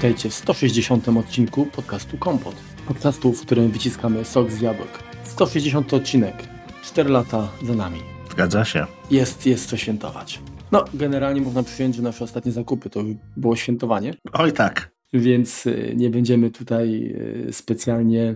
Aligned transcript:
Witajcie 0.00 0.30
w 0.30 0.34
160. 0.34 1.08
odcinku 1.08 1.66
podcastu 1.66 2.18
Kompot. 2.18 2.54
Podcastu, 2.88 3.32
w 3.32 3.40
którym 3.40 3.70
wyciskamy 3.70 4.24
sok 4.24 4.50
z 4.50 4.60
jabłek. 4.60 4.88
160 5.24 5.94
odcinek. 5.94 6.48
4 6.82 7.10
lata 7.10 7.48
za 7.64 7.74
nami. 7.74 8.00
Zgadza 8.30 8.64
się. 8.64 8.86
Jest, 9.10 9.46
jest 9.46 9.68
co 9.68 9.76
świętować. 9.76 10.40
No, 10.72 10.84
generalnie 10.94 11.40
można 11.40 11.62
przyjąć, 11.62 11.96
że 11.96 12.02
nasze 12.02 12.24
ostatnie 12.24 12.52
zakupy 12.52 12.90
to 12.90 13.00
było 13.36 13.56
świętowanie. 13.56 14.14
Oj 14.32 14.52
tak. 14.52 14.90
Więc 15.12 15.66
y, 15.66 15.92
nie 15.96 16.10
będziemy 16.10 16.50
tutaj 16.50 17.14
y, 17.48 17.52
specjalnie 17.52 18.34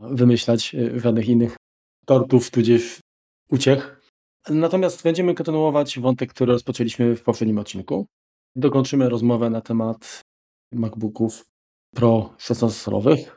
wymyślać 0.00 0.74
y, 0.74 1.00
żadnych 1.00 1.28
innych 1.28 1.56
tortów, 2.06 2.50
tudzież 2.50 3.00
uciech. 3.50 4.00
Natomiast 4.50 5.02
będziemy 5.02 5.34
kontynuować 5.34 5.98
wątek, 5.98 6.30
który 6.30 6.52
rozpoczęliśmy 6.52 7.16
w 7.16 7.22
poprzednim 7.22 7.58
odcinku. 7.58 8.06
Dokończymy 8.56 9.08
rozmowę 9.08 9.50
na 9.50 9.60
temat 9.60 10.27
MacBooków 10.72 11.44
Pro 11.94 12.34
16-calowych. 12.38 13.30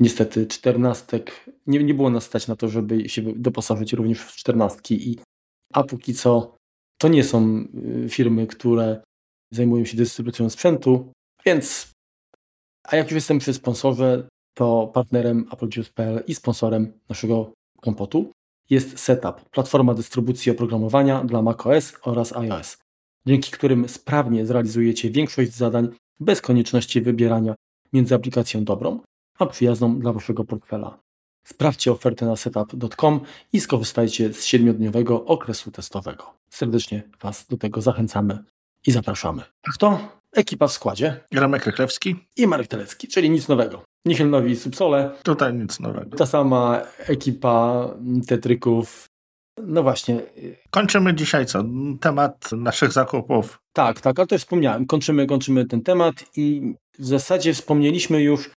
Niestety 0.00 0.46
14 0.46 1.20
nie, 1.66 1.84
nie 1.84 1.94
było 1.94 2.10
nas 2.10 2.24
stać 2.24 2.48
na 2.48 2.56
to, 2.56 2.68
żeby 2.68 3.08
się 3.08 3.22
doposażyć 3.36 3.92
również 3.92 4.20
w 4.20 4.36
14 4.36 4.94
i 4.94 5.18
a 5.72 5.82
póki 5.82 6.14
co 6.14 6.56
to 6.98 7.08
nie 7.08 7.24
są 7.24 7.64
firmy, 8.08 8.46
które 8.46 9.02
zajmują 9.50 9.84
się 9.84 9.96
dystrybucją 9.96 10.50
sprzętu, 10.50 11.12
więc 11.46 11.92
a 12.84 12.96
jak 12.96 13.06
już 13.06 13.14
jestem 13.14 13.38
przy 13.38 13.54
sponsorze, 13.54 14.28
to 14.54 14.90
partnerem 14.94 15.46
AppleJuice.pl 15.50 16.22
i 16.26 16.34
sponsorem 16.34 16.92
naszego 17.08 17.52
kompotu 17.80 18.30
jest 18.70 18.98
Setup, 18.98 19.50
platforma 19.50 19.94
dystrybucji 19.94 20.52
oprogramowania 20.52 21.24
dla 21.24 21.42
macOS 21.42 21.92
oraz 22.02 22.32
iOS, 22.32 22.78
dzięki 23.26 23.50
którym 23.50 23.88
sprawnie 23.88 24.46
zrealizujecie 24.46 25.10
większość 25.10 25.52
zadań 25.52 25.88
bez 26.24 26.40
konieczności 26.40 27.00
wybierania 27.00 27.54
między 27.92 28.14
aplikacją 28.14 28.64
dobrą, 28.64 29.00
a 29.38 29.46
przyjazną 29.46 29.98
dla 29.98 30.12
Waszego 30.12 30.44
portfela. 30.44 30.98
Sprawdźcie 31.46 31.92
ofertę 31.92 32.26
na 32.26 32.36
setup.com 32.36 33.20
i 33.52 33.60
skorzystajcie 33.60 34.32
z 34.32 34.46
7-dniowego 34.46 35.24
okresu 35.26 35.70
testowego. 35.70 36.34
Serdecznie 36.50 37.02
Was 37.22 37.46
do 37.46 37.56
tego 37.56 37.80
zachęcamy 37.80 38.44
i 38.86 38.90
zapraszamy. 38.90 39.42
A 39.68 39.72
kto? 39.72 39.98
Ekipa 40.32 40.68
w 40.68 40.72
składzie. 40.72 41.20
Ramek 41.34 41.66
Rychlewski. 41.66 42.16
I 42.36 42.46
Marek 42.46 42.66
Telecki, 42.66 43.08
czyli 43.08 43.30
nic 43.30 43.48
nowego. 43.48 43.82
Nichelnowi 44.06 44.56
Subsole. 44.56 45.10
Tutaj 45.22 45.54
nic 45.54 45.80
nowego. 45.80 46.16
Ta 46.16 46.26
sama 46.26 46.82
ekipa 46.98 47.88
tetryków. 48.26 49.06
No 49.58 49.82
właśnie. 49.82 50.22
Kończymy 50.70 51.14
dzisiaj 51.14 51.46
co? 51.46 51.64
Temat 52.00 52.52
naszych 52.52 52.92
zakupów. 52.92 53.58
Tak, 53.72 54.00
tak, 54.00 54.18
ale 54.18 54.26
też 54.26 54.42
wspomniałem. 54.42 54.86
Kończymy, 54.86 55.26
kończymy 55.26 55.64
ten 55.64 55.82
temat 55.82 56.14
i 56.36 56.74
w 56.98 57.06
zasadzie 57.06 57.54
wspomnieliśmy 57.54 58.22
już 58.22 58.50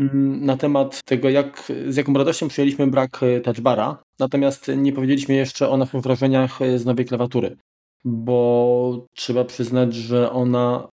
mm, 0.00 0.44
na 0.44 0.56
temat 0.56 1.00
tego, 1.04 1.28
jak, 1.30 1.72
z 1.88 1.96
jaką 1.96 2.12
radością 2.12 2.48
przyjęliśmy 2.48 2.86
brak 2.86 3.22
e, 3.22 3.40
touchbara, 3.40 4.02
natomiast 4.18 4.70
nie 4.76 4.92
powiedzieliśmy 4.92 5.34
jeszcze 5.34 5.68
o 5.68 5.76
naszych 5.76 6.00
wrażeniach 6.00 6.62
e, 6.62 6.78
z 6.78 6.86
nowej 6.86 7.04
klawiatury, 7.04 7.56
bo 8.04 9.06
trzeba 9.14 9.44
przyznać, 9.44 9.94
że 9.94 10.30
ona 10.30 10.88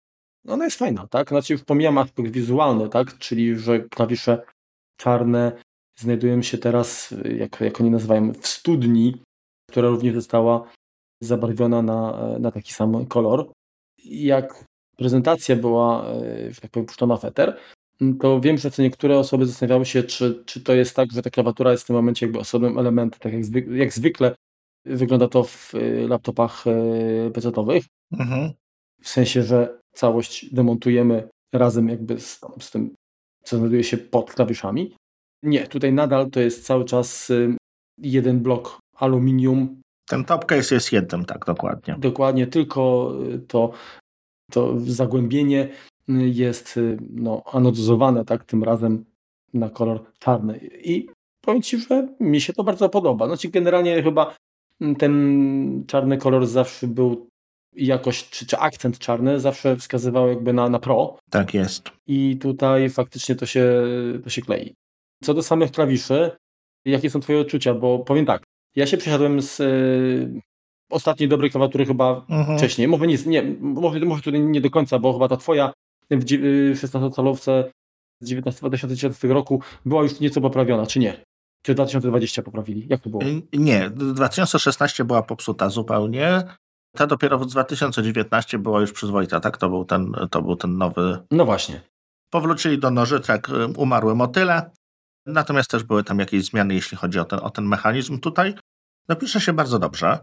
ona 0.48 0.64
jest 0.64 0.78
fajna, 0.78 1.06
tak? 1.06 1.28
Znaczy 1.28 1.52
już 1.52 1.64
pomijam 1.64 1.98
aspekt 1.98 2.30
wizualny, 2.30 2.88
tak? 2.88 3.18
Czyli, 3.18 3.58
że 3.58 3.80
klawisze 3.80 4.42
czarne 4.96 5.52
znajdują 5.96 6.42
się 6.42 6.58
teraz, 6.58 7.14
jak, 7.38 7.60
jak 7.60 7.80
oni 7.80 7.90
nazywają, 7.90 8.32
w 8.32 8.46
studni, 8.46 9.22
która 9.72 9.88
również 9.88 10.14
została 10.14 10.70
zabarwiona 11.20 11.82
na, 11.82 12.28
na 12.38 12.50
taki 12.50 12.72
sam 12.72 13.06
kolor. 13.06 13.52
Jak 14.04 14.64
prezentacja 14.96 15.56
była, 15.56 16.04
że 16.50 16.60
tak 16.60 16.70
powiem, 16.70 16.86
puszczona 16.86 17.16
w 17.16 17.24
eter, 17.24 17.58
to 18.20 18.40
wiem, 18.40 18.58
że 18.58 18.70
co 18.70 18.82
niektóre 18.82 19.18
osoby 19.18 19.46
zastanawiały 19.46 19.86
się, 19.86 20.02
czy, 20.02 20.42
czy 20.46 20.60
to 20.60 20.74
jest 20.74 20.96
tak, 20.96 21.12
że 21.12 21.22
ta 21.22 21.30
klawiatura 21.30 21.72
jest 21.72 21.84
w 21.84 21.86
tym 21.86 21.96
momencie 21.96 22.26
jakby 22.26 22.38
osobnym 22.38 22.78
elementem, 22.78 23.20
tak 23.20 23.32
jak, 23.32 23.44
zwyk 23.44 23.68
jak 23.68 23.92
zwykle 23.92 24.34
wygląda 24.84 25.28
to 25.28 25.44
w 25.44 25.74
y, 25.74 26.08
laptopach 26.08 26.66
y, 26.66 27.30
PC-owych. 27.34 27.84
Mhm. 28.12 28.52
W 29.02 29.08
sensie, 29.08 29.42
że 29.42 29.78
całość 29.94 30.54
demontujemy 30.54 31.28
razem 31.54 31.88
jakby 31.88 32.20
z, 32.20 32.40
z 32.60 32.70
tym, 32.70 32.94
co 33.44 33.58
znajduje 33.58 33.84
się 33.84 33.96
pod 33.98 34.34
klawiszami. 34.34 34.96
Nie, 35.42 35.68
tutaj 35.68 35.92
nadal 35.92 36.30
to 36.30 36.40
jest 36.40 36.66
cały 36.66 36.84
czas 36.84 37.32
jeden 37.98 38.40
blok 38.40 38.78
aluminium. 39.02 39.82
Ten 40.08 40.24
top 40.24 40.46
case 40.46 40.74
jest 40.74 40.92
jednym, 40.92 41.24
tak, 41.24 41.44
dokładnie. 41.44 41.96
Dokładnie, 41.98 42.46
tylko 42.46 43.12
y, 43.34 43.38
to, 43.38 43.72
to 44.50 44.74
zagłębienie 44.80 45.68
y, 46.08 46.12
jest 46.28 46.80
no, 47.10 47.42
anodyzowane, 47.52 48.24
tak, 48.24 48.44
tym 48.44 48.64
razem 48.64 49.04
na 49.54 49.70
kolor 49.70 50.04
czarny. 50.18 50.60
I 50.84 51.08
powiem 51.40 51.62
Ci, 51.62 51.78
że 51.78 52.08
mi 52.20 52.40
się 52.40 52.52
to 52.52 52.64
bardzo 52.64 52.88
podoba. 52.88 53.26
Znaczy 53.26 53.48
generalnie 53.48 54.02
chyba 54.02 54.36
ten 54.98 55.84
czarny 55.86 56.18
kolor 56.18 56.46
zawsze 56.46 56.86
był 56.86 57.26
jakość, 57.72 58.30
czy, 58.30 58.46
czy 58.46 58.58
akcent 58.58 58.98
czarny 58.98 59.40
zawsze 59.40 59.76
wskazywał 59.76 60.28
jakby 60.28 60.52
na, 60.52 60.68
na 60.68 60.78
pro. 60.78 61.18
Tak 61.30 61.54
jest. 61.54 61.90
I 62.06 62.36
tutaj 62.40 62.90
faktycznie 62.90 63.34
to 63.34 63.46
się, 63.46 63.82
to 64.24 64.30
się 64.30 64.42
klei. 64.42 64.74
Co 65.22 65.34
do 65.34 65.42
samych 65.42 65.70
klawiszy, 65.70 66.30
jakie 66.84 67.10
są 67.10 67.20
Twoje 67.20 67.40
odczucia? 67.40 67.74
Bo 67.74 67.98
powiem 67.98 68.26
tak, 68.26 68.42
ja 68.76 68.86
się 68.86 68.96
przesiadłem 68.96 69.42
z 69.42 69.60
y, 69.60 70.40
ostatniej 70.90 71.28
dobrej 71.28 71.50
klawiatury 71.50 71.86
chyba 71.86 72.24
mhm. 72.28 72.58
wcześniej. 72.58 72.88
Może, 72.88 73.06
nie, 73.06 73.16
nie, 73.26 73.42
może, 73.60 74.00
może 74.00 74.22
tutaj 74.22 74.40
nie 74.40 74.60
do 74.60 74.70
końca, 74.70 74.98
bo 74.98 75.12
chyba 75.12 75.28
ta 75.28 75.36
Twoja 75.36 75.72
w 76.10 76.24
16-calowce 76.74 77.64
z 78.20 78.56
2019 78.56 79.28
roku 79.28 79.62
była 79.84 80.02
już 80.02 80.20
nieco 80.20 80.40
poprawiona, 80.40 80.86
czy 80.86 80.98
nie? 80.98 81.24
Czy 81.62 81.74
2020 81.74 82.42
poprawili? 82.42 82.86
Jak 82.88 83.00
to 83.00 83.10
było? 83.10 83.22
Nie, 83.52 83.90
2016 83.90 85.04
była 85.04 85.22
popsuta 85.22 85.68
zupełnie. 85.68 86.42
Ta 86.96 87.06
dopiero 87.06 87.38
w 87.38 87.46
2019 87.46 88.58
była 88.58 88.80
już 88.80 88.92
przyzwoita, 88.92 89.40
tak? 89.40 89.56
To 89.56 89.68
był 89.68 89.84
ten, 89.84 90.12
to 90.30 90.42
był 90.42 90.56
ten 90.56 90.78
nowy. 90.78 91.18
No 91.30 91.44
właśnie. 91.44 91.80
Powrócili 92.30 92.78
do 92.78 92.90
nożyczek, 92.90 93.48
y, 93.48 93.66
umarły 93.66 94.14
motyle. 94.14 94.70
Natomiast 95.26 95.70
też 95.70 95.82
były 95.82 96.04
tam 96.04 96.18
jakieś 96.18 96.44
zmiany, 96.44 96.74
jeśli 96.74 96.96
chodzi 96.96 97.18
o 97.18 97.24
ten, 97.24 97.38
o 97.42 97.50
ten 97.50 97.64
mechanizm 97.64 98.18
tutaj. 98.18 98.54
No 99.08 99.16
pisze 99.16 99.40
się 99.40 99.52
bardzo 99.52 99.78
dobrze. 99.78 100.18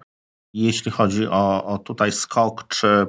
Jeśli 0.53 0.91
chodzi 0.91 1.27
o, 1.27 1.65
o 1.65 1.77
tutaj 1.77 2.11
skok, 2.11 2.67
czy. 2.67 3.07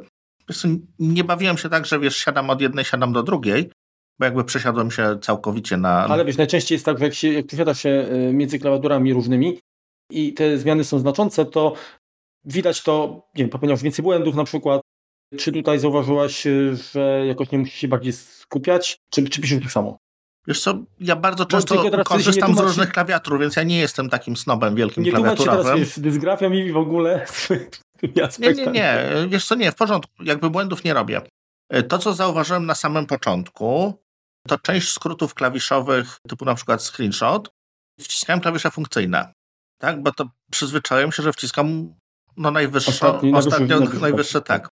Nie 0.99 1.25
bawiłem 1.25 1.59
się 1.59 1.69
tak, 1.69 1.87
że 1.87 1.99
wiesz, 1.99 2.17
siadam 2.17 2.51
od 2.51 2.61
jednej, 2.61 2.85
siadam 2.85 3.13
do 3.13 3.23
drugiej, 3.23 3.73
bo 4.19 4.25
jakby 4.25 4.45
przesiadłem 4.45 4.91
się 4.91 5.19
całkowicie 5.23 5.77
na. 5.77 6.05
Ale 6.05 6.25
wiesz, 6.25 6.37
najczęściej 6.37 6.77
jest 6.77 6.85
tak, 6.85 7.01
jak, 7.01 7.15
się, 7.15 7.33
jak 7.33 7.47
przesiadasz 7.47 7.81
się 7.81 8.09
y, 8.29 8.33
między 8.33 8.59
klawiaturami 8.59 9.13
różnymi 9.13 9.59
i 10.11 10.35
te 10.35 10.59
zmiany 10.59 10.85
są 10.85 10.99
znaczące, 10.99 11.45
to 11.47 11.75
Widać 12.45 12.83
to, 12.83 13.23
nie 13.35 13.45
wiem, 13.45 13.51
popełniasz 13.51 13.83
więcej 13.83 14.03
błędów 14.03 14.35
na 14.35 14.45
przykład. 14.45 14.81
Czy 15.39 15.53
tutaj 15.53 15.79
zauważyłaś, 15.79 16.47
że 16.93 17.27
jakoś 17.27 17.51
nie 17.51 17.59
musisz 17.59 17.75
się 17.75 17.89
bardziej 17.89 18.13
skupiać, 18.13 18.99
czy, 19.11 19.29
czy 19.29 19.41
piszesz 19.41 19.63
tak 19.63 19.73
samo? 19.73 19.99
Wiesz 20.47 20.61
co, 20.61 20.79
ja 21.01 21.17
bardzo 21.17 21.47
często 21.47 22.03
korzystam 22.05 22.55
z 22.55 22.61
różnych 22.61 22.93
klawiatur, 22.93 23.41
więc 23.41 23.57
ja 23.57 23.63
nie 23.63 23.79
jestem 23.79 24.11
takim 24.11 24.37
snobem 24.37 24.75
wielkim 24.75 25.05
nie 25.05 25.11
klawiaturowym. 25.11 25.59
Nie 25.59 25.65
teraz, 25.65 25.79
wiesz, 25.79 25.99
dysgrafia 25.99 26.49
mi 26.49 26.73
w 26.73 26.77
ogóle. 26.77 27.27
nie, 28.39 28.53
nie, 28.55 28.67
nie. 28.67 29.07
Wiesz 29.29 29.47
co, 29.47 29.55
nie, 29.55 29.73
w 29.73 29.75
porządku. 29.75 30.25
Jakby 30.25 30.51
błędów 30.51 30.85
nie 30.85 30.95
robię. 30.95 31.23
To, 31.89 31.99
co 31.99 32.15
zauważyłem 32.15 32.67
na 32.67 32.75
samym 32.75 33.07
początku, 33.07 33.95
to 34.49 34.59
część 34.59 34.93
skrótów 34.93 35.35
klawiszowych, 35.35 36.19
typu 36.29 36.45
na 36.45 36.55
przykład 36.55 36.83
screenshot, 36.83 37.51
wciskałem 38.01 38.41
klawisze 38.41 38.71
funkcyjne. 38.71 39.33
Tak, 39.81 40.03
bo 40.03 40.13
to 40.13 40.29
przyzwyczaiłem 40.51 41.13
się, 41.13 41.23
że 41.23 41.33
wciskam 41.33 41.95
no 42.37 42.51
najwyższe, 42.51 42.91
Ostatni, 42.91 43.35
ostatnio 43.35 43.81
najwyższe, 43.81 44.41
tak. 44.41 44.69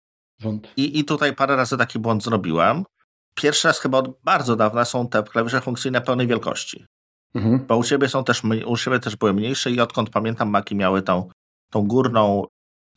I, 0.76 0.98
I 0.98 1.04
tutaj 1.04 1.34
parę 1.34 1.56
razy 1.56 1.76
taki 1.76 1.98
błąd 1.98 2.24
zrobiłem. 2.24 2.84
Pierwszy 3.34 3.68
raz 3.68 3.80
chyba 3.80 3.98
od 3.98 4.22
bardzo 4.24 4.56
dawna 4.56 4.84
są 4.84 5.08
te 5.08 5.22
klawisze 5.22 5.60
funkcyjne 5.60 6.00
pełnej 6.00 6.26
wielkości. 6.26 6.86
Mhm. 7.34 7.66
Bo 7.66 7.76
u 7.76 7.84
siebie 7.84 8.08
są 8.08 8.24
też, 8.24 8.42
u 8.66 8.76
siebie 8.76 8.98
też 8.98 9.16
były 9.16 9.32
mniejsze 9.32 9.70
i 9.70 9.80
odkąd 9.80 10.10
pamiętam 10.10 10.50
Maki 10.50 10.76
miały 10.76 11.02
tą, 11.02 11.28
tą 11.70 11.86
górną, 11.86 12.44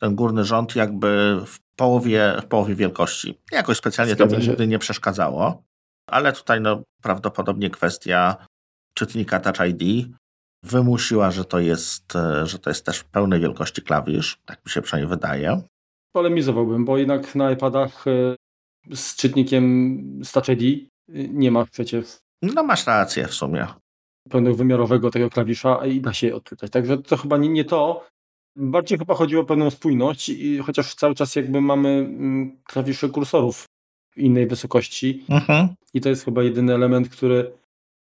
ten 0.00 0.14
górny 0.14 0.44
rząd 0.44 0.76
jakby 0.76 1.40
w 1.46 1.58
połowie, 1.76 2.36
w 2.42 2.46
połowie 2.46 2.74
wielkości. 2.74 3.38
Jakoś 3.52 3.76
specjalnie 3.76 4.14
Zgadza 4.14 4.36
to 4.36 4.42
mi 4.42 4.48
nigdy 4.48 4.66
nie 4.66 4.78
przeszkadzało. 4.78 5.62
Ale 6.10 6.32
tutaj 6.32 6.60
no, 6.60 6.82
prawdopodobnie 7.02 7.70
kwestia 7.70 8.46
czytnika 8.94 9.40
Touch 9.40 9.68
ID 9.68 10.08
wymusiła, 10.62 11.30
że 11.30 11.44
to 11.44 11.58
jest, 11.58 12.16
e, 12.16 12.46
że 12.46 12.58
to 12.58 12.70
jest 12.70 12.86
też 12.86 13.04
pełnej 13.04 13.40
wielkości 13.40 13.82
klawisz. 13.82 14.38
Tak 14.44 14.64
mi 14.66 14.72
się 14.72 14.82
przynajmniej 14.82 15.10
wydaje. 15.10 15.62
Polemizowałbym, 16.12 16.84
bo 16.84 16.98
jednak 16.98 17.34
na 17.34 17.50
iPadach 17.50 18.06
e, 18.06 18.35
z 18.94 19.16
czytnikiem 19.16 20.22
e, 20.34 21.28
nie 21.28 21.50
ma 21.50 21.66
przecież. 21.66 22.06
No 22.42 22.62
masz 22.62 22.86
rację 22.86 23.28
w 23.28 23.34
sumie. 23.34 23.66
Pełnowymiarowego 24.30 25.10
tego 25.10 25.30
klawisza 25.30 25.86
i 25.86 26.00
da 26.00 26.12
się 26.12 26.34
odczytać. 26.34 26.70
Także 26.70 26.98
to 26.98 27.16
chyba 27.16 27.36
nie, 27.36 27.48
nie 27.48 27.64
to. 27.64 28.06
Bardziej 28.56 28.98
chyba 28.98 29.14
chodziło 29.14 29.42
o 29.42 29.44
pewną 29.44 29.70
spójność, 29.70 30.28
i 30.28 30.58
chociaż 30.58 30.94
cały 30.94 31.14
czas 31.14 31.36
jakby 31.36 31.60
mamy 31.60 31.88
mm, 31.88 32.56
klawisze 32.64 33.08
kursorów 33.08 33.64
innej 34.16 34.46
wysokości. 34.46 35.24
Mhm. 35.28 35.68
I 35.94 36.00
to 36.00 36.08
jest 36.08 36.24
chyba 36.24 36.42
jedyny 36.42 36.74
element, 36.74 37.08
który 37.08 37.52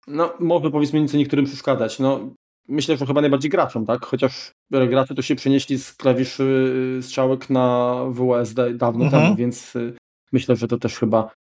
no, 0.07 0.33
może 0.39 0.71
powiedzmy 0.71 1.01
nieco 1.01 1.17
niektórym 1.17 1.45
przeszkadzać. 1.45 1.99
No, 1.99 2.29
myślę, 2.67 2.97
że 2.97 3.05
chyba 3.05 3.21
najbardziej 3.21 3.51
graczom, 3.51 3.85
tak? 3.85 4.05
Chociaż 4.05 4.51
gracze 4.71 5.15
to 5.15 5.21
się 5.21 5.35
przenieśli 5.35 5.79
z 5.79 5.93
klawiszy 5.93 6.73
strzałek 7.01 7.49
na 7.49 7.97
WSD 8.11 8.73
dawno 8.73 9.05
mhm. 9.05 9.23
temu, 9.23 9.35
więc 9.35 9.75
y, 9.75 9.97
myślę, 10.33 10.55
że 10.55 10.67
to 10.67 10.77
też 10.77 10.99
chyba 10.99 11.31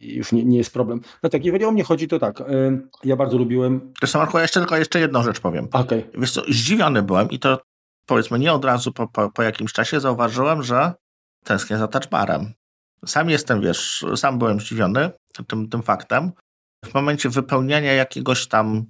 już 0.00 0.32
nie, 0.32 0.44
nie 0.44 0.58
jest 0.58 0.72
problem. 0.72 1.00
No 1.22 1.28
tak, 1.28 1.44
jeżeli 1.44 1.64
o 1.64 1.70
mnie 1.70 1.84
chodzi, 1.84 2.08
to 2.08 2.18
tak, 2.18 2.40
y, 2.40 2.44
ja 3.04 3.16
bardzo 3.16 3.38
lubiłem... 3.38 3.92
Zresztą 3.98 4.18
Marku, 4.18 4.36
ja 4.36 4.42
jeszcze 4.42 4.60
tylko 4.60 4.76
jeszcze 4.76 5.00
jedną 5.00 5.22
rzecz 5.22 5.40
powiem. 5.40 5.68
Okay. 5.72 6.10
Wiesz 6.14 6.32
co, 6.32 6.42
zdziwiony 6.48 7.02
byłem 7.02 7.30
i 7.30 7.38
to 7.38 7.60
powiedzmy 8.06 8.38
nie 8.38 8.52
od 8.52 8.64
razu 8.64 8.92
po, 8.92 9.08
po, 9.08 9.30
po 9.30 9.42
jakimś 9.42 9.72
czasie 9.72 10.00
zauważyłem, 10.00 10.62
że 10.62 10.92
tęsknię 11.44 11.78
za 11.78 11.88
touchbarem. 11.88 12.52
Sam 13.06 13.30
jestem, 13.30 13.60
wiesz, 13.60 14.04
sam 14.16 14.38
byłem 14.38 14.60
zdziwiony 14.60 15.10
tym, 15.46 15.68
tym 15.68 15.82
faktem. 15.82 16.32
W 16.84 16.94
momencie 16.94 17.28
wypełniania 17.28 17.92
jakiegoś 17.92 18.46
tam 18.46 18.84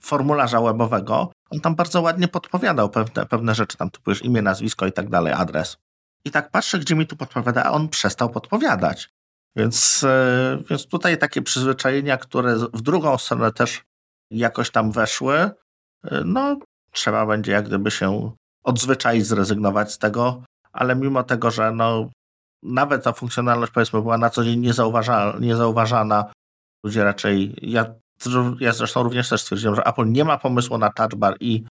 formularza 0.00 0.60
webowego, 0.60 1.32
on 1.50 1.60
tam 1.60 1.74
bardzo 1.74 2.00
ładnie 2.00 2.28
podpowiadał 2.28 2.90
pewne, 2.90 3.26
pewne 3.26 3.54
rzeczy, 3.54 3.76
tam 3.76 3.90
typu 3.90 4.10
już 4.10 4.24
imię, 4.24 4.42
nazwisko 4.42 4.86
i 4.86 4.92
tak 4.92 5.08
dalej, 5.08 5.32
adres. 5.32 5.76
I 6.24 6.30
tak 6.30 6.50
patrzę, 6.50 6.78
gdzie 6.78 6.94
mi 6.94 7.06
tu 7.06 7.16
podpowiada, 7.16 7.64
a 7.64 7.70
on 7.70 7.88
przestał 7.88 8.30
podpowiadać. 8.30 9.10
Więc, 9.56 10.04
e, 10.04 10.58
więc 10.70 10.86
tutaj 10.86 11.18
takie 11.18 11.42
przyzwyczajenia, 11.42 12.16
które 12.16 12.56
w 12.56 12.82
drugą 12.82 13.18
stronę 13.18 13.52
też 13.52 13.82
jakoś 14.30 14.70
tam 14.70 14.92
weszły, 14.92 15.36
e, 15.38 15.50
no 16.24 16.56
trzeba 16.92 17.26
będzie 17.26 17.52
jak 17.52 17.66
gdyby 17.66 17.90
się 17.90 18.32
odzwyczaić, 18.64 19.26
zrezygnować 19.26 19.92
z 19.92 19.98
tego, 19.98 20.42
ale 20.72 20.96
mimo 20.96 21.22
tego, 21.22 21.50
że 21.50 21.72
no, 21.72 22.10
nawet 22.62 23.04
ta 23.04 23.12
funkcjonalność 23.12 23.72
powiedzmy 23.72 24.02
była 24.02 24.18
na 24.18 24.30
co 24.30 24.44
dzień 24.44 24.60
niezauważana, 24.60 25.38
niezauważana 25.40 26.32
ludzie 26.84 27.04
raczej, 27.04 27.54
ja, 27.62 27.94
ja 28.60 28.72
zresztą 28.72 29.02
również 29.02 29.28
też 29.28 29.42
stwierdziłem, 29.42 29.74
że 29.74 29.84
Apple 29.84 30.12
nie 30.12 30.24
ma 30.24 30.38
pomysłu 30.38 30.78
na 30.78 30.92
touch 30.92 31.14
bar 31.14 31.36
i, 31.40 31.64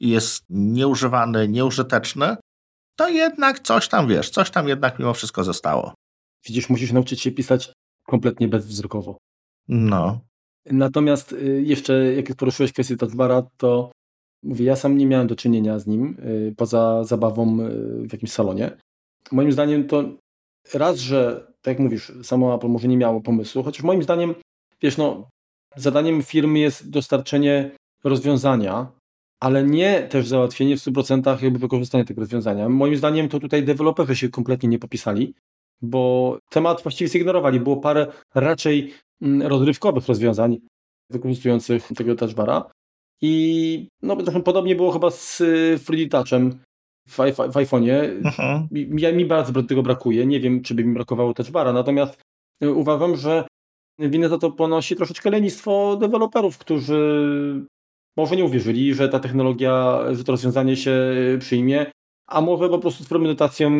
i 0.00 0.08
jest 0.08 0.44
nieużywany, 0.50 1.48
nieużyteczny, 1.48 2.36
to 2.96 3.08
jednak 3.08 3.60
coś 3.60 3.88
tam, 3.88 4.08
wiesz, 4.08 4.30
coś 4.30 4.50
tam 4.50 4.68
jednak 4.68 4.98
mimo 4.98 5.14
wszystko 5.14 5.44
zostało. 5.44 5.94
Widzisz, 6.46 6.68
musisz 6.68 6.92
nauczyć 6.92 7.20
się 7.20 7.32
pisać 7.32 7.72
kompletnie 8.06 8.48
bezwzrokowo. 8.48 9.18
No. 9.68 10.20
Natomiast 10.66 11.32
y, 11.32 11.62
jeszcze, 11.66 12.14
jak 12.14 12.36
poruszyłeś 12.36 12.72
kwestię 12.72 12.96
touchbara, 12.96 13.42
to 13.56 13.92
mówię, 14.42 14.64
ja 14.64 14.76
sam 14.76 14.98
nie 14.98 15.06
miałem 15.06 15.26
do 15.26 15.36
czynienia 15.36 15.78
z 15.78 15.86
nim, 15.86 16.16
y, 16.18 16.54
poza 16.56 17.04
zabawą 17.04 17.60
y, 17.60 18.08
w 18.08 18.12
jakimś 18.12 18.32
salonie. 18.32 18.76
Moim 19.32 19.52
zdaniem 19.52 19.88
to 19.88 20.04
raz, 20.74 20.98
że 20.98 21.46
tak 21.62 21.72
jak 21.72 21.78
mówisz, 21.78 22.12
samo 22.22 22.54
Apple 22.54 22.68
może 22.68 22.88
nie 22.88 22.96
miało 22.96 23.20
pomysłu, 23.20 23.62
chociaż 23.62 23.82
moim 23.82 24.02
zdaniem, 24.02 24.34
wiesz, 24.82 24.96
no, 24.96 25.28
zadaniem 25.76 26.22
firmy 26.22 26.58
jest 26.58 26.90
dostarczenie 26.90 27.70
rozwiązania, 28.04 28.92
ale 29.44 29.64
nie 29.64 30.02
też 30.02 30.28
załatwienie 30.28 30.76
w 30.76 30.80
100% 30.80 31.42
jakby 31.42 31.58
wykorzystania 31.58 32.04
tego 32.04 32.20
rozwiązania. 32.20 32.68
Moim 32.68 32.96
zdaniem 32.96 33.28
to 33.28 33.40
tutaj 33.40 33.64
deweloperzy 33.64 34.16
się 34.16 34.28
kompletnie 34.28 34.68
nie 34.68 34.78
popisali, 34.78 35.34
bo 35.82 36.38
temat 36.50 36.82
właściwie 36.82 37.08
zignorowali. 37.08 37.60
Było 37.60 37.76
parę 37.76 38.06
raczej 38.34 38.94
mm, 39.22 39.42
rozrywkowych 39.42 40.06
rozwiązań 40.08 40.58
wykorzystujących 41.10 41.88
tego 41.96 42.14
touchbara. 42.14 42.70
I 43.22 43.88
no, 44.02 44.16
podobnie 44.44 44.76
było 44.76 44.92
chyba 44.92 45.10
z 45.10 45.40
y, 45.40 45.78
Fruity 45.78 46.08
Touchem 46.08 46.58
w, 47.08 47.16
w 47.52 47.56
iPhone'ie. 47.56 48.00
Mhm. 48.24 48.68
Mi, 48.70 48.86
mi 49.16 49.24
bardzo 49.24 49.62
tego 49.62 49.82
brakuje. 49.82 50.26
Nie 50.26 50.40
wiem, 50.40 50.62
czy 50.62 50.74
by 50.74 50.84
mi 50.84 50.94
brakowało 50.94 51.34
touchbara, 51.34 51.72
natomiast 51.72 52.22
y, 52.62 52.72
uważam, 52.72 53.16
że 53.16 53.44
winę 53.98 54.28
za 54.28 54.38
to 54.38 54.50
ponosi 54.50 54.96
troszeczkę 54.96 55.30
lenistwo 55.30 55.96
deweloperów, 55.96 56.58
którzy 56.58 57.66
może 58.16 58.36
nie 58.36 58.44
uwierzyli, 58.44 58.94
że 58.94 59.08
ta 59.08 59.20
technologia, 59.20 60.00
że 60.12 60.24
to 60.24 60.32
rozwiązanie 60.32 60.76
się 60.76 60.90
y, 61.34 61.38
przyjmie, 61.38 61.86
a 62.26 62.40
może 62.40 62.68
po 62.68 62.78
prostu 62.78 63.04
z 63.04 63.08
premedytacją 63.08 63.70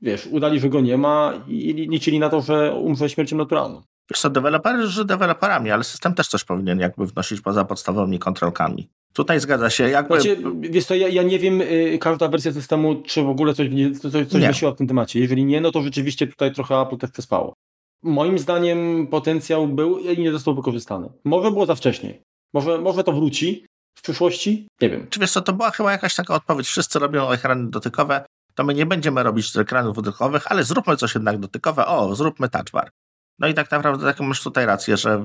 wiesz, 0.00 0.26
udali, 0.26 0.60
że 0.60 0.68
go 0.68 0.80
nie 0.80 0.98
ma 0.98 1.44
i 1.48 1.72
liczyli 1.72 2.18
na 2.18 2.28
to, 2.28 2.40
że 2.40 2.74
umrze 2.74 3.08
śmiercią 3.08 3.36
naturalną. 3.36 3.82
Wiesz 4.10 4.20
co, 4.20 4.30
deweloperzy 4.30 5.04
deweloperami, 5.04 5.70
ale 5.70 5.84
system 5.84 6.14
też 6.14 6.28
coś 6.28 6.44
powinien 6.44 6.80
jakby 6.80 7.06
wnosić 7.06 7.40
poza 7.40 7.64
podstawowymi 7.64 8.18
kontrolkami. 8.18 8.88
Tutaj 9.12 9.40
zgadza 9.40 9.70
się. 9.70 9.88
Jakby... 9.88 10.20
Znaczy, 10.20 10.42
wiesz 10.60 10.84
co, 10.84 10.94
ja, 10.94 11.08
ja 11.08 11.22
nie 11.22 11.38
wiem, 11.38 11.60
y, 11.60 11.98
każda 12.00 12.28
wersja 12.28 12.52
systemu, 12.52 13.02
czy 13.02 13.22
w 13.22 13.28
ogóle 13.28 13.54
coś, 13.54 13.68
coś, 14.00 14.12
coś 14.28 14.42
wnosiła 14.42 14.72
w 14.72 14.76
tym 14.76 14.86
temacie. 14.86 15.20
Jeżeli 15.20 15.44
nie, 15.44 15.60
no 15.60 15.72
to 15.72 15.82
rzeczywiście 15.82 16.26
tutaj 16.26 16.52
trochę 16.52 16.80
Apple 16.80 16.96
też 16.96 17.10
przespało. 17.10 17.54
Moim 18.02 18.38
zdaniem 18.38 19.06
potencjał 19.06 19.68
był 19.68 19.98
i 19.98 20.18
nie 20.18 20.32
został 20.32 20.54
wykorzystany. 20.54 21.08
Może 21.24 21.50
było 21.50 21.66
za 21.66 21.74
wcześnie. 21.74 22.14
Może, 22.54 22.78
może 22.78 23.04
to 23.04 23.12
wróci 23.12 23.66
w 23.98 24.02
przyszłości? 24.02 24.68
Nie 24.80 24.90
wiem. 24.90 25.06
Czy 25.10 25.20
wiesz 25.20 25.32
co, 25.32 25.40
to 25.40 25.52
była 25.52 25.70
chyba 25.70 25.92
jakaś 25.92 26.14
taka 26.14 26.34
odpowiedź. 26.34 26.66
Wszyscy 26.66 26.98
robią 26.98 27.30
ekrany 27.30 27.70
dotykowe, 27.70 28.24
to 28.54 28.64
my 28.64 28.74
nie 28.74 28.86
będziemy 28.86 29.22
robić 29.22 29.56
ekranów 29.56 29.96
dotykowych, 29.96 30.52
ale 30.52 30.64
zróbmy 30.64 30.96
coś 30.96 31.14
jednak 31.14 31.38
dotykowe. 31.38 31.86
O, 31.86 32.14
zróbmy 32.14 32.48
touch 32.48 32.70
bar. 32.72 32.90
No 33.38 33.48
i 33.48 33.54
tak 33.54 33.70
naprawdę 33.70 34.06
taką 34.06 34.24
masz 34.24 34.42
tutaj 34.42 34.66
rację, 34.66 34.96
że 34.96 35.24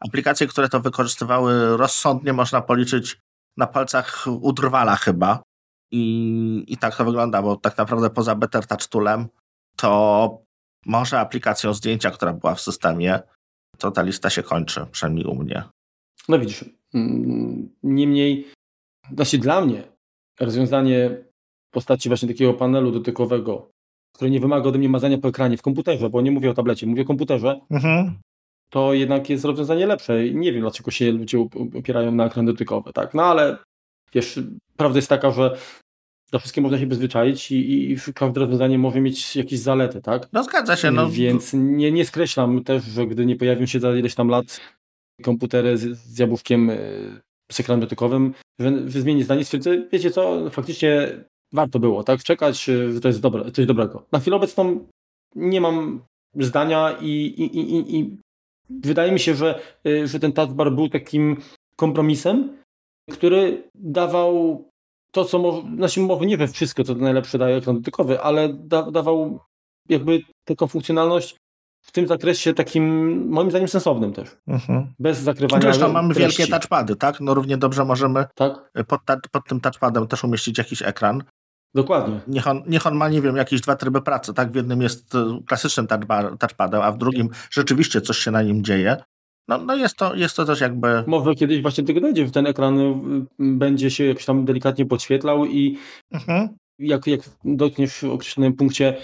aplikacje, 0.00 0.46
które 0.46 0.68
to 0.68 0.80
wykorzystywały 0.80 1.76
rozsądnie 1.76 2.32
można 2.32 2.60
policzyć 2.60 3.18
na 3.56 3.66
palcach 3.66 4.26
udrwala 4.26 4.96
chyba. 4.96 5.42
I, 5.90 6.64
I 6.68 6.76
tak 6.76 6.96
to 6.96 7.04
wygląda, 7.04 7.42
bo 7.42 7.56
tak 7.56 7.78
naprawdę 7.78 8.10
poza 8.10 8.34
Better 8.34 8.66
Touch 8.66 8.86
Toolem 8.86 9.28
to 9.76 10.38
może 10.86 11.20
aplikacją 11.20 11.74
zdjęcia, 11.74 12.10
która 12.10 12.32
była 12.32 12.54
w 12.54 12.60
systemie, 12.60 13.20
to 13.78 13.90
ta 13.90 14.02
lista 14.02 14.30
się 14.30 14.42
kończy, 14.42 14.86
przynajmniej 14.92 15.26
u 15.26 15.34
mnie. 15.34 15.64
No 16.28 16.38
widzisz, 16.38 16.64
mm, 16.94 17.68
niemniej, 17.82 18.46
znaczy 19.12 19.38
dla 19.38 19.60
mnie 19.60 19.82
rozwiązanie 20.40 21.24
postaci 21.70 22.08
właśnie 22.08 22.28
takiego 22.28 22.54
panelu 22.54 22.90
dotykowego, 22.90 23.70
który 24.14 24.30
nie 24.30 24.40
wymaga 24.40 24.68
ode 24.68 24.78
mnie 24.78 24.88
mazania 24.88 25.18
po 25.18 25.28
ekranie 25.28 25.56
w 25.56 25.62
komputerze, 25.62 26.10
bo 26.10 26.20
nie 26.20 26.30
mówię 26.30 26.50
o 26.50 26.54
tablecie, 26.54 26.86
mówię 26.86 27.02
o 27.02 27.06
komputerze, 27.06 27.60
mhm. 27.70 28.18
to 28.70 28.94
jednak 28.94 29.30
jest 29.30 29.44
rozwiązanie 29.44 29.86
lepsze. 29.86 30.30
Nie 30.30 30.52
wiem, 30.52 30.60
dlaczego 30.60 30.90
się 30.90 31.12
ludzie 31.12 31.46
opierają 31.78 32.12
na 32.12 32.26
ekran 32.26 32.46
dotykowy, 32.46 32.92
tak? 32.92 33.14
No 33.14 33.22
ale 33.22 33.58
wiesz, 34.12 34.40
prawda 34.76 34.98
jest 34.98 35.08
taka, 35.08 35.30
że 35.30 35.56
do 36.32 36.38
wszystkiego 36.38 36.62
można 36.62 36.78
się 36.78 36.86
przyzwyczaić 36.86 37.52
i, 37.52 37.92
i 37.92 37.96
każde 38.14 38.40
rozwiązanie 38.40 38.78
może 38.78 39.00
mieć 39.00 39.36
jakieś 39.36 39.58
zalety, 39.58 40.02
tak? 40.02 40.28
No 40.32 40.44
zgadza 40.44 40.76
się. 40.76 40.90
No. 40.90 41.10
Więc 41.10 41.52
nie, 41.54 41.92
nie 41.92 42.04
skreślam 42.04 42.64
też, 42.64 42.84
że 42.84 43.06
gdy 43.06 43.26
nie 43.26 43.36
pojawią 43.36 43.66
się 43.66 43.80
za 43.80 43.96
ileś 43.96 44.14
tam 44.14 44.28
lat 44.28 44.60
komputery 45.22 45.78
z, 45.78 45.98
z 45.98 46.18
jabłówkiem 46.18 46.70
e, 46.70 46.76
z 47.52 47.60
ekranem 47.60 47.80
dotykowym, 47.80 48.34
zmieni 48.86 49.22
zdanie, 49.22 49.44
stwierdzę, 49.44 49.88
wiecie 49.92 50.10
co, 50.10 50.50
faktycznie 50.50 51.24
warto 51.52 51.78
było, 51.78 52.04
tak? 52.04 52.22
Czekać, 52.22 52.64
że 52.64 53.00
to 53.00 53.08
jest 53.08 53.20
dobre, 53.20 53.50
coś 53.50 53.66
dobrego. 53.66 54.06
Na 54.12 54.20
chwilę 54.20 54.36
obecną 54.36 54.86
nie 55.34 55.60
mam 55.60 56.02
zdania 56.34 56.98
i, 57.00 57.08
i, 57.08 57.58
i, 57.58 57.96
i 57.98 58.16
wydaje 58.70 59.12
mi 59.12 59.20
się, 59.20 59.34
że, 59.34 59.60
y, 59.86 60.06
że 60.08 60.20
ten 60.20 60.32
taskbar 60.32 60.72
był 60.72 60.88
takim 60.88 61.36
kompromisem, 61.76 62.56
który 63.10 63.62
dawał 63.74 64.64
to, 65.10 65.24
co 65.24 65.38
może, 65.38 65.62
znaczy 65.76 66.00
może 66.00 66.26
nie 66.26 66.36
we 66.36 66.48
wszystko, 66.48 66.84
co 66.84 66.94
to 66.94 67.00
najlepsze 67.00 67.38
daje 67.38 67.56
ekran 67.56 67.76
dotykowy, 67.76 68.20
ale 68.20 68.54
da, 68.54 68.90
dawał 68.90 69.40
jakby 69.88 70.22
taką 70.44 70.66
funkcjonalność 70.66 71.36
w 71.86 71.92
tym 71.92 72.06
zakresie 72.06 72.54
takim, 72.54 72.84
moim 73.28 73.50
zdaniem, 73.50 73.68
sensownym 73.68 74.12
też. 74.12 74.36
Mhm. 74.46 74.94
Bez 74.98 75.18
zakrywania 75.18 75.62
Zresztą 75.62 75.92
mamy 75.92 76.14
treści. 76.14 76.38
wielkie 76.38 76.52
touchpady, 76.52 76.96
tak? 76.96 77.20
No 77.20 77.34
równie 77.34 77.56
dobrze 77.56 77.84
możemy 77.84 78.24
tak? 78.34 78.72
pod, 78.88 79.00
pod 79.30 79.44
tym 79.48 79.60
touchpadem 79.60 80.06
też 80.06 80.24
umieścić 80.24 80.58
jakiś 80.58 80.82
ekran. 80.82 81.22
Dokładnie. 81.74 82.20
Niech 82.28 82.46
on, 82.46 82.62
niech 82.66 82.86
on 82.86 82.94
ma, 82.94 83.08
nie 83.08 83.22
wiem, 83.22 83.36
jakieś 83.36 83.60
dwa 83.60 83.76
tryby 83.76 84.02
pracy, 84.02 84.34
tak? 84.34 84.52
W 84.52 84.54
jednym 84.54 84.82
jest 84.82 85.14
e, 85.14 85.40
klasycznym 85.46 85.86
touchpadem, 86.38 86.82
a 86.82 86.92
w 86.92 86.98
drugim 86.98 87.28
rzeczywiście 87.50 88.00
coś 88.00 88.18
się 88.18 88.30
na 88.30 88.42
nim 88.42 88.64
dzieje. 88.64 88.96
No, 89.48 89.58
no 89.58 89.76
jest, 89.76 89.96
to, 89.96 90.14
jest 90.14 90.36
to 90.36 90.44
też 90.44 90.60
jakby... 90.60 91.04
Może 91.06 91.34
kiedyś 91.34 91.62
właśnie 91.62 91.84
tego 91.84 92.00
dojdzie, 92.00 92.30
ten 92.30 92.46
ekran 92.46 92.80
y, 92.80 93.26
będzie 93.38 93.90
się 93.90 94.04
jakoś 94.04 94.24
tam 94.24 94.44
delikatnie 94.44 94.86
podświetlał 94.86 95.46
i 95.46 95.78
mhm. 96.12 96.48
jak, 96.78 97.06
jak 97.06 97.20
dotkniesz 97.44 97.98
w 97.98 98.04
określonym 98.04 98.52
punkcie, 98.52 98.96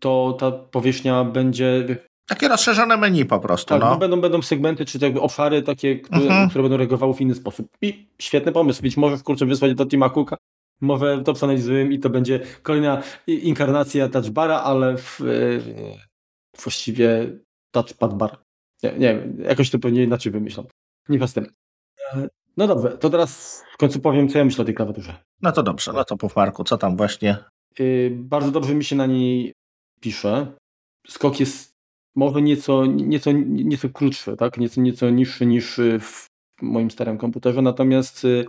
to 0.00 0.36
ta 0.40 0.50
powierzchnia 0.50 1.24
będzie... 1.24 1.96
Takie 2.30 2.48
rozszerzone 2.48 2.96
menu 2.96 3.24
po 3.24 3.40
prostu. 3.40 3.68
Tak, 3.68 3.80
no. 3.80 3.98
będą, 3.98 4.20
będą 4.20 4.42
segmenty, 4.42 4.84
czy 4.84 4.98
jakby 5.02 5.20
obszary 5.20 5.62
takie, 5.62 5.96
które, 5.96 6.22
mhm. 6.22 6.48
które 6.48 6.62
będą 6.62 6.76
reagowały 6.76 7.14
w 7.14 7.20
inny 7.20 7.34
sposób. 7.34 7.68
I 7.82 8.06
świetny 8.18 8.52
pomysł. 8.52 8.82
Być 8.82 8.96
może 8.96 9.18
kurczę 9.18 9.46
wysłać 9.46 9.74
do 9.74 9.86
Tima 9.86 10.10
Cooka 10.10 10.36
mowę 10.80 11.22
to 11.24 11.32
przeanalizujemy 11.34 11.94
i 11.94 11.98
to 11.98 12.10
będzie 12.10 12.40
kolejna 12.62 13.02
inkarnacja 13.26 14.08
touchbara, 14.08 14.60
ale 14.60 14.96
w, 14.96 15.20
e, 15.20 15.24
właściwie 16.62 17.32
touchpad 17.70 18.14
bar. 18.14 18.38
Nie, 18.82 18.92
nie 18.92 19.14
wiem, 19.14 19.42
jakoś 19.42 19.70
to 19.70 19.78
pewnie 19.78 20.04
inaczej 20.04 20.32
wymyślam. 20.32 20.66
Nie 21.08 21.28
z 21.28 21.32
tym. 21.32 21.46
E, 22.12 22.28
no 22.56 22.66
dobrze, 22.66 22.98
to 22.98 23.10
teraz 23.10 23.62
w 23.74 23.76
końcu 23.76 24.00
powiem, 24.00 24.28
co 24.28 24.38
ja 24.38 24.44
myślę 24.44 24.62
o 24.62 24.64
tej 24.64 24.74
klawiaturze. 24.74 25.14
No 25.42 25.52
to 25.52 25.62
dobrze, 25.62 25.92
no 25.92 26.04
to 26.04 26.16
po 26.16 26.30
Marku, 26.36 26.64
co 26.64 26.78
tam 26.78 26.96
właśnie? 26.96 27.36
Yy, 27.78 28.10
bardzo 28.14 28.50
dobrze 28.50 28.74
mi 28.74 28.84
się 28.84 28.96
na 28.96 29.06
niej 29.06 29.52
pisze. 30.00 30.52
Skok 31.06 31.40
jest 31.40 31.69
może 32.16 32.42
nieco, 32.42 32.86
nieco, 32.86 33.30
nieco 33.46 33.88
krótszy, 33.88 34.36
tak? 34.36 34.58
nieco, 34.58 34.80
nieco 34.80 35.10
niższy 35.10 35.46
niż 35.46 35.80
w 36.00 36.26
moim 36.62 36.90
starym 36.90 37.18
komputerze, 37.18 37.62
natomiast 37.62 38.24
y, 38.24 38.46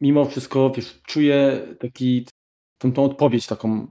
mimo 0.00 0.24
wszystko 0.24 0.70
wiesz, 0.70 1.00
czuję 1.02 1.66
taki, 1.80 2.26
tą, 2.78 2.92
tą 2.92 3.04
odpowiedź 3.04 3.46
taką 3.46 3.86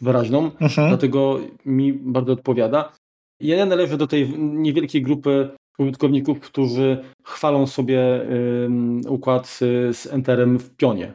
wyraźną, 0.00 0.44
mhm. 0.44 0.88
dlatego 0.88 1.40
mi 1.64 1.92
bardzo 1.92 2.32
odpowiada. 2.32 2.92
Ja 3.40 3.66
należę 3.66 3.96
do 3.96 4.06
tej 4.06 4.38
niewielkiej 4.38 5.02
grupy 5.02 5.50
użytkowników, 5.78 6.40
którzy 6.40 7.04
chwalą 7.24 7.66
sobie 7.66 8.26
układ 9.08 9.46
z 9.92 10.06
Enterem 10.06 10.58
w 10.58 10.76
pionie. 10.76 11.14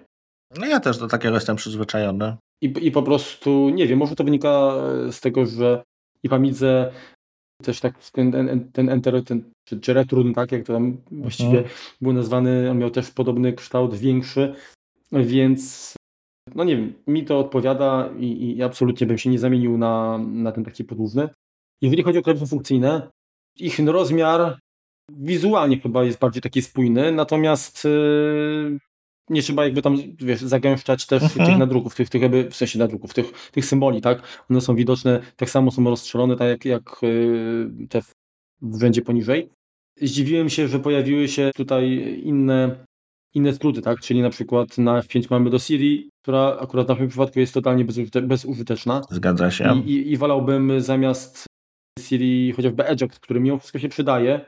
No 0.58 0.66
ja 0.66 0.80
też 0.80 0.98
do 0.98 1.08
takiego 1.08 1.36
jestem 1.36 1.56
przyzwyczajony. 1.56 2.38
I, 2.62 2.74
I 2.82 2.92
po 2.92 3.04
prostu, 3.04 3.70
nie 3.70 3.88
wiem, 3.88 4.00
może 4.00 4.16
to 4.16 4.24
wynika 4.24 4.74
z 5.12 5.20
tego, 5.20 5.46
że 5.46 5.84
i 6.24 6.30
w 6.30 6.34
Amidze 6.34 6.92
też 7.62 7.80
tak 7.80 8.10
ten, 8.12 8.32
ten 8.74 8.90
Enter, 8.90 9.24
ten, 9.24 9.44
czy, 9.68 9.80
czy 9.80 9.94
Retrun, 9.94 10.34
tak 10.34 10.52
jak 10.52 10.66
to 10.66 10.74
tam 10.74 10.86
mhm. 10.86 11.22
właściwie 11.22 11.64
był 12.02 12.14
nazwany, 12.14 12.72
on 12.72 12.78
miał 12.78 12.90
też 12.90 13.12
podobny 13.12 13.54
kształt, 13.54 13.96
większy, 13.96 14.56
więc 15.12 15.94
no 16.56 16.64
nie 16.64 16.78
wiem, 16.78 16.94
mi 17.08 17.26
to 17.26 17.40
odpowiada 17.40 18.10
i, 18.20 18.56
i 18.58 18.64
absolutnie 18.64 19.08
bym 19.08 19.18
się 19.18 19.30
nie 19.30 19.40
zamienił 19.40 19.78
na, 19.78 20.18
na 20.18 20.52
ten 20.52 20.64
taki 20.64 20.84
podłużny. 20.84 21.30
Jeżeli 21.82 22.04
chodzi 22.04 22.20
o 22.20 22.22
klawisze 22.22 22.48
funkcyjne, 22.48 23.10
ich 23.60 23.80
rozmiar 23.80 24.60
wizualnie 25.18 25.80
chyba 25.80 26.04
jest 26.04 26.20
bardziej 26.20 26.42
taki 26.42 26.62
spójny, 26.62 27.12
natomiast 27.12 27.84
yy, 27.86 28.80
nie 29.32 29.42
trzeba 29.42 29.64
jakby 29.64 29.82
tam, 29.82 29.98
wiesz, 30.18 30.42
zagęszczać 30.42 31.06
też 31.06 31.24
mhm. 31.24 31.50
tych 31.50 31.58
nadruków, 31.58 31.96
tych, 31.96 32.10
tych 32.10 32.22
jakby, 32.22 32.50
w 32.50 32.56
sensie 32.56 32.80
nadruków, 32.80 33.14
tych, 33.14 33.50
tych 33.52 33.66
symboli, 33.66 34.02
tak? 34.02 34.44
One 34.50 34.62
są 34.62 34.76
widoczne, 34.76 35.22
tak 35.36 35.50
samo 35.50 35.72
są 35.72 35.84
rozstrzelone, 35.84 36.36
tak 36.36 36.50
jak, 36.50 36.66
jak 36.66 37.02
yy, 37.02 37.88
te 37.90 38.02
w 38.62 38.80
rzędzie 38.80 39.02
poniżej. 39.02 39.50
Zdziwiłem 40.02 40.50
się, 40.50 40.68
że 40.68 40.80
pojawiły 40.80 41.28
się 41.28 41.52
tutaj 41.56 42.18
inne, 42.24 42.86
inne 43.34 43.54
skróty, 43.54 43.82
tak? 43.82 44.00
Czyli 44.00 44.22
na 44.22 44.30
przykład 44.30 44.78
na 44.78 45.02
F5 45.02 45.28
mamy 45.30 45.50
do 45.50 45.60
Siri, 45.60 46.10
która 46.24 46.58
akurat 46.62 46.86
w 46.86 46.90
naszym 46.90 47.08
przypadku 47.08 47.40
jest 47.40 47.54
totalnie 47.54 47.86
bezużyte, 47.86 48.22
bezużyteczna. 48.22 49.02
Zgadza 49.10 49.52
się. 49.52 49.82
I, 49.86 49.92
i, 49.92 50.12
I 50.12 50.18
wolałbym 50.18 50.82
zamiast 50.82 51.46
Siri 52.00 52.52
chociażby 52.52 52.86
Edgeox, 52.86 53.20
który 53.20 53.40
mimo 53.40 53.58
wszystko 53.58 53.80
się 53.80 53.90
przydaje. 53.90 54.46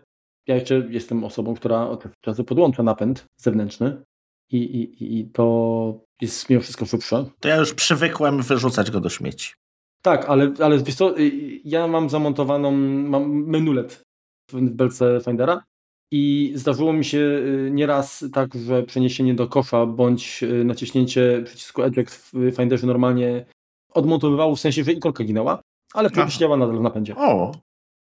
Ja 0.47 0.55
jeszcze 0.55 0.87
jestem 0.89 1.23
osobą, 1.23 1.55
która 1.55 1.87
od 1.89 2.07
czasu 2.21 2.43
podłącza 2.43 2.83
napęd 2.83 3.25
zewnętrzny 3.37 4.03
i, 4.51 4.57
i, 4.57 5.19
i 5.19 5.25
to 5.25 5.99
jest 6.21 6.49
mimo 6.49 6.61
wszystko 6.61 6.85
szybsze. 6.85 7.25
To 7.39 7.49
ja 7.49 7.55
już 7.55 7.73
przywykłem 7.73 8.41
wyrzucać 8.41 8.91
go 8.91 8.99
do 8.99 9.09
śmieci. 9.09 9.53
Tak, 10.01 10.29
ale, 10.29 10.53
ale 10.59 10.83
wiesz 10.83 10.95
co, 10.95 11.19
y, 11.19 11.31
ja 11.65 11.87
mam 11.87 12.09
zamontowaną, 12.09 12.71
mam 12.71 13.31
menulet 13.45 14.03
w 14.51 14.61
belce 14.61 15.19
Findera 15.25 15.63
i 16.11 16.51
zdarzyło 16.55 16.93
mi 16.93 17.05
się 17.05 17.17
y, 17.17 17.69
nieraz 17.73 18.25
tak, 18.33 18.53
że 18.55 18.83
przeniesienie 18.83 19.33
do 19.33 19.47
kosza 19.47 19.85
bądź 19.85 20.43
y, 20.43 20.63
naciśnięcie 20.63 21.41
przycisku 21.45 21.83
Eject 21.83 22.31
w 22.33 22.55
Finderze 22.55 22.87
normalnie 22.87 23.45
odmontowywało 23.93 24.55
w 24.55 24.59
sensie, 24.59 24.83
że 24.83 24.91
ikonka 24.91 25.23
ginęła, 25.23 25.61
ale 25.93 26.09
działa 26.27 26.57
nadal 26.57 26.77
w 26.77 26.81
napędzie. 26.81 27.15
O. 27.15 27.51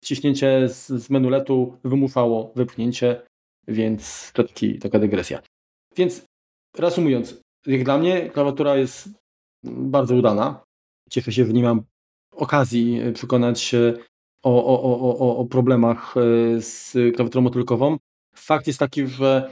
Ciśnięcie 0.05 0.69
z, 0.69 0.87
z 0.87 1.11
menuletu 1.11 1.79
wymuszało 1.85 2.53
wypchnięcie, 2.57 3.23
więc 3.69 4.33
to 4.35 4.45
taki, 4.45 4.79
taka 4.79 4.99
dygresja. 4.99 5.43
Więc 5.97 6.26
reasumując, 6.79 7.41
jak 7.67 7.85
dla 7.85 7.99
mnie 7.99 8.31
klawiatura 8.31 8.77
jest 8.77 9.09
bardzo 9.65 10.15
udana. 10.15 10.65
Cieszę 11.11 11.33
się, 11.33 11.47
że 11.47 11.53
nie 11.53 11.63
mam 11.63 11.83
okazji 12.33 13.01
przekonać 13.15 13.61
się 13.61 13.95
o, 14.43 14.65
o, 14.67 14.83
o, 14.83 15.19
o, 15.19 15.37
o 15.37 15.45
problemach 15.45 16.15
e, 16.17 16.21
z 16.61 16.93
klawiaturą 16.93 17.43
motylkową. 17.43 17.97
Fakt 18.37 18.67
jest 18.67 18.79
taki, 18.79 19.07
że 19.07 19.51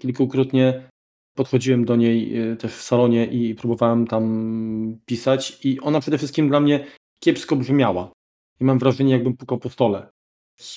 kilkukrotnie 0.00 0.88
podchodziłem 1.34 1.84
do 1.84 1.96
niej 1.96 2.38
e, 2.38 2.56
też 2.56 2.74
w 2.74 2.82
salonie 2.82 3.26
i 3.26 3.54
próbowałem 3.54 4.06
tam 4.06 4.98
pisać 5.06 5.64
i 5.64 5.80
ona 5.80 6.00
przede 6.00 6.18
wszystkim 6.18 6.48
dla 6.48 6.60
mnie 6.60 6.86
kiepsko 7.20 7.56
brzmiała. 7.56 8.12
I 8.60 8.64
mam 8.64 8.78
wrażenie, 8.78 9.12
jakbym 9.12 9.36
pukał 9.36 9.58
po 9.58 9.70
stole. 9.70 10.08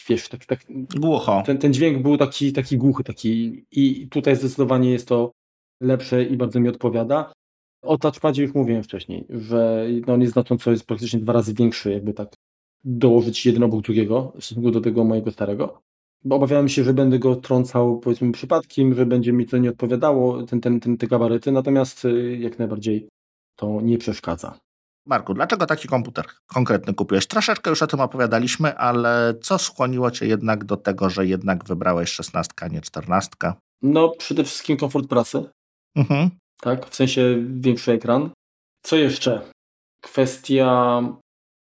Wiesz, 0.09 0.29
tak, 0.29 0.45
tak, 0.45 0.65
Głucho. 0.99 1.43
Ten, 1.45 1.57
ten 1.57 1.73
dźwięk 1.73 2.01
był 2.01 2.17
taki, 2.17 2.53
taki 2.53 2.77
głuchy, 2.77 3.03
taki 3.03 3.65
i 3.71 4.07
tutaj 4.07 4.35
zdecydowanie 4.35 4.91
jest 4.91 5.07
to 5.07 5.31
lepsze 5.81 6.23
i 6.23 6.37
bardzo 6.37 6.59
mi 6.59 6.69
odpowiada. 6.69 7.33
O 7.81 7.97
touchpadzie 7.97 8.43
już 8.43 8.53
mówiłem 8.53 8.83
wcześniej, 8.83 9.25
że 9.29 9.87
no 10.07 10.13
on 10.13 10.21
jest 10.21 10.33
znacząco, 10.33 10.71
jest 10.71 10.85
praktycznie 10.85 11.19
dwa 11.19 11.33
razy 11.33 11.53
większy, 11.53 11.91
jakby 11.91 12.13
tak 12.13 12.33
dołożyć 12.83 13.45
jeden 13.45 13.63
obok 13.63 13.81
drugiego 13.81 14.33
w 14.35 14.45
stosunku 14.45 14.71
do 14.71 14.81
tego 14.81 15.03
mojego 15.03 15.31
starego. 15.31 15.81
Bo 16.23 16.35
obawiałem 16.35 16.69
się, 16.69 16.83
że 16.83 16.93
będę 16.93 17.19
go 17.19 17.35
trącał 17.35 17.99
powiedzmy 17.99 18.31
przypadkiem, 18.31 18.93
że 18.93 19.05
będzie 19.05 19.33
mi 19.33 19.45
to 19.45 19.57
nie 19.57 19.69
odpowiadało, 19.69 20.43
ten, 20.43 20.61
ten, 20.61 20.79
ten, 20.79 20.97
te 20.97 21.07
gabaryty, 21.07 21.51
natomiast 21.51 22.05
y, 22.05 22.37
jak 22.37 22.59
najbardziej 22.59 23.07
to 23.55 23.81
nie 23.81 23.97
przeszkadza. 23.97 24.57
Marku, 25.05 25.33
dlaczego 25.33 25.65
taki 25.65 25.87
komputer 25.87 26.25
konkretny 26.47 26.93
kupiłeś? 26.93 27.27
Troszeczkę 27.27 27.69
już 27.69 27.81
o 27.81 27.87
tym 27.87 27.99
opowiadaliśmy, 27.99 28.77
ale 28.77 29.33
co 29.41 29.57
skłoniło 29.57 30.11
Cię 30.11 30.25
jednak 30.25 30.65
do 30.65 30.77
tego, 30.77 31.09
że 31.09 31.25
jednak 31.25 31.65
wybrałeś 31.65 32.09
16, 32.09 32.51
a 32.61 32.67
nie 32.67 32.81
14? 32.81 33.29
No, 33.81 34.09
przede 34.09 34.43
wszystkim 34.43 34.77
komfort 34.77 35.07
pracy. 35.07 35.43
Mhm. 35.95 36.29
Tak, 36.61 36.89
w 36.89 36.95
sensie 36.95 37.43
większy 37.47 37.91
ekran. 37.91 38.29
Co 38.83 38.95
jeszcze? 38.95 39.41
Kwestia 40.01 41.01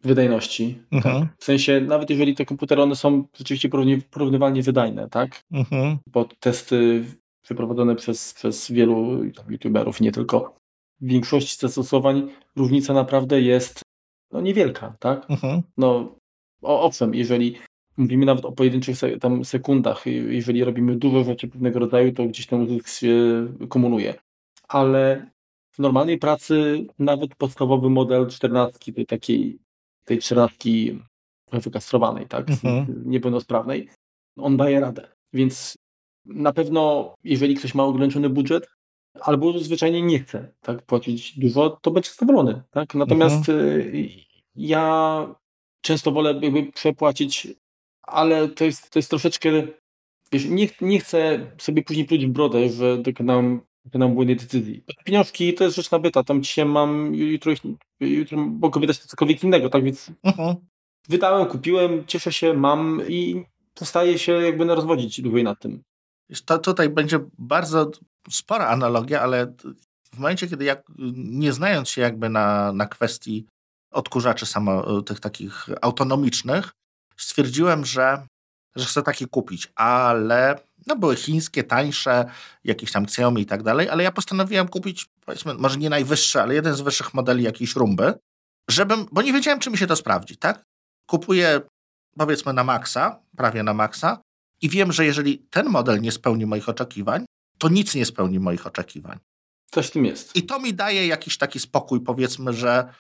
wydajności. 0.04 0.82
Mhm. 0.92 1.22
Tak? 1.22 1.38
W 1.40 1.44
sensie, 1.44 1.82
nawet 1.82 2.10
jeżeli 2.10 2.36
te 2.36 2.46
komputery, 2.46 2.82
one 2.82 2.96
są 2.96 3.24
rzeczywiście 3.38 3.70
porównywalnie 4.10 4.64
wydajne, 4.64 5.10
tak? 5.10 5.42
Mhm. 5.52 5.98
Bo 6.14 6.26
testy 6.40 7.06
przeprowadzone 7.42 7.96
przez, 7.96 8.34
przez 8.34 8.72
wielu 8.72 9.24
youtuberów, 9.50 10.02
nie 10.02 10.12
tylko 10.12 10.58
w 11.02 11.08
większości 11.08 11.58
zastosowań 11.60 12.30
różnica 12.56 12.94
naprawdę 12.94 13.42
jest 13.42 13.82
no, 14.32 14.42
niewielka, 14.42 14.96
tak? 15.00 15.30
Mhm. 15.30 15.62
No, 15.78 16.16
o, 16.62 16.82
owszem, 16.82 17.16
jeżeli 17.16 17.58
mówimy 17.98 18.26
nawet 18.26 18.46
o 18.46 18.52
pojedynczych 18.52 18.98
tam 19.20 19.46
sekundach, 19.46 20.06
jeżeli 20.06 20.64
robimy 20.64 20.96
dużo 20.96 21.24
rzeczy 21.24 21.48
pewnego 21.48 21.80
rodzaju, 21.80 22.14
to 22.14 22.26
gdzieś 22.26 22.48
ten 22.48 22.62
uzysk 22.62 22.88
się 22.88 23.48
komunuje. 23.70 24.14
Ale 24.68 25.30
w 25.72 25.80
normalnej 25.80 26.18
pracy 26.18 26.86
nawet 27.00 27.36
podstawowy 27.36 27.90
model 27.90 28.28
14, 28.28 28.94
tej 28.94 29.06
takiej, 29.06 29.60
tej 30.06 30.20
14 30.20 30.70
wykastrowanej, 31.52 32.28
tak, 32.28 32.50
mhm. 32.50 33.04
niepełnosprawnej, 33.06 33.90
on 34.38 34.58
daje 34.58 34.80
radę. 34.80 35.08
Więc 35.34 35.78
na 36.26 36.54
pewno, 36.54 37.14
jeżeli 37.24 37.56
ktoś 37.56 37.76
ma 37.76 37.84
ograniczony 37.84 38.30
budżet, 38.30 38.68
albo 39.22 39.60
zwyczajnie 39.60 40.02
nie 40.02 40.20
chce 40.20 40.52
tak, 40.62 40.82
płacić 40.82 41.40
dużo, 41.40 41.70
to 41.82 41.92
będzie 41.92 42.12
zadowolony. 42.12 42.62
Tak? 42.72 42.96
Natomiast 42.96 43.50
mhm. 43.50 44.08
ja 44.56 45.36
często 45.82 46.12
wolę 46.12 46.40
jakby 46.42 46.72
przepłacić, 46.72 47.48
ale 48.08 48.48
to 48.48 48.66
jest, 48.66 48.90
to 48.90 49.00
jest 49.00 49.10
troszeczkę, 49.10 49.50
wiesz, 50.32 50.46
nie, 50.46 50.70
nie 50.82 51.00
chcę 51.00 51.52
sobie 51.58 51.84
później 51.84 52.06
pluć 52.06 52.26
w 52.26 52.30
brodę, 52.30 52.70
że 52.70 52.98
dokonałem, 52.98 53.62
dokonałem 53.86 54.16
błędnej 54.16 54.36
decyzji. 54.36 54.84
Pieniążki 55.04 55.54
to 55.54 55.64
jest 55.64 55.76
rzecz 55.76 55.92
nabyta, 55.92 56.24
tam 56.24 56.44
dzisiaj 56.44 56.66
mam, 56.66 57.16
jutro, 57.16 57.54
jutro 58.00 58.38
mogę 58.38 58.82
wydać 58.82 58.98
cokolwiek 58.98 59.44
innego, 59.44 59.70
tak 59.70 59.84
więc 59.84 60.12
mhm. 60.24 60.56
wydałem, 61.10 61.48
kupiłem, 61.48 62.06
cieszę 62.08 62.34
się, 62.34 62.54
mam 62.54 63.02
i 63.08 63.46
przestaję 63.74 64.20
się 64.20 64.32
jakby 64.32 64.66
na 64.66 64.76
rozwodzić 64.76 65.22
dłużej 65.22 65.44
nad 65.44 65.60
tym. 65.60 65.84
To 66.46 66.58
tutaj 66.60 66.90
będzie 66.90 67.20
bardzo 67.38 67.92
spora 68.30 68.68
analogia, 68.68 69.22
ale 69.22 69.54
w 70.14 70.18
momencie, 70.18 70.48
kiedy 70.48 70.66
ja, 70.66 70.76
nie 71.16 71.54
znając 71.54 71.90
się 71.90 72.02
jakby 72.02 72.30
na, 72.30 72.74
na 72.74 72.86
kwestii 72.86 73.46
odkurzaczy 73.92 74.46
samo, 74.46 75.02
tych 75.02 75.20
takich 75.20 75.70
autonomicznych, 75.82 76.72
stwierdziłem, 77.18 77.86
że, 77.86 78.28
że 78.76 78.86
chcę 78.86 79.04
taki 79.04 79.28
kupić, 79.28 79.72
ale 79.76 80.60
no 80.88 80.96
były 80.96 81.16
chińskie, 81.16 81.64
tańsze, 81.64 82.26
jakieś 82.64 82.92
tam 82.92 83.04
Xiaomi 83.04 83.42
i 83.42 83.46
tak 83.46 83.64
dalej, 83.64 83.90
ale 83.90 84.04
ja 84.04 84.12
postanowiłem 84.12 84.68
kupić, 84.68 85.06
powiedzmy, 85.26 85.54
może 85.54 85.78
nie 85.78 85.90
najwyższy, 85.90 86.42
ale 86.42 86.54
jeden 86.54 86.74
z 86.74 86.82
wyższych 86.82 87.14
modeli 87.14 87.44
jakiejś 87.44 87.76
rumby, 87.76 88.14
żebym, 88.70 89.06
bo 89.12 89.22
nie 89.22 89.34
wiedziałem, 89.34 89.60
czy 89.60 89.70
mi 89.70 89.78
się 89.78 89.88
to 89.88 89.96
sprawdzi, 89.96 90.38
tak? 90.38 90.64
Kupuję, 91.10 91.62
powiedzmy, 92.18 92.54
na 92.54 92.64
maksa, 92.64 93.20
prawie 93.38 93.64
na 93.64 93.74
maksa 93.74 94.22
i 94.62 94.70
wiem, 94.70 94.92
że 94.92 95.06
jeżeli 95.06 95.40
ten 95.50 95.70
model 95.70 96.02
nie 96.02 96.12
spełni 96.12 96.46
moich 96.46 96.70
oczekiwań, 96.70 97.26
to 97.58 97.70
nic 97.70 97.96
nie 97.96 98.06
spełni 98.06 98.40
moich 98.40 98.68
oczekiwań. 98.68 99.20
Coś 99.72 99.88
w 99.88 99.92
tym 99.92 100.06
jest. 100.06 100.36
I 100.36 100.44
to 100.44 100.60
mi 100.60 100.74
daje 100.74 101.08
jakiś 101.08 101.38
taki 101.38 101.60
spokój, 101.60 102.02
powiedzmy, 102.02 102.54
że. 102.54 102.94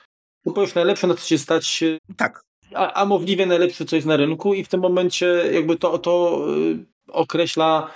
Kupujesz 0.44 0.76
najlepsze, 0.76 1.08
na 1.08 1.16
co 1.16 1.28
się 1.28 1.38
stać. 1.38 1.84
Tak. 2.18 2.47
A, 2.74 2.94
a 2.94 3.06
możliwie 3.06 3.46
najlepsze, 3.46 3.86
co 3.86 3.96
jest 3.96 4.08
na 4.08 4.18
rynku, 4.18 4.54
i 4.54 4.64
w 4.64 4.68
tym 4.68 4.82
momencie 4.82 5.26
jakby 5.52 5.76
to, 5.76 6.00
to 6.00 6.46
yy, 6.48 6.86
określa. 7.08 7.92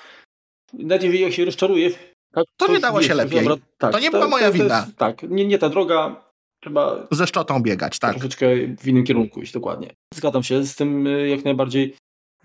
Nawet 0.74 1.04
jeżeli 1.04 1.34
się 1.34 1.46
rozczarujesz. 1.46 1.94
Tak, 2.34 2.46
to, 2.58 2.72
nie 2.72 2.80
dało 2.80 3.02
się 3.02 3.14
lepiej. 3.14 3.40
Dobra, 3.40 3.56
tak, 3.78 3.92
to 3.92 4.00
nie 4.00 4.12
była 4.12 4.28
moja 4.28 4.52
wina. 4.52 4.80
Jest, 4.80 4.98
tak, 4.98 5.24
nie, 5.24 5.46
nie 5.46 5.60
ta 5.60 5.70
droga. 5.70 6.24
trzeba... 6.60 7.08
Ze 7.12 7.28
szczotą 7.28 7.60
biegać, 7.60 8.00
tak. 8.00 8.12
Troszeczkę 8.12 8.48
w 8.78 8.88
innym 8.88 9.04
kierunku 9.04 9.42
iść, 9.42 9.54
dokładnie. 9.54 9.94
Zgadzam 10.14 10.44
się 10.44 10.64
z 10.64 10.76
tym 10.76 11.08
y, 11.08 11.30
jak 11.30 11.46
najbardziej. 11.46 11.96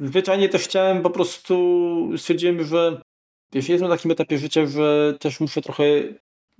Zwyczajnie 0.00 0.49
też 0.49 0.62
chciałem 0.62 1.02
po 1.02 1.11
prostu, 1.11 2.11
stwierdziłem, 2.16 2.64
że 2.64 3.00
wiesz, 3.52 3.68
jestem 3.68 3.88
na 3.88 3.97
takim 3.97 4.11
etapie 4.11 4.38
życia, 4.38 4.66
że 4.66 5.14
też 5.21 5.40
muszę 5.40 5.62
trochę 5.62 5.85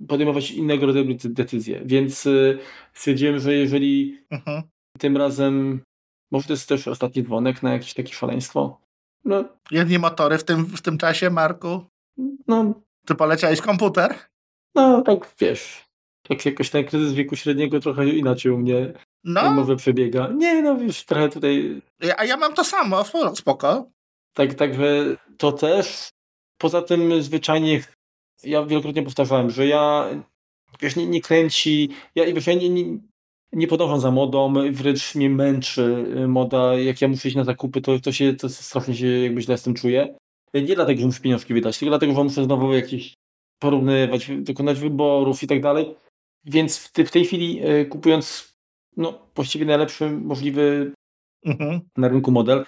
podejmować 0.07 0.51
innego 0.51 0.85
rodzaju 0.85 1.05
decyzje, 1.23 1.81
więc 1.85 2.25
y, 2.25 2.59
stwierdziłem, 2.93 3.39
że 3.39 3.53
jeżeli 3.53 4.17
mhm. 4.29 4.63
Tym 4.97 5.17
razem, 5.17 5.81
może 6.31 6.47
to 6.47 6.53
jest 6.53 6.69
też 6.69 6.87
ostatni 6.87 7.23
dzwonek 7.23 7.63
na 7.63 7.73
jakieś 7.73 7.93
takie 7.93 8.13
szaleństwo. 8.13 8.81
No. 9.25 9.43
Jedni 9.71 9.99
motory 9.99 10.37
w 10.37 10.43
tym, 10.43 10.65
w 10.65 10.81
tym 10.81 10.97
czasie, 10.97 11.29
Marku? 11.29 11.81
No. 12.47 12.73
Ty 13.05 13.15
poleciałeś 13.15 13.61
komputer? 13.61 14.15
No, 14.75 15.01
tak 15.01 15.35
wiesz, 15.39 15.85
tak 16.27 16.45
jakoś 16.45 16.69
ten 16.69 16.85
kryzys 16.85 17.13
wieku 17.13 17.35
średniego 17.35 17.79
trochę 17.79 18.09
inaczej 18.09 18.51
u 18.51 18.57
mnie 18.57 18.93
no. 19.23 19.53
może 19.53 19.75
przebiega. 19.75 20.27
Nie, 20.27 20.61
no 20.61 20.77
wiesz, 20.77 21.05
trochę 21.05 21.29
tutaj... 21.29 21.81
A 22.17 22.25
ja 22.25 22.37
mam 22.37 22.53
to 22.53 22.63
samo, 22.63 23.03
spoko. 23.35 23.89
Tak, 24.33 24.53
także 24.53 25.15
to 25.37 25.51
też. 25.51 26.09
Poza 26.57 26.81
tym 26.81 27.21
zwyczajnie 27.23 27.81
ja 28.43 28.65
wielokrotnie 28.65 29.03
powtarzałem, 29.03 29.49
że 29.49 29.67
ja 29.67 30.09
wiesz, 30.81 30.95
nie, 30.95 31.07
nie 31.07 31.21
kręci, 31.21 31.89
ja, 32.15 32.25
wiesz, 32.25 32.47
ja 32.47 32.53
nie, 32.53 32.69
nie, 32.69 32.83
nie 33.53 33.67
podążam 33.67 33.99
za 33.99 34.11
modą, 34.11 34.53
wręcz 34.71 35.15
mnie 35.15 35.29
męczy 35.29 36.05
moda, 36.27 36.73
jak 36.73 37.01
ja 37.01 37.07
muszę 37.07 37.27
iść 37.27 37.37
na 37.37 37.43
zakupy, 37.43 37.81
to, 37.81 37.99
to 37.99 38.11
się 38.11 38.33
to 38.33 38.49
strasznie 38.49 38.95
się 38.95 39.07
jakby 39.07 39.41
źle 39.41 39.57
z 39.57 39.63
tym 39.63 39.73
czuję. 39.73 40.15
Nie 40.53 40.75
dlatego, 40.75 41.01
że 41.01 41.05
muszę 41.05 41.21
pieniążki 41.21 41.53
wydać, 41.53 41.79
tylko 41.79 41.91
dlatego, 41.91 42.13
że 42.13 42.23
muszę 42.23 42.43
znowu 42.43 42.73
jakieś 42.73 43.13
porównywać, 43.59 44.31
dokonać 44.37 44.79
wyborów 44.79 45.43
i 45.43 45.47
tak 45.47 45.61
dalej. 45.61 45.95
Więc 46.45 46.77
w, 46.77 46.91
w 46.91 47.11
tej 47.11 47.25
chwili 47.25 47.59
e, 47.63 47.85
kupując 47.85 48.53
no, 48.97 49.19
właściwie 49.35 49.65
najlepszy 49.65 50.09
możliwy 50.09 50.91
mhm. 51.45 51.81
na 51.97 52.07
rynku 52.07 52.31
model, 52.31 52.65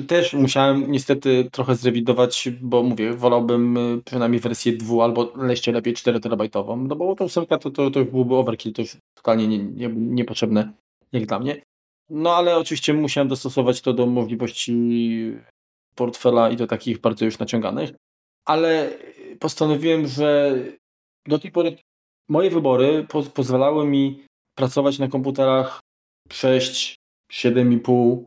też 0.00 0.32
musiałem 0.32 0.92
niestety 0.92 1.48
trochę 1.52 1.74
zrewidować, 1.74 2.48
bo 2.60 2.82
mówię, 2.82 3.12
wolałbym 3.12 3.76
e, 3.76 4.00
przynajmniej 4.04 4.40
wersję 4.40 4.72
2 4.72 5.04
albo 5.04 5.32
leście 5.36 5.72
lepiej 5.72 5.94
4 5.94 6.20
terabajtową, 6.20 6.76
no 6.76 6.96
bo 6.96 7.16
tą 7.16 7.24
ósemka 7.24 7.58
to, 7.58 7.70
to, 7.70 7.90
to 7.90 8.00
już 8.00 8.08
byłby 8.08 8.34
overkill, 8.34 8.72
to 8.72 8.82
już 8.82 8.96
totalnie 9.14 9.48
nie, 9.48 9.58
nie, 9.58 9.88
niepotrzebne 9.94 10.72
jak 11.12 11.26
dla 11.26 11.38
mnie. 11.38 11.62
No 12.10 12.34
ale 12.36 12.56
oczywiście 12.56 12.94
musiałem 12.94 13.28
dostosować 13.28 13.80
to 13.80 13.92
do 13.92 14.06
możliwości 14.06 15.32
portfela 15.94 16.50
i 16.50 16.56
do 16.56 16.66
takich 16.66 17.00
bardzo 17.00 17.24
już 17.24 17.38
naciąganych, 17.38 17.90
ale 18.44 18.98
postanowiłem, 19.40 20.06
że 20.06 20.54
do 21.26 21.38
tej 21.38 21.50
pory 21.50 21.76
moje 22.28 22.50
wybory 22.50 23.06
po 23.08 23.22
pozwalały 23.22 23.86
mi 23.86 24.24
pracować 24.54 24.98
na 24.98 25.08
komputerach 25.08 25.80
6, 26.30 26.96
7,5 27.32 28.24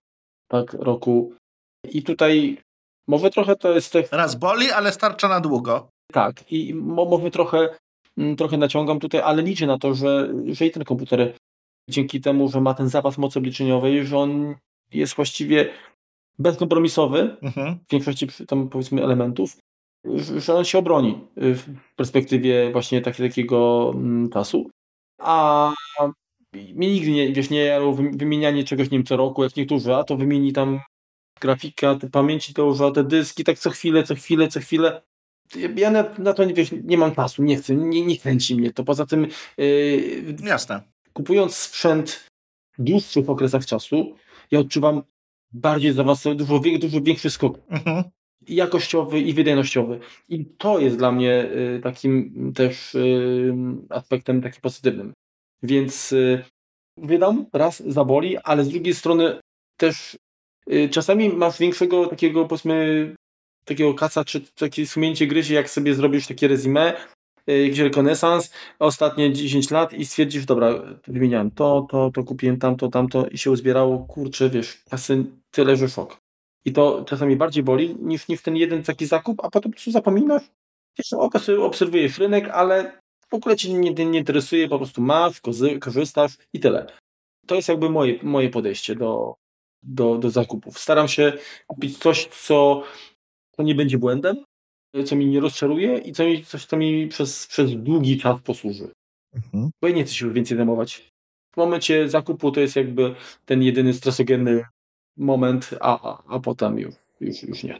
tak, 0.48 0.74
roku. 0.74 1.34
I 1.92 2.04
tutaj 2.04 2.58
może 3.08 3.30
trochę 3.30 3.56
to 3.56 3.74
jest... 3.74 3.98
Raz 4.12 4.36
boli, 4.36 4.72
ale 4.72 4.92
starcza 4.92 5.27
na 5.27 5.39
długo. 5.39 5.88
Tak, 6.12 6.51
i 6.51 6.74
może 6.74 7.32
trochę, 7.32 7.70
mm, 8.18 8.36
trochę 8.36 8.58
naciągam 8.58 9.00
tutaj, 9.00 9.22
ale 9.22 9.42
liczę 9.42 9.68
na 9.68 9.77
to, 9.77 9.94
że, 9.94 10.34
że 10.46 10.65
i 10.65 10.72
ten 10.72 10.84
komputer 10.84 11.34
dzięki 11.89 12.22
temu, 12.22 12.50
że 12.50 12.62
ma 12.62 12.74
ten 12.74 12.89
zapas 12.89 13.18
mocy 13.18 13.39
obliczeniowej, 13.39 14.06
że 14.06 14.18
on 14.18 14.56
jest 14.94 15.15
właściwie 15.15 15.70
bezkompromisowy 16.39 17.38
mhm. 17.42 17.75
w 17.88 17.92
większości 17.92 18.27
tam 18.48 18.70
powiedzmy 18.70 19.04
elementów, 19.04 19.58
że 20.38 20.56
on 20.56 20.65
się 20.65 20.77
obroni 20.77 21.20
w 21.38 21.63
perspektywie 21.96 22.72
właśnie 22.72 23.01
takiego 23.01 23.92
mm, 23.96 24.30
czasu. 24.30 24.70
A 25.20 25.74
mnie 26.54 26.94
nigdy 26.94 27.12
nie, 27.12 27.34
wiesz, 27.34 27.50
nie 27.50 27.80
wymienianie 28.12 28.63
czegoś, 28.63 28.91
nie 28.91 28.98
wiem, 28.98 29.06
co 29.06 29.17
roku, 29.17 29.43
jak 29.43 29.56
niektórzy, 29.56 29.95
a 29.95 30.04
to 30.04 30.17
wymieni 30.17 30.54
tam 30.54 30.80
grafika, 31.41 31.95
te 31.95 32.10
pamięci 32.10 32.54
to 32.54 32.65
używa, 32.65 32.91
te 32.91 33.04
dyski, 33.04 33.43
tak 33.43 33.60
co 33.60 33.69
chwilę, 33.69 34.04
co 34.04 34.15
chwilę, 34.15 34.48
co 34.48 34.60
chwilę. 34.60 35.02
Ja 35.76 35.91
na, 35.91 36.04
na 36.17 36.34
to 36.34 36.48
wiesz, 36.48 36.69
nie 36.84 36.98
mam 36.98 37.15
czasu, 37.15 37.43
nie 37.43 37.58
chcę, 37.58 37.76
nie, 37.76 38.06
nie 38.06 38.17
kręci 38.17 38.56
mnie 38.56 38.74
to. 38.74 38.84
Poza 38.84 39.06
tym 39.06 39.28
yy, 39.58 40.36
Jasne. 40.43 40.82
kupując 41.13 41.56
sprzęt 41.56 42.30
w 42.78 42.84
dłuższych 42.84 43.30
okresach 43.30 43.65
czasu, 43.65 44.15
ja 44.52 44.60
odczuwam 44.60 45.04
bardziej 45.54 45.93
zaawansowany, 45.93 46.38
dużo, 46.38 46.62
dużo 46.80 47.02
większy 47.02 47.30
skok. 47.30 47.60
Mhm 47.69 48.04
jakościowy 48.48 49.19
i 49.19 49.34
wydajnościowy. 49.34 50.00
I 50.30 50.45
to 50.45 50.80
jest 50.80 50.98
dla 50.98 51.12
mnie 51.12 51.43
y, 51.43 51.80
takim 51.84 52.54
też 52.56 52.95
y, 52.95 53.54
aspektem 53.89 54.41
takim 54.41 54.62
pozytywnym. 54.62 55.13
Więc 55.63 56.12
y, 56.12 56.43
wydam, 56.98 57.45
raz 57.54 57.84
zaboli, 57.88 58.38
ale 58.38 58.63
z 58.63 58.69
drugiej 58.69 58.93
strony 58.93 59.39
też 59.78 60.17
czasami 60.91 61.30
masz 61.30 61.60
większego 61.60 62.08
takiego 62.08 62.45
powiedzmy 62.45 63.15
takiego 63.65 63.93
kaca, 63.93 64.25
czy 64.25 64.41
takie 64.41 64.88
sumięcie 64.88 65.28
gryzie, 65.28 65.56
jak 65.56 65.69
sobie 65.69 65.95
zrobisz 65.95 66.28
takie 66.28 66.47
resume, 66.47 66.93
jakiś 67.47 67.80
rekonesans, 67.80 68.51
ostatnie 68.80 69.34
10 69.34 69.71
lat 69.71 69.93
i 69.93 70.06
stwierdzisz, 70.06 70.45
dobra, 70.45 70.97
wymieniałem 71.08 71.51
to, 71.51 71.88
to, 71.89 72.12
to 72.13 72.23
kupiłem 72.23 72.58
tamto, 72.58 72.88
tamto 72.88 73.28
i 73.28 73.38
się 73.38 73.51
uzbierało, 73.51 73.99
kurczę, 73.99 74.49
wiesz, 74.49 74.84
kasy 74.89 75.25
tyle, 75.51 75.75
że 75.75 75.89
szok. 75.89 76.17
I 76.65 76.73
to 76.73 77.06
czasami 77.08 77.36
bardziej 77.36 77.63
boli 77.63 77.95
niż, 77.99 78.28
niż 78.28 78.41
ten 78.41 78.56
jeden 78.56 78.84
taki 78.84 79.06
zakup, 79.06 79.45
a 79.45 79.49
potem 79.49 79.71
po 79.71 79.75
prostu 79.75 79.91
zapominasz. 79.91 80.43
Jeszcze 80.97 81.17
oka 81.17 81.39
sobie 81.39 81.62
obserwujesz 81.62 82.17
rynek, 82.17 82.49
ale 82.49 82.99
w 83.30 83.34
ogóle 83.34 83.56
cię 83.56 83.73
nie, 83.73 83.91
nie 83.91 84.19
interesuje, 84.19 84.67
po 84.67 84.78
prostu 84.78 85.01
masz, 85.01 85.41
korzystasz 85.80 86.38
i 86.54 86.60
tyle. 86.60 86.88
To 87.47 87.56
jest 87.56 87.69
jakby 87.69 87.89
moje, 87.89 88.19
moje 88.23 88.49
podejście 88.49 88.95
do, 88.95 89.36
do, 89.86 90.17
do 90.17 90.30
zakupów. 90.30 90.80
Staram 90.80 91.08
się 91.08 91.34
kupić 91.67 91.98
coś, 91.98 92.28
co, 92.28 92.84
co 93.56 93.63
nie 93.63 93.76
będzie 93.76 93.98
błędem, 93.98 94.43
co 95.06 95.15
mi 95.15 95.26
nie 95.26 95.39
rozczaruje 95.39 95.98
i 95.98 96.13
co 96.13 96.26
mi, 96.26 96.45
coś, 96.45 96.65
co 96.65 96.78
mi 96.78 97.08
przez, 97.08 97.48
przez 97.48 97.71
długi 97.71 98.17
czas 98.17 98.41
posłuży. 98.41 98.91
Mhm. 99.36 99.69
Bo 99.82 99.88
ja 99.88 99.95
nie 99.95 100.04
chcę 100.04 100.13
się 100.13 100.34
więcej 100.34 100.58
zajmować. 100.58 101.12
W 101.54 101.58
momencie 101.58 102.10
zakupu 102.10 102.52
to 102.52 102.60
jest 102.60 102.76
jakby 102.76 103.15
ten 103.45 103.63
jedyny 103.63 103.93
stresogenny 103.93 104.65
moment, 105.17 105.69
a, 105.82 106.24
a 106.28 106.39
potem 106.39 106.80
już, 106.80 106.95
już, 107.19 107.43
już 107.43 107.63
nie. 107.63 107.80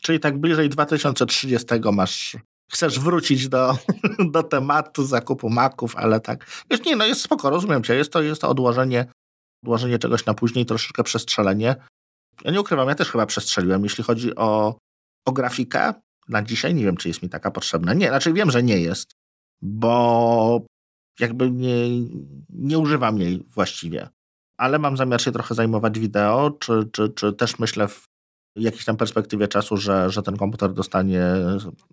Czyli 0.00 0.20
tak 0.20 0.38
bliżej 0.38 0.68
2030 0.68 1.66
masz 1.92 2.36
chcesz 2.72 3.00
wrócić 3.00 3.48
do, 3.48 3.76
do 4.34 4.42
tematu 4.42 5.04
zakupu 5.04 5.50
maków, 5.50 5.96
ale 5.96 6.20
tak. 6.20 6.64
Wiesz, 6.70 6.84
nie, 6.84 6.96
no 6.96 7.06
jest 7.06 7.20
spoko, 7.20 7.50
rozumiem 7.50 7.82
cię. 7.82 7.94
Jest 7.94 8.12
to, 8.12 8.22
jest 8.22 8.40
to 8.40 8.48
odłożenie, 8.48 9.06
odłożenie 9.62 9.98
czegoś 9.98 10.26
na 10.26 10.34
później, 10.34 10.66
troszeczkę 10.66 11.02
przestrzelenie. 11.02 11.76
Ja 12.44 12.50
nie 12.50 12.60
ukrywam, 12.60 12.88
ja 12.88 12.94
też 12.94 13.10
chyba 13.10 13.26
przestrzeliłem, 13.26 13.84
jeśli 13.84 14.04
chodzi 14.04 14.36
o, 14.36 14.78
o 15.26 15.32
grafikę. 15.32 15.94
Na 16.28 16.42
dzisiaj 16.42 16.74
nie 16.74 16.84
wiem, 16.84 16.96
czy 16.96 17.08
jest 17.08 17.22
mi 17.22 17.28
taka 17.28 17.50
potrzebna. 17.50 17.94
Nie, 17.94 18.08
znaczy 18.08 18.32
wiem, 18.32 18.50
że 18.50 18.62
nie 18.62 18.80
jest, 18.80 19.12
bo 19.62 20.60
jakby 21.20 21.50
nie, 21.50 22.06
nie 22.48 22.78
używam 22.78 23.18
jej 23.18 23.42
właściwie 23.48 24.08
ale 24.56 24.78
mam 24.78 24.96
zamiar 24.96 25.22
się 25.22 25.32
trochę 25.32 25.54
zajmować 25.54 25.98
wideo, 25.98 26.50
czy, 26.50 26.88
czy, 26.92 27.08
czy 27.08 27.32
też 27.32 27.58
myślę 27.58 27.88
w 27.88 28.06
jakiejś 28.56 28.84
tam 28.84 28.96
perspektywie 28.96 29.48
czasu, 29.48 29.76
że, 29.76 30.10
że 30.10 30.22
ten 30.22 30.36
komputer 30.36 30.72
dostanie 30.72 31.22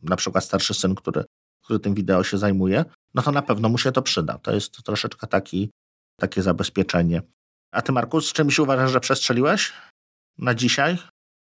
na 0.04 0.15
przykład 0.15 0.43
starszy 0.43 0.73
syn, 0.73 0.95
który, 0.95 1.23
który 1.63 1.80
tym 1.80 1.93
wideo 1.93 2.23
się 2.23 2.38
zajmuje, 2.38 2.86
no 3.13 3.21
to 3.21 3.32
na 3.32 3.41
pewno 3.41 3.69
mu 3.69 3.78
się 3.78 3.91
to 3.91 4.02
przyda. 4.02 4.38
To 4.38 4.54
jest 4.54 4.84
troszeczkę 4.84 5.28
taki, 5.28 5.71
takie 6.19 6.41
zabezpieczenie. 6.41 7.21
A 7.74 7.82
ty, 7.82 7.92
Markus, 7.92 8.30
z 8.30 8.34
czymś 8.34 8.60
uważasz, 8.60 8.92
że 8.92 9.00
przestrzeliłeś 9.00 9.74
na 10.38 10.56
dzisiaj? 10.56 10.98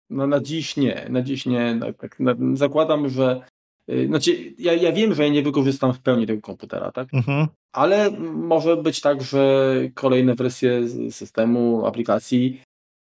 No 0.10 0.28
na 0.28 0.40
dziś 0.40 0.78
nie. 0.78 1.08
Na 1.10 1.22
dziś 1.22 1.46
nie. 1.46 1.80
Tak, 1.82 1.98
tak, 1.98 2.38
zakładam, 2.54 3.10
że 3.10 3.42
Y, 3.90 4.08
znaczy, 4.08 4.54
ja, 4.58 4.74
ja 4.74 4.92
wiem, 4.92 5.14
że 5.14 5.24
ja 5.24 5.30
nie 5.30 5.44
wykorzystam 5.44 5.94
w 5.94 6.02
pełni 6.02 6.28
tego 6.28 6.42
komputera, 6.42 6.92
tak? 6.92 7.14
Mhm. 7.14 7.48
Ale 7.72 8.12
może 8.34 8.78
być 8.78 9.02
tak, 9.02 9.22
że 9.22 9.74
kolejne 9.94 10.36
wersje 10.36 10.90
systemu, 11.12 11.86
aplikacji 11.86 12.62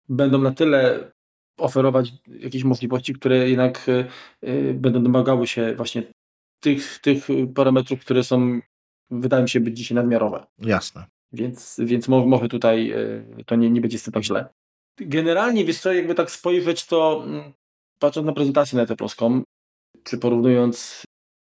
będą 0.08 0.38
na 0.38 0.52
tyle 0.52 1.10
oferować 1.58 2.12
jakieś 2.26 2.64
możliwości, 2.64 3.14
które 3.14 3.50
jednak 3.50 3.88
y, 3.88 4.04
y, 4.48 4.74
będą 4.74 5.02
domagały 5.02 5.46
się 5.46 5.74
właśnie 5.76 6.02
tych, 6.60 6.98
tych 6.98 7.26
parametrów, 7.54 8.00
które 8.00 8.24
są, 8.24 8.60
wydaje 9.10 9.42
mi 9.42 9.48
się, 9.48 9.60
być 9.60 9.76
dzisiaj 9.76 9.94
nadmiarowe. 9.94 10.46
Jasne. 10.58 11.04
Więc, 11.32 11.80
więc 11.84 12.08
może 12.08 12.48
tutaj 12.48 12.94
to 13.46 13.56
nie, 13.56 13.70
nie 13.70 13.80
będzie 13.80 13.98
z 13.98 14.02
tym 14.02 14.12
tak 14.12 14.24
źle. 14.24 14.48
Generalnie, 15.00 15.64
wiesz 15.64 15.80
co, 15.80 15.92
jakby 15.92 16.14
tak 16.14 16.30
spojrzeć, 16.30 16.86
to 16.86 17.22
mm, 17.26 17.52
patrząc 17.98 18.26
na 18.26 18.32
prezentację 18.32 18.78
na 18.78 18.96
polską, 18.96 19.42
czy 20.04 20.18
porównując 20.18 21.04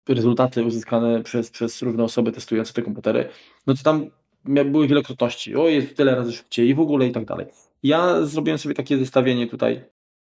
rezultaty 0.10 0.64
uzyskane 0.64 1.24
przez, 1.24 1.52
przez 1.52 1.82
różne 1.82 2.04
osoby 2.04 2.32
testujące 2.32 2.74
te 2.74 2.82
komputery, 2.82 3.30
no 3.68 3.74
to 3.74 3.84
tam 3.84 4.10
były 4.46 4.88
wielokrotności. 4.88 5.56
O, 5.56 5.68
jest 5.68 5.98
tyle 5.98 6.16
razy 6.16 6.32
szybciej 6.32 6.70
i 6.70 6.76
w 6.76 6.80
ogóle 6.80 7.08
i 7.08 7.12
tak 7.12 7.26
dalej. 7.26 7.46
Ja 7.84 8.26
zrobiłem 8.26 8.58
sobie 8.58 8.76
takie 8.76 8.98
zestawienie 8.98 9.48
tutaj 9.48 9.86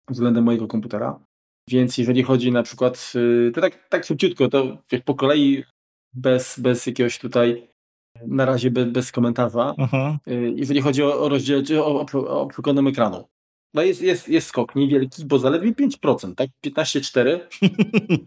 względem 0.08 0.44
mojego 0.44 0.66
komputera. 0.66 1.20
Więc 1.68 1.98
jeżeli 1.98 2.22
chodzi 2.22 2.52
na 2.52 2.62
przykład, 2.62 3.12
y, 3.48 3.52
to 3.54 3.60
tak, 3.60 3.88
tak 3.88 4.04
szybciutko, 4.04 4.48
to 4.48 4.78
po 5.04 5.14
kolei 5.14 5.64
bez, 6.14 6.58
bez 6.60 6.86
jakiegoś 6.86 7.18
tutaj 7.18 7.68
na 8.26 8.44
razie 8.44 8.70
bez, 8.70 8.90
bez 8.90 9.12
komentarza. 9.12 9.74
Mhm. 9.78 10.18
Y, 10.28 10.52
jeżeli 10.56 10.80
chodzi 10.80 11.02
o, 11.02 11.20
o 11.20 11.28
rozdział, 11.28 11.62
o, 11.80 12.06
o, 12.12 12.48
o 12.64 12.88
ekranu. 12.88 13.24
No 13.74 13.82
jest, 13.82 14.02
jest, 14.02 14.28
jest 14.28 14.46
skok 14.46 14.74
niewielki, 14.74 15.24
bo 15.24 15.38
zaledwie 15.38 15.72
5%, 15.72 16.34
tak? 16.34 16.50
15,4, 16.66 17.40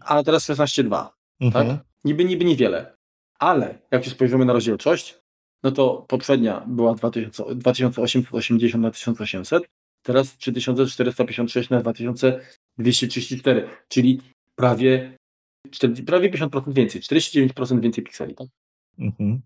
a 0.00 0.22
teraz 0.22 0.48
16,2. 0.48 1.08
Mhm. 1.40 1.68
Tak? 1.68 1.86
Niby, 2.04 2.24
niby 2.24 2.44
niewiele. 2.44 2.96
Ale 3.38 3.78
jak 3.90 4.04
się 4.04 4.10
spojrzymy 4.10 4.44
na 4.44 4.52
rozdzielczość, 4.52 5.18
no 5.62 5.70
to 5.70 6.04
poprzednia 6.08 6.64
była 6.66 6.94
2000, 6.94 7.54
2880 7.54 8.82
na 8.82 8.90
1800, 8.90 9.68
teraz 10.02 10.36
3456 10.36 11.70
na 11.70 11.80
2234, 11.80 13.68
czyli 13.88 14.20
prawie, 14.56 15.18
prawie 16.06 16.30
50% 16.30 16.72
więcej, 16.72 17.00
49% 17.00 17.80
więcej 17.80 18.04
pikseli. 18.04 18.34
Tak? 18.34 18.48
Mhm. 18.98 19.40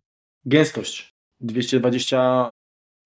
Gęstość 0.47 1.15
220 1.41 2.51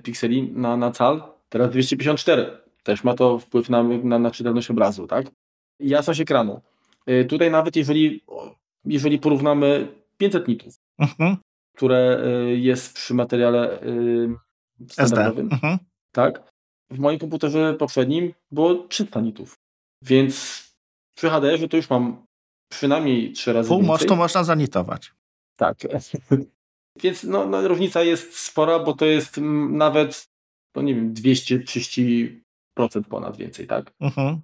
pikseli 0.02 0.52
na, 0.52 0.76
na 0.76 0.90
cal, 0.90 1.22
teraz 1.48 1.70
254. 1.70 2.58
Też 2.82 3.04
ma 3.04 3.14
to 3.14 3.38
wpływ 3.38 3.70
na, 3.70 3.82
na, 3.82 4.18
na 4.18 4.30
czytelność 4.30 4.70
obrazu, 4.70 5.06
tak? 5.06 5.26
Jasność 5.80 6.20
ekranu. 6.20 6.60
Y, 7.10 7.24
tutaj 7.24 7.50
nawet 7.50 7.76
jeżeli, 7.76 8.24
jeżeli 8.84 9.18
porównamy 9.18 9.88
500 10.18 10.48
nitów, 10.48 10.74
mhm. 10.98 11.36
które 11.76 12.24
y, 12.26 12.56
jest 12.56 12.94
przy 12.94 13.14
materiale 13.14 13.82
y, 13.82 14.28
standardowym, 14.88 15.48
mhm. 15.52 15.78
tak? 16.12 16.52
W 16.90 16.98
moim 16.98 17.18
komputerze 17.18 17.74
poprzednim 17.74 18.32
było 18.50 18.74
300 18.74 19.20
nitów. 19.20 19.58
Więc 20.02 20.64
przy 21.16 21.30
HDR-ze 21.30 21.68
to 21.68 21.76
już 21.76 21.90
mam 21.90 22.26
przynajmniej 22.70 23.32
3 23.32 23.52
razy 23.52 23.68
Pół 23.68 23.78
więcej. 23.78 23.92
mostu 23.92 24.16
można 24.16 24.44
zanitować. 24.44 25.12
Tak. 25.56 25.78
Więc 27.02 27.24
no, 27.24 27.46
no, 27.46 27.68
różnica 27.68 28.02
jest 28.02 28.38
spora, 28.38 28.78
bo 28.78 28.92
to 28.92 29.06
jest 29.06 29.40
nawet, 29.70 30.28
no 30.76 30.82
nie 30.82 30.94
wiem, 30.94 31.14
230% 31.14 32.30
ponad 33.08 33.36
więcej, 33.36 33.66
tak? 33.66 33.92
Mhm. 34.00 34.40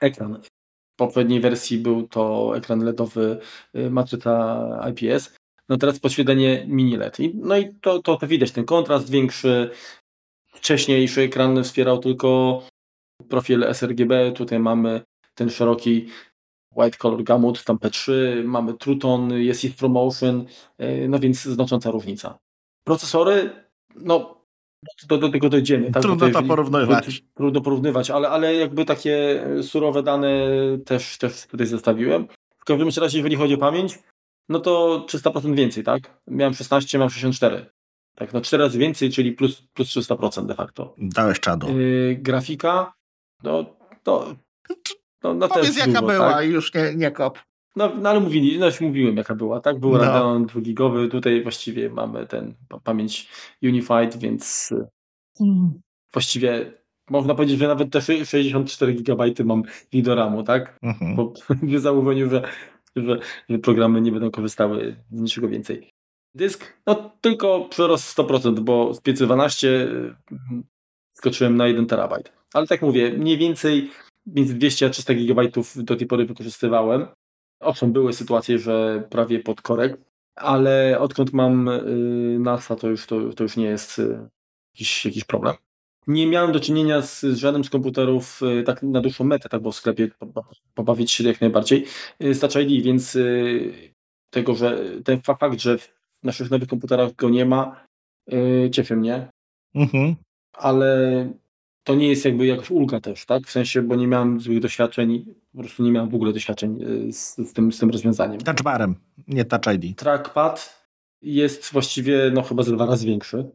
Ekran. 0.00 0.42
W 0.42 0.96
poprzedniej 0.96 1.40
wersji 1.40 1.78
był 1.78 2.08
to 2.08 2.52
ekran 2.56 2.84
LEDowy 2.84 3.40
y, 3.76 3.90
matryca 3.90 4.90
IPS. 4.90 5.36
No 5.68 5.76
teraz 5.76 5.98
podświetlenie 5.98 6.64
mini 6.68 6.96
LED. 6.96 7.18
no 7.34 7.56
i 7.56 7.74
to, 7.74 8.02
to, 8.02 8.16
to 8.16 8.26
widać, 8.26 8.52
ten 8.52 8.64
kontrast 8.64 9.10
większy. 9.10 9.70
Wcześniejszy 10.46 11.20
ekran 11.20 11.64
wspierał 11.64 11.98
tylko 11.98 12.62
profil 13.28 13.64
sRGB. 13.74 14.32
Tutaj 14.32 14.58
mamy 14.58 15.00
ten 15.34 15.50
szeroki 15.50 16.08
White 16.80 16.98
Color 16.98 17.22
Gamut, 17.22 17.64
tam 17.64 17.76
P3, 17.76 18.12
mamy 18.44 18.74
Truton, 18.74 19.32
jest 19.32 19.64
ich 19.64 19.76
Promotion, 19.76 20.46
e, 20.78 21.08
no 21.08 21.18
więc 21.18 21.42
znacząca 21.42 21.90
różnica. 21.90 22.38
Procesory, 22.84 23.50
no 23.96 24.40
do, 25.08 25.18
do 25.18 25.28
tego 25.28 25.48
dojdziemy. 25.48 25.92
Tak? 25.92 26.02
Trudno 26.02 26.30
to 26.30 26.42
porównywać. 26.42 27.22
Trudno 27.34 27.60
porównywać, 27.60 28.10
ale, 28.10 28.28
ale 28.28 28.54
jakby 28.54 28.84
takie 28.84 29.44
surowe 29.62 30.02
dane 30.02 30.48
też, 30.84 31.18
też 31.18 31.46
tutaj 31.46 31.66
zestawiłem. 31.66 32.28
W 32.58 32.64
każdym 32.64 32.88
razie, 33.02 33.18
jeżeli 33.18 33.36
chodzi 33.36 33.54
o 33.54 33.58
pamięć, 33.58 33.98
no 34.48 34.60
to 34.60 35.04
300% 35.08 35.54
więcej, 35.54 35.84
tak? 35.84 36.20
Miałem 36.26 36.54
16, 36.54 36.98
mam 36.98 37.10
64. 37.10 37.66
Tak, 38.14 38.32
no 38.32 38.40
4 38.40 38.62
razy 38.62 38.78
więcej, 38.78 39.10
czyli 39.10 39.32
plus, 39.32 39.62
plus 39.74 39.88
300% 39.88 40.46
de 40.46 40.54
facto. 40.54 40.94
Dałeś 40.98 41.40
czadu. 41.40 41.78
Yy, 41.78 42.16
grafika, 42.20 42.92
no 43.42 43.76
to 44.02 44.34
no, 45.24 45.34
no 45.34 45.48
Powiedz 45.48 45.76
jaka 45.76 46.00
dużo, 46.00 46.06
była 46.06 46.32
tak? 46.32 46.46
i 46.46 46.48
już 46.48 46.74
nie, 46.74 46.94
nie 46.96 47.10
kop. 47.10 47.38
No, 47.76 47.92
no 48.00 48.10
ale 48.10 48.20
mówili, 48.20 48.58
no 48.58 48.66
już 48.66 48.80
mówiłem 48.80 49.16
jaka 49.16 49.34
była, 49.34 49.60
tak? 49.60 49.78
Był 49.78 49.92
no. 49.92 49.98
Radeon 49.98 50.46
2 50.46 50.60
tutaj 51.10 51.42
właściwie 51.42 51.90
mamy 51.90 52.26
ten 52.26 52.54
pamięć 52.84 53.28
Unified, 53.62 54.16
więc 54.16 54.74
mm. 55.40 55.80
właściwie 56.12 56.72
można 57.10 57.34
powiedzieć, 57.34 57.58
że 57.58 57.68
nawet 57.68 57.92
te 57.92 58.00
64 58.00 58.94
GB 58.94 59.24
mam 59.44 59.62
widoramu, 59.92 60.42
tak? 60.42 60.78
Mhm. 60.82 61.16
Po 61.16 61.32
założeniu, 61.78 62.30
że, 62.30 62.42
że, 62.96 63.18
że 63.48 63.58
programy 63.58 64.00
nie 64.00 64.12
będą 64.12 64.30
korzystały 64.30 64.96
z 65.10 65.20
niczego 65.20 65.48
więcej. 65.48 65.90
Dysk, 66.34 66.78
no 66.86 67.10
tylko 67.20 67.68
przyrost 67.70 68.18
100%, 68.18 68.60
bo 68.60 68.94
z 68.94 69.00
512 69.00 69.88
skoczyłem 71.10 71.56
na 71.56 71.66
1 71.66 71.86
terabajt. 71.86 72.32
Ale 72.54 72.66
tak 72.66 72.82
mówię, 72.82 73.12
mniej 73.12 73.38
więcej 73.38 73.90
między 74.34 74.54
200 74.54 74.86
a 74.86 74.90
300 74.90 75.14
GB 75.14 75.42
do 75.76 75.96
tej 75.96 76.06
pory 76.06 76.26
wykorzystywałem. 76.26 77.06
Owszem, 77.60 77.92
były 77.92 78.12
sytuacje, 78.12 78.58
że 78.58 79.06
prawie 79.10 79.40
pod 79.40 79.62
korek, 79.62 79.98
ale 80.36 80.98
odkąd 81.00 81.32
mam 81.32 81.68
y, 81.68 82.38
NASA, 82.40 82.76
to 82.76 82.88
już, 82.88 83.06
to, 83.06 83.32
to 83.32 83.42
już 83.42 83.56
nie 83.56 83.64
jest 83.64 83.98
y, 83.98 84.28
jakiś, 84.74 85.04
jakiś 85.04 85.24
problem. 85.24 85.54
Nie 86.06 86.26
miałem 86.26 86.52
do 86.52 86.60
czynienia 86.60 87.02
z, 87.02 87.20
z 87.20 87.36
żadnym 87.36 87.64
z 87.64 87.70
komputerów 87.70 88.40
y, 88.42 88.62
tak 88.62 88.82
na 88.82 89.00
dłuższą 89.00 89.24
metę, 89.24 89.48
tak 89.48 89.62
bo 89.62 89.72
w 89.72 89.76
sklepie 89.76 90.08
pobawić 90.74 91.10
się 91.10 91.24
jak 91.24 91.40
najbardziej 91.40 91.86
z 92.20 92.40
Touch 92.40 92.56
ID, 92.56 92.84
więc 92.84 93.18
tego, 94.30 94.54
że 94.54 94.84
ten 95.04 95.20
fakt, 95.20 95.60
że 95.60 95.78
w 95.78 95.92
naszych 96.22 96.50
nowych 96.50 96.68
komputerach 96.68 97.14
go 97.14 97.30
nie 97.30 97.44
ma, 97.44 97.86
cieszy 98.72 98.96
mnie. 98.96 99.28
Mhm. 99.74 100.16
Ale 100.52 101.32
to 101.84 101.94
nie 101.94 102.08
jest 102.08 102.24
jakby 102.24 102.46
jakaś 102.46 102.70
ulga 102.70 103.00
też, 103.00 103.26
tak? 103.26 103.46
W 103.46 103.50
sensie, 103.50 103.82
bo 103.82 103.96
nie 103.96 104.06
miałem 104.06 104.40
złych 104.40 104.60
doświadczeń, 104.60 105.34
po 105.52 105.58
prostu 105.58 105.82
nie 105.82 105.92
miałem 105.92 106.08
w 106.08 106.14
ogóle 106.14 106.32
doświadczeń 106.32 106.82
y, 106.82 107.12
z, 107.12 107.36
z, 107.36 107.52
tym, 107.52 107.72
z 107.72 107.78
tym 107.78 107.90
rozwiązaniem. 107.90 108.40
Touchbarem, 108.40 108.94
nie 109.28 109.44
Touch 109.44 109.74
ID. 109.74 109.98
Trackpad 109.98 110.86
jest 111.22 111.72
właściwie 111.72 112.30
no 112.34 112.42
chyba 112.42 112.62
ze 112.62 112.72
dwa 112.72 112.86
razy 112.86 113.06
większy. 113.06 113.50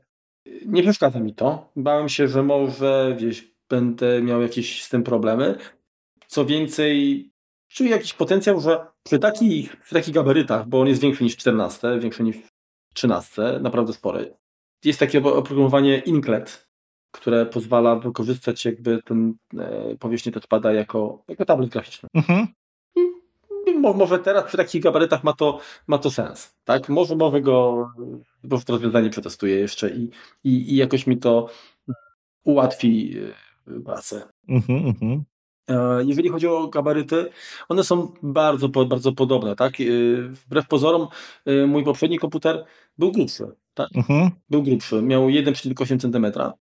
Nie 0.66 0.82
przeszkadza 0.84 1.20
mi 1.20 1.34
to. 1.34 1.72
Bałem 1.76 2.10
się, 2.10 2.28
że 2.28 2.44
może 2.44 3.14
gdzieś 3.18 3.56
będę 3.70 4.22
miał 4.22 4.42
jakieś 4.42 4.84
z 4.84 4.90
tym 4.90 5.04
problemy. 5.04 5.58
Co 6.28 6.46
więcej, 6.46 7.30
czuję 7.68 7.90
jakiś 7.90 8.14
potencjał, 8.14 8.62
że 8.62 8.86
przy 9.04 9.20
takich, 9.20 9.82
przy 9.82 9.96
takich 9.96 10.14
gabarytach, 10.14 10.68
bo 10.68 10.82
on 10.82 10.88
jest 10.88 11.02
większy 11.02 11.24
niż 11.24 11.38
14, 11.38 12.00
większy 12.00 12.24
niż 12.24 12.36
13, 12.94 13.60
naprawdę 13.62 13.94
spory. 13.94 14.34
Jest 14.84 15.00
takie 15.00 15.24
oprogramowanie 15.24 15.98
Inklet, 15.98 16.65
które 17.16 17.46
pozwala 17.46 17.96
wykorzystać 17.96 18.66
jakby 18.66 19.04
ten 19.04 19.34
e, 19.58 19.96
powierzchnię 20.00 20.32
touchpada 20.32 20.74
jako, 20.74 21.24
jako 21.28 21.46
tablet 21.46 21.70
graficzny. 21.70 22.10
Mhm. 22.14 22.48
Może 23.96 24.20
teraz 24.20 24.44
przy 24.44 24.58
takich 24.58 24.84
gabarytach 24.84 25.24
ma 25.24 25.34
to, 25.34 25.60
ma 25.88 25.98
to 25.98 26.12
sens. 26.12 26.56
Tak? 26.64 26.90
Może, 26.90 27.16
może 27.16 27.42
go 27.42 27.88
po 28.42 28.48
prostu 28.48 28.74
rozwiązanie 28.74 29.10
przetestuję 29.10 29.56
jeszcze 29.56 29.90
i, 29.90 30.10
i, 30.44 30.74
i 30.74 30.76
jakoś 30.76 31.08
mi 31.08 31.18
to 31.18 31.50
ułatwi 32.44 33.18
e, 33.68 33.80
pracę. 33.80 34.28
Mhm, 34.50 34.86
mhm. 34.86 35.24
E, 35.70 36.04
jeżeli 36.06 36.30
chodzi 36.30 36.48
o 36.48 36.68
gabaryty, 36.68 37.30
one 37.70 37.84
są 37.84 38.14
bardzo, 38.24 38.70
bardzo 38.70 39.12
podobne. 39.12 39.56
Tak? 39.56 39.74
Wbrew 40.30 40.68
pozorom, 40.68 41.08
mój 41.68 41.84
poprzedni 41.84 42.20
komputer 42.20 42.66
był 42.98 43.12
grubszy. 43.12 43.48
Tak? 43.74 43.90
Mhm. 43.96 44.30
Był 44.50 44.64
grubszy. 44.64 45.02
Miał 45.02 45.28
1,8 45.28 46.00
cm. 46.00 46.52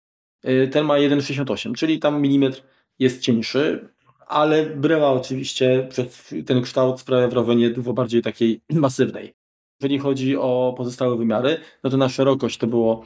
Y, 0.49 0.69
ten 0.69 0.85
ma 0.85 0.95
1,68, 0.95 1.75
czyli 1.75 1.99
tam 1.99 2.23
milimetr 2.23 2.63
jest 2.99 3.21
cieńszy, 3.21 3.89
ale 4.27 4.67
bryła 4.67 5.13
oczywiście 5.13 5.87
przez 5.91 6.35
ten 6.47 6.63
kształt 6.63 7.01
sprawia 7.01 7.29
wrażenie 7.29 7.71
dużo 7.71 7.93
bardziej 7.93 8.23
takiej 8.23 8.61
masywnej. 8.73 9.35
Jeżeli 9.81 9.99
chodzi 9.99 10.37
o 10.37 10.75
pozostałe 10.77 11.17
wymiary, 11.17 11.61
no 11.83 11.91
to 11.91 11.97
na 11.97 12.09
szerokość 12.09 12.59
to 12.59 12.67
było, 12.67 13.05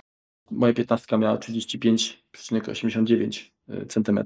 moja 0.50 0.72
15 0.72 1.18
miała 1.18 1.36
35,89 1.36 3.50
y, 3.68 3.86
cm. 3.86 4.18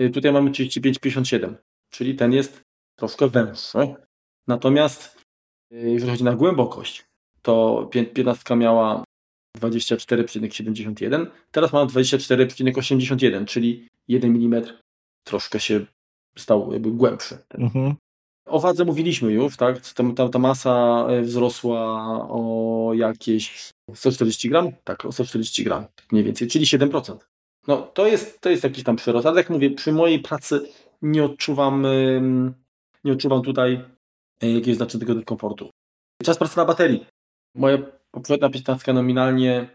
Y, 0.00 0.10
tutaj 0.10 0.32
mamy 0.32 0.50
35,57, 0.50 1.54
czyli 1.90 2.14
ten 2.14 2.32
jest 2.32 2.62
troszkę 2.96 3.28
węższy. 3.28 3.94
Natomiast 4.46 5.22
jeżeli 5.70 6.10
chodzi 6.10 6.24
na 6.24 6.36
głębokość, 6.36 7.04
to 7.42 7.88
15 8.14 8.56
miała 8.56 9.04
24,71. 9.58 11.26
Teraz 11.50 11.72
mam 11.72 11.88
24,81, 11.88 13.44
czyli 13.44 13.88
1 14.08 14.30
mm 14.30 14.64
troszkę 15.24 15.60
się 15.60 15.86
stał 16.36 16.72
jakby 16.72 16.90
głębszy. 16.90 17.38
Mhm. 17.54 17.94
O 18.46 18.60
wadze 18.60 18.84
mówiliśmy 18.84 19.32
już, 19.32 19.56
tak? 19.56 19.80
Ta, 19.80 20.28
ta, 20.28 20.38
masa 20.38 21.06
e, 21.08 21.22
wzrosła 21.22 21.78
o 22.30 22.90
jakieś 22.94 23.70
140 23.94 24.48
gram? 24.48 24.72
Tak, 24.84 25.04
o 25.04 25.12
140 25.12 25.64
gram, 25.64 25.86
tak 25.96 26.12
mniej 26.12 26.24
więcej, 26.24 26.48
czyli 26.48 26.64
7%. 26.64 27.16
No 27.66 27.82
to 27.82 28.06
jest, 28.06 28.40
to 28.40 28.50
jest 28.50 28.64
jakiś 28.64 28.84
tam 28.84 28.96
przyrost, 28.96 29.26
ale 29.26 29.40
jak 29.40 29.50
mówię, 29.50 29.70
przy 29.70 29.92
mojej 29.92 30.18
pracy 30.18 30.68
nie 31.02 31.24
odczuwam, 31.24 31.86
nie 33.04 33.12
odczuwam 33.12 33.42
tutaj 33.42 33.84
e, 34.40 34.50
jakiegoś 34.50 34.76
znacznego 34.76 35.14
dyskomfortu. 35.14 35.70
Czas 36.22 36.38
pracy 36.38 36.56
na 36.56 36.64
baterii. 36.64 37.06
Moja 37.54 37.78
poprzednia 38.14 38.50
piętnastka 38.50 38.92
nominalnie 38.92 39.68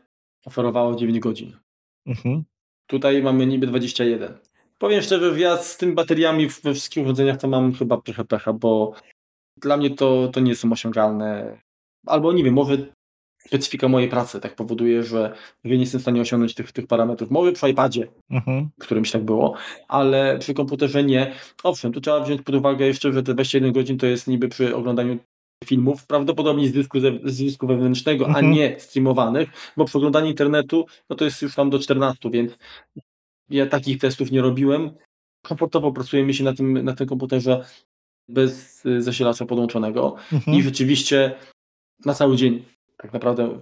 oferowała 0.46 0.96
9 0.96 1.20
godzin. 1.20 1.58
Mhm. 2.06 2.44
Tutaj 2.88 3.24
mamy 3.24 3.46
niby 3.46 3.68
21. 3.68 4.38
Powiem 4.78 5.02
szczerze, 5.02 5.40
ja 5.40 5.58
z 5.58 5.78
tymi 5.78 5.94
bateriami 5.94 6.48
we 6.48 6.74
wszystkich 6.74 7.04
urządzeniach 7.04 7.38
to 7.38 7.48
mam 7.48 7.74
chyba 7.74 8.02
trochę 8.02 8.26
pecha, 8.26 8.54
bo 8.54 8.94
dla 9.62 9.78
mnie 9.78 9.90
to, 9.90 10.28
to 10.34 10.40
nie 10.40 10.56
są 10.56 10.72
osiągalne. 10.72 11.58
Albo 12.06 12.34
nie 12.34 12.44
wiem, 12.44 12.54
może 12.54 12.78
specyfika 13.40 13.88
mojej 13.88 14.10
pracy 14.10 14.40
tak 14.40 14.56
powoduje, 14.56 15.04
że 15.04 15.36
nie 15.64 15.76
jestem 15.76 16.00
w 16.00 16.04
stanie 16.04 16.22
osiągnąć 16.22 16.54
tych, 16.54 16.72
tych 16.72 16.88
parametrów. 16.88 17.32
Może 17.32 17.52
przy 17.52 17.70
iPadzie, 17.70 18.08
mhm. 18.30 18.70
którymś 18.80 19.12
tak 19.12 19.24
było, 19.24 19.56
ale 19.88 20.38
przy 20.40 20.54
komputerze 20.54 21.04
nie. 21.04 21.34
Owszem, 21.64 21.94
tu 21.94 22.02
trzeba 22.02 22.20
wziąć 22.20 22.42
pod 22.42 22.56
uwagę 22.56 22.86
jeszcze, 22.86 23.14
że 23.14 23.24
te 23.24 23.34
21 23.34 23.74
godzin 23.74 23.98
to 23.98 24.06
jest 24.06 24.28
niby 24.28 24.48
przy 24.48 24.76
oglądaniu 24.76 25.18
filmów, 25.66 26.06
prawdopodobnie 26.06 26.68
z 26.68 26.72
dysku, 26.72 27.00
z 27.24 27.38
dysku 27.38 27.68
wewnętrznego, 27.68 28.26
mhm. 28.26 28.46
a 28.46 28.50
nie 28.50 28.80
streamowanych, 28.80 29.50
bo 29.78 29.86
przy 29.86 29.98
oglądaniu 29.98 30.28
internetu, 30.28 30.86
no 31.10 31.16
to 31.16 31.26
jest 31.26 31.42
już 31.42 31.56
tam 31.56 31.70
do 31.70 31.80
14, 31.80 32.30
więc 32.30 32.58
ja 33.50 33.66
takich 33.66 33.98
testów 33.98 34.32
nie 34.32 34.42
robiłem. 34.42 34.92
Komfortowo 35.44 35.92
pracuje 35.92 36.26
mi 36.26 36.34
się 36.34 36.44
na 36.44 36.54
tym, 36.54 36.84
na 36.84 36.94
tym 36.94 37.08
komputerze 37.08 37.66
bez 38.30 38.84
zasilacza 38.98 39.46
podłączonego 39.46 40.16
mhm. 40.34 40.58
i 40.58 40.64
rzeczywiście 40.64 41.36
na 42.06 42.14
cały 42.14 42.36
dzień 42.36 42.64
tak 42.98 43.14
naprawdę 43.14 43.60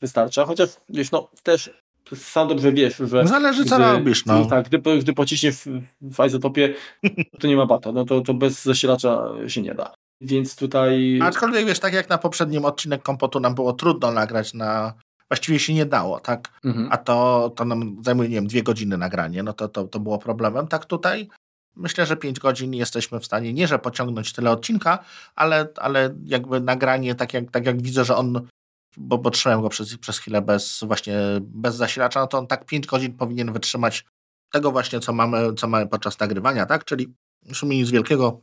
wystarcza, 0.00 0.44
chociaż 0.44 0.70
wiesz, 0.88 1.10
no 1.10 1.30
też 1.42 1.70
sam 2.14 2.48
dobrze 2.48 2.72
wiesz, 2.72 2.96
że... 2.96 3.26
Zależy 3.26 3.60
gdy, 3.60 3.70
co 3.70 3.78
robisz, 3.78 4.26
no. 4.26 4.46
Tak, 4.46 4.68
gdy, 4.68 4.98
gdy 4.98 5.12
pociśniesz 5.12 5.54
w, 5.54 5.82
w 6.00 6.26
izotopie, 6.26 6.74
to 7.40 7.46
nie 7.46 7.56
ma 7.56 7.66
bata, 7.66 7.92
no 7.92 8.04
to, 8.04 8.20
to 8.20 8.34
bez 8.34 8.62
zasilacza 8.62 9.28
się 9.46 9.62
nie 9.62 9.74
da. 9.74 9.94
Więc 10.20 10.56
tutaj... 10.56 11.18
Aczkolwiek 11.22 11.66
wiesz, 11.66 11.80
tak 11.80 11.92
jak 11.92 12.08
na 12.08 12.18
poprzednim 12.18 12.64
odcinek 12.64 13.02
Kompotu 13.02 13.40
nam 13.40 13.54
było 13.54 13.72
trudno 13.72 14.12
nagrać 14.12 14.54
na... 14.54 14.94
Właściwie 15.30 15.58
się 15.58 15.74
nie 15.74 15.86
dało, 15.86 16.20
tak? 16.20 16.60
Mhm. 16.64 16.88
A 16.90 16.96
to, 16.96 17.50
to 17.56 17.64
nam 17.64 17.96
zajmuje, 18.04 18.28
nie 18.28 18.34
wiem, 18.34 18.46
dwie 18.46 18.62
godziny 18.62 18.98
nagranie, 18.98 19.42
no 19.42 19.52
to, 19.52 19.68
to, 19.68 19.84
to 19.84 20.00
było 20.00 20.18
problemem. 20.18 20.68
Tak 20.68 20.84
tutaj 20.84 21.28
myślę, 21.76 22.06
że 22.06 22.16
pięć 22.16 22.40
godzin 22.40 22.74
jesteśmy 22.74 23.20
w 23.20 23.26
stanie, 23.26 23.52
nie 23.52 23.68
że 23.68 23.78
pociągnąć 23.78 24.32
tyle 24.32 24.50
odcinka, 24.50 24.98
ale, 25.34 25.68
ale 25.76 26.14
jakby 26.24 26.60
nagranie, 26.60 27.14
tak 27.14 27.34
jak, 27.34 27.50
tak 27.50 27.66
jak 27.66 27.82
widzę, 27.82 28.04
że 28.04 28.16
on 28.16 28.48
bo, 28.96 29.18
bo 29.18 29.30
trzymałem 29.30 29.62
go 29.62 29.68
przez, 29.68 29.96
przez 29.96 30.18
chwilę 30.18 30.42
bez 30.42 30.84
właśnie 30.86 31.18
bez 31.40 31.74
zasilacza, 31.74 32.20
no 32.20 32.26
to 32.26 32.38
on 32.38 32.46
tak 32.46 32.64
5 32.64 32.86
godzin 32.86 33.16
powinien 33.16 33.52
wytrzymać 33.52 34.04
tego 34.52 34.72
właśnie, 34.72 35.00
co 35.00 35.12
mamy, 35.12 35.54
co 35.54 35.68
mamy 35.68 35.86
podczas 35.86 36.18
nagrywania, 36.18 36.66
tak? 36.66 36.84
Czyli 36.84 37.14
w 37.42 37.56
sumie 37.56 37.78
nic 37.78 37.90
wielkiego, 37.90 38.40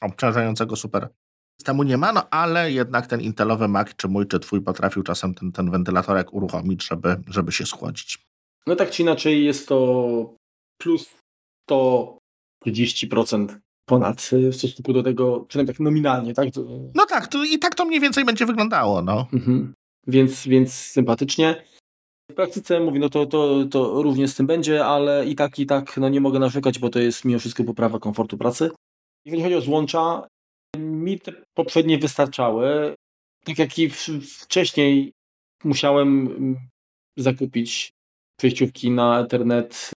obciążającego 0.00 0.76
super 0.76 1.08
systemu 1.60 1.82
nie 1.82 1.96
ma, 1.96 2.12
no 2.12 2.30
ale 2.30 2.72
jednak 2.72 3.06
ten 3.06 3.20
intelowy 3.20 3.68
Mac, 3.68 3.88
czy 3.96 4.08
mój, 4.08 4.26
czy 4.26 4.40
twój 4.40 4.60
potrafił 4.60 5.02
czasem 5.02 5.34
ten, 5.34 5.52
ten 5.52 5.70
wentylatorek 5.70 6.34
uruchomić, 6.34 6.88
żeby, 6.88 7.16
żeby 7.26 7.52
się 7.52 7.66
schłodzić. 7.66 8.18
No 8.66 8.76
tak 8.76 8.90
czy 8.90 9.02
inaczej 9.02 9.44
jest 9.44 9.68
to 9.68 10.34
plus 10.78 11.16
130% 11.70 13.58
ponad 13.88 14.30
w 14.52 14.54
stosunku 14.54 14.92
do 14.92 15.02
tego, 15.02 15.40
przynajmniej 15.40 15.74
tak 15.74 15.80
nominalnie, 15.80 16.34
tak? 16.34 16.48
No 16.94 17.06
tak, 17.06 17.26
to 17.26 17.44
i 17.44 17.58
tak 17.58 17.74
to 17.74 17.84
mniej 17.84 18.00
więcej 18.00 18.24
będzie 18.24 18.46
wyglądało, 18.46 19.02
no. 19.02 19.26
Mhm 19.32 19.74
więc, 20.06 20.48
więc 20.48 20.72
sympatycznie. 20.72 21.64
W 22.30 22.34
praktyce 22.34 22.80
mówię, 22.80 23.00
no 23.00 23.08
to, 23.08 23.26
to, 23.26 23.64
to 23.70 24.02
również 24.02 24.30
z 24.30 24.34
tym 24.34 24.46
będzie, 24.46 24.84
ale 24.84 25.26
i 25.26 25.34
tak, 25.34 25.58
i 25.58 25.66
tak 25.66 25.96
no 25.96 26.08
nie 26.08 26.20
mogę 26.20 26.38
narzekać, 26.38 26.78
bo 26.78 26.88
to 26.88 26.98
jest 26.98 27.24
mimo 27.24 27.38
wszystko 27.38 27.64
poprawa 27.64 27.98
komfortu 27.98 28.38
pracy. 28.38 28.70
Jeżeli 29.24 29.42
chodzi 29.42 29.54
o 29.54 29.60
złącza, 29.60 30.28
mi 30.78 31.20
te 31.20 31.32
poprzednie 31.54 31.98
wystarczały. 31.98 32.94
Tak 33.44 33.58
jak 33.58 33.78
i 33.78 33.90
wcześniej 34.40 35.12
musiałem 35.64 36.26
mm, 36.26 36.56
zakupić 37.16 37.92
przejściówki 38.38 38.90
na 38.90 39.20
Ethernet 39.20 39.90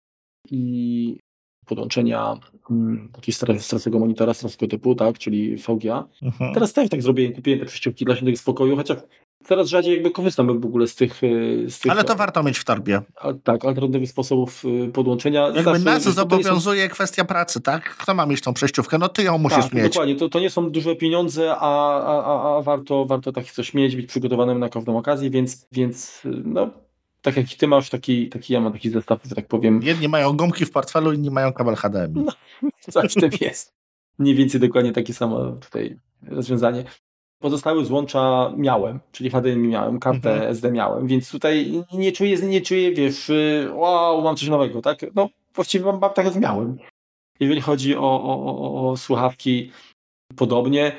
i 0.51 1.17
podłączenia 1.65 2.39
hmm, 2.63 3.09
takiego 3.13 3.59
starego 3.59 3.99
monitora 3.99 4.33
starego 4.33 4.67
typu, 4.67 4.95
tak, 4.95 5.19
czyli 5.19 5.55
VGA. 5.55 6.07
Mhm. 6.21 6.53
Teraz 6.53 6.73
też 6.73 6.89
tak 6.89 7.01
zrobiłem, 7.01 7.33
kupiłem 7.33 7.59
te 7.59 7.65
przejściówki 7.65 8.05
dla 8.05 8.15
świętego 8.15 8.37
spokoju, 8.37 8.75
chociaż 8.75 8.97
coraz 9.43 9.67
rzadziej 9.67 9.93
jakby 9.93 10.11
korzystam 10.11 10.59
w 10.59 10.65
ogóle 10.65 10.87
z 10.87 10.95
tych, 10.95 11.21
e, 11.23 11.69
z 11.69 11.79
tych 11.79 11.91
Ale 11.91 12.03
to 12.03 12.15
warto 12.15 12.43
mieć 12.43 12.57
w 12.57 12.65
torbie. 12.65 13.01
A, 13.15 13.33
tak, 13.43 13.65
alternatywnych 13.65 14.09
sposobów 14.09 14.63
e, 14.65 14.91
podłączenia. 14.91 15.41
Jakby 15.41 15.63
Zawsze, 15.63 15.83
nas 15.83 16.03
zobowiązuje 16.03 16.83
są... 16.83 16.89
kwestia 16.89 17.25
pracy, 17.25 17.61
tak? 17.61 17.97
Kto 17.97 18.13
ma 18.13 18.25
mieć 18.25 18.41
tą 18.41 18.53
przejściówkę? 18.53 18.97
No 18.97 19.09
ty 19.09 19.23
ją 19.23 19.37
musisz 19.37 19.63
tak, 19.63 19.73
mieć. 19.73 19.83
dokładnie. 19.83 20.15
To, 20.15 20.29
to 20.29 20.39
nie 20.39 20.49
są 20.49 20.69
duże 20.69 20.95
pieniądze, 20.95 21.55
a, 21.55 22.01
a, 22.01 22.57
a, 22.57 22.61
warto, 22.61 23.05
warto 23.05 23.31
takie 23.31 23.51
coś 23.51 23.73
mieć, 23.73 23.95
być 23.95 24.05
przygotowanym 24.05 24.59
na 24.59 24.69
każdą 24.69 24.97
okazję, 24.97 25.29
więc, 25.29 25.67
więc 25.71 26.21
no, 26.45 26.69
tak 27.21 27.37
jak 27.37 27.47
ty 27.47 27.67
masz 27.67 27.89
taki, 27.89 28.29
taki 28.29 28.53
ja 28.53 28.61
mam 28.61 28.73
taki 28.73 28.89
zestaw, 28.89 29.19
że 29.25 29.35
tak 29.35 29.47
powiem. 29.47 29.79
Jedni 29.83 30.07
mają 30.07 30.37
gumki 30.37 30.65
w 30.65 30.71
portfelu, 30.71 31.13
inni 31.13 31.31
mają 31.31 31.53
kabel 31.53 31.75
HDMI. 31.75 32.25
No, 32.25 32.31
coś 32.79 33.11
w 33.11 33.15
tym 33.15 33.31
jest. 33.41 33.73
Mniej 34.17 34.35
więcej 34.35 34.61
dokładnie 34.61 34.91
takie 34.91 35.13
samo 35.13 35.51
tutaj 35.51 35.99
rozwiązanie. 36.27 36.83
Pozostałe 37.43 37.85
złącza 37.85 38.53
miałem, 38.57 38.99
czyli 39.11 39.29
HDMI 39.29 39.67
miałem, 39.67 39.99
kartę 39.99 40.33
mhm. 40.33 40.51
SD 40.51 40.71
miałem, 40.71 41.07
więc 41.07 41.31
tutaj 41.31 41.83
nie 41.93 42.11
czuję, 42.11 42.37
nie 42.37 42.61
czuję, 42.61 42.91
wiesz, 42.91 43.31
wow, 43.73 44.21
mam 44.21 44.35
coś 44.35 44.49
nowego, 44.49 44.81
tak? 44.81 44.99
No 45.15 45.29
właściwie 45.55 45.85
mam, 45.85 45.99
mam 45.99 46.13
tak 46.13 46.25
jak 46.25 46.35
miałem. 46.35 46.77
Jeżeli 47.39 47.61
chodzi 47.61 47.95
o, 47.95 48.01
o, 48.01 48.45
o, 48.45 48.89
o 48.91 48.97
słuchawki, 48.97 49.71
podobnie. 50.35 50.95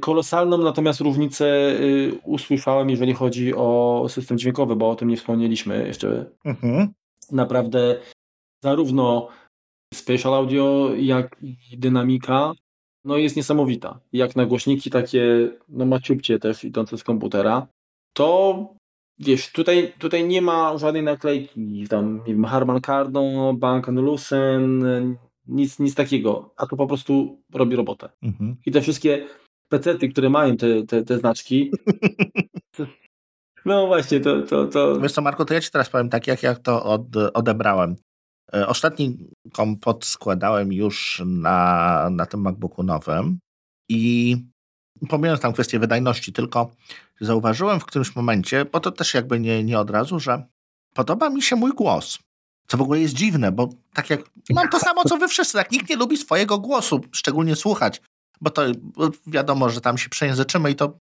Kolosalną 0.00 0.58
natomiast 0.58 1.00
różnicę 1.00 1.46
y, 1.80 2.18
usłyszałem, 2.24 2.90
jeżeli 2.90 3.14
chodzi 3.14 3.54
o 3.54 4.06
system 4.08 4.38
dźwiękowy, 4.38 4.76
bo 4.76 4.90
o 4.90 4.96
tym 4.96 5.08
nie 5.08 5.16
wspomnieliśmy 5.16 5.86
jeszcze. 5.86 6.30
Mhm. 6.44 6.92
Naprawdę 7.32 8.00
zarówno 8.64 9.28
Spatial 9.94 10.34
Audio, 10.34 10.90
jak 10.96 11.36
i 11.42 11.78
dynamika 11.78 12.52
no 13.08 13.16
jest 13.16 13.36
niesamowita. 13.36 14.00
Jak 14.12 14.36
na 14.36 14.46
głośniki 14.46 14.90
takie, 14.90 15.50
no 15.68 15.86
maciubcie 15.86 16.38
też 16.38 16.64
idące 16.64 16.98
z 16.98 17.04
komputera, 17.04 17.66
to 18.12 18.28
wiesz, 19.18 19.52
tutaj, 19.52 19.92
tutaj 19.98 20.28
nie 20.28 20.42
ma 20.42 20.78
żadnej 20.78 21.02
naklejki, 21.02 21.86
tam 21.88 22.16
nie 22.26 22.34
wiem, 22.34 22.44
Harman 22.44 22.80
Kardon, 22.80 23.58
Bang 23.58 23.88
Olufsen, 23.88 24.84
nic, 25.46 25.78
nic 25.78 25.94
takiego, 25.94 26.54
a 26.56 26.66
to 26.66 26.76
po 26.76 26.86
prostu 26.86 27.38
robi 27.54 27.76
robotę. 27.76 28.08
Mhm. 28.22 28.56
I 28.66 28.70
te 28.70 28.80
wszystkie 28.80 29.26
pecety, 29.68 30.08
które 30.08 30.30
mają 30.30 30.56
te, 30.56 30.82
te, 30.82 31.02
te 31.02 31.18
znaczki, 31.18 31.70
no 33.64 33.86
właśnie, 33.86 34.20
to, 34.20 34.42
to, 34.42 34.66
to... 34.66 35.00
Wiesz 35.00 35.12
co, 35.12 35.22
Marko, 35.22 35.44
to 35.44 35.54
ja 35.54 35.60
ci 35.60 35.70
teraz 35.70 35.90
powiem 35.90 36.08
tak, 36.08 36.26
jak 36.26 36.42
ja 36.42 36.54
to 36.54 36.84
od, 36.84 37.16
odebrałem. 37.34 37.96
E, 38.54 38.66
ostatni 38.66 39.18
kompot 39.52 40.04
składałem 40.04 40.72
już 40.72 41.22
na, 41.26 42.08
na 42.10 42.26
tym 42.26 42.40
MacBooku 42.40 42.82
nowym 42.82 43.38
i 43.88 44.36
pomijając 45.08 45.42
tam 45.42 45.52
kwestię 45.52 45.78
wydajności, 45.78 46.32
tylko 46.32 46.70
zauważyłem 47.20 47.80
w 47.80 47.84
którymś 47.84 48.16
momencie, 48.16 48.64
bo 48.64 48.80
to 48.80 48.92
też 48.92 49.14
jakby 49.14 49.40
nie, 49.40 49.64
nie 49.64 49.78
od 49.78 49.90
razu, 49.90 50.20
że 50.20 50.46
podoba 50.94 51.30
mi 51.30 51.42
się 51.42 51.56
mój 51.56 51.72
głos. 51.72 52.18
Co 52.68 52.76
w 52.76 52.82
ogóle 52.82 53.00
jest 53.00 53.14
dziwne, 53.14 53.52
bo 53.52 53.68
tak 53.94 54.10
jak 54.10 54.20
mam 54.50 54.68
to 54.68 54.80
samo 54.80 55.04
co 55.04 55.16
wy 55.16 55.28
wszyscy, 55.28 55.52
tak 55.52 55.70
nikt 55.70 55.90
nie 55.90 55.96
lubi 55.96 56.16
swojego 56.16 56.58
głosu, 56.58 57.00
szczególnie 57.12 57.56
słuchać, 57.56 58.02
bo 58.40 58.50
to 58.50 58.62
wiadomo, 59.26 59.70
że 59.70 59.80
tam 59.80 59.98
się 59.98 60.08
przejęzyczymy 60.08 60.70
i 60.70 60.74
to 60.74 60.98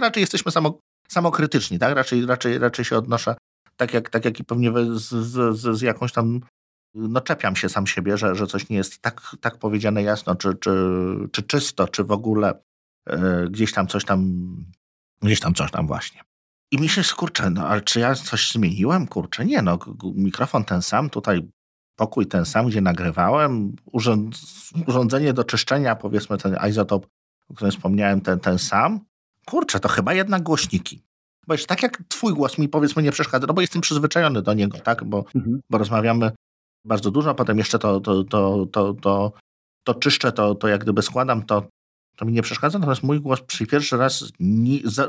raczej 0.00 0.20
jesteśmy 0.20 0.52
samo, 0.52 0.78
samokrytyczni, 1.08 1.78
tak? 1.78 1.94
Raczej, 1.94 2.26
raczej, 2.26 2.58
raczej 2.58 2.84
się 2.84 2.96
odnoszę 2.96 3.34
tak 3.80 3.94
jak, 3.94 4.10
tak 4.10 4.24
jak 4.24 4.40
i 4.40 4.44
pewnie 4.44 4.72
z, 4.92 5.08
z, 5.08 5.76
z 5.78 5.80
jakąś 5.80 6.12
tam 6.12 6.40
no 6.94 7.20
czepiam 7.20 7.56
się 7.56 7.68
sam 7.68 7.86
siebie, 7.86 8.16
że, 8.16 8.34
że 8.34 8.46
coś 8.46 8.68
nie 8.68 8.76
jest 8.76 9.02
tak, 9.02 9.36
tak 9.40 9.58
powiedziane 9.58 10.02
jasno, 10.02 10.34
czy, 10.34 10.54
czy, 10.54 10.72
czy 11.32 11.42
czysto, 11.42 11.88
czy 11.88 12.04
w 12.04 12.12
ogóle 12.12 12.62
e, 13.06 13.46
gdzieś 13.50 13.72
tam 13.72 13.86
coś 13.86 14.04
tam, 14.04 14.40
gdzieś 15.22 15.40
tam 15.40 15.54
coś 15.54 15.70
tam 15.70 15.86
właśnie. 15.86 16.20
I 16.72 16.78
myślę, 16.78 17.02
kurczę, 17.16 17.50
no 17.50 17.68
ale 17.68 17.80
czy 17.80 18.00
ja 18.00 18.14
coś 18.14 18.52
zmieniłem? 18.52 19.06
Kurczę, 19.06 19.44
nie 19.44 19.62
no, 19.62 19.78
mikrofon 20.14 20.64
ten 20.64 20.82
sam, 20.82 21.10
tutaj 21.10 21.48
pokój 21.96 22.26
ten 22.26 22.44
sam, 22.44 22.66
gdzie 22.66 22.80
nagrywałem, 22.80 23.76
urząd, 23.92 24.40
urządzenie 24.86 25.32
do 25.32 25.44
czyszczenia, 25.44 25.96
powiedzmy 25.96 26.38
ten 26.38 26.56
izotop, 26.68 27.06
o 27.48 27.54
którym 27.54 27.72
wspomniałem, 27.72 28.20
ten, 28.20 28.40
ten 28.40 28.58
sam. 28.58 29.00
Kurczę, 29.46 29.80
to 29.80 29.88
chyba 29.88 30.14
jednak 30.14 30.42
głośniki. 30.42 31.02
Bo 31.46 31.54
tak 31.68 31.82
jak 31.82 32.02
twój 32.08 32.34
głos 32.34 32.58
mi 32.58 32.68
powiedzmy 32.68 33.02
nie 33.02 33.12
przeszkadza, 33.12 33.46
no 33.46 33.54
bo 33.54 33.60
jestem 33.60 33.82
przyzwyczajony 33.82 34.42
do 34.42 34.54
niego, 34.54 34.78
tak, 34.78 35.04
bo, 35.04 35.24
mhm. 35.34 35.60
bo 35.70 35.78
rozmawiamy 35.78 36.32
bardzo 36.84 37.10
dużo, 37.10 37.34
potem 37.34 37.58
jeszcze 37.58 37.78
to, 37.78 38.00
to, 38.00 38.24
to, 38.24 38.66
to, 38.72 38.94
to, 38.94 39.32
to 39.84 39.94
czyszczę, 39.94 40.32
to, 40.32 40.54
to 40.54 40.68
jak 40.68 40.80
gdyby 40.80 41.02
składam, 41.02 41.42
to, 41.42 41.66
to 42.16 42.24
mi 42.24 42.32
nie 42.32 42.42
przeszkadza, 42.42 42.78
natomiast 42.78 43.02
mój 43.02 43.20
głos 43.20 43.40
przy 43.40 43.66
pierwszy 43.66 43.96
raz 43.96 44.32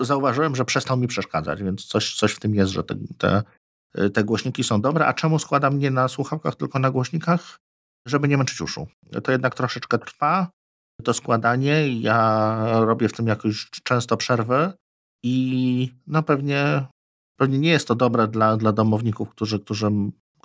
zauważyłem, 0.01 0.55
że 0.55 0.65
przestał 0.65 0.97
mi 0.97 1.07
przeszkadzać, 1.07 1.63
więc 1.63 1.86
coś, 1.86 2.15
coś 2.15 2.34
w 2.34 2.39
tym 2.39 2.55
jest, 2.55 2.71
że 2.71 2.84
te, 2.84 2.95
te, 3.17 3.43
te 4.13 4.23
głośniki 4.23 4.63
są 4.63 4.81
dobre. 4.81 5.05
A 5.05 5.13
czemu 5.13 5.39
składam 5.39 5.79
nie 5.79 5.91
na 5.91 6.07
słuchawkach, 6.07 6.55
tylko 6.55 6.79
na 6.79 6.91
głośnikach? 6.91 7.57
Żeby 8.07 8.27
nie 8.27 8.38
męczyć 8.38 8.62
uszu. 8.62 8.88
To 9.23 9.31
jednak 9.31 9.55
troszeczkę 9.55 9.99
trwa, 9.99 10.49
to 11.03 11.13
składanie. 11.13 11.99
Ja 11.99 12.65
robię 12.79 13.10
w 13.10 13.13
tym 13.13 13.27
jakoś 13.27 13.69
często 13.84 14.17
przerwy 14.17 14.73
i 15.23 15.93
no 16.07 16.23
pewnie, 16.23 16.86
pewnie 17.39 17.60
nie 17.60 17.69
jest 17.69 17.88
to 17.88 17.95
dobre 17.95 18.27
dla, 18.27 18.57
dla 18.57 18.71
domowników, 18.71 19.29
którzy, 19.29 19.60
którzy 19.60 19.88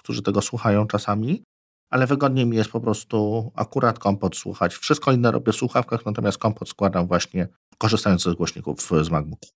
którzy 0.07 0.23
tego 0.23 0.42
słuchają 0.42 0.87
czasami, 0.87 1.42
ale 1.90 2.07
wygodniej 2.07 2.47
mi 2.47 2.57
jest 2.57 2.71
po 2.71 2.81
prostu 2.81 3.51
akurat 3.55 3.99
kompot 3.99 4.37
słuchać. 4.37 4.75
Wszystko 4.75 5.12
inne 5.12 5.31
robię 5.31 5.53
w 5.53 5.57
słuchawkach, 5.57 6.07
natomiast 6.07 6.38
kompot 6.38 6.69
składam 6.69 7.07
właśnie 7.07 7.49
korzystając 7.79 8.23
ze 8.23 8.35
głośników 8.35 8.81
z 8.81 9.11
MacBooka. 9.11 9.47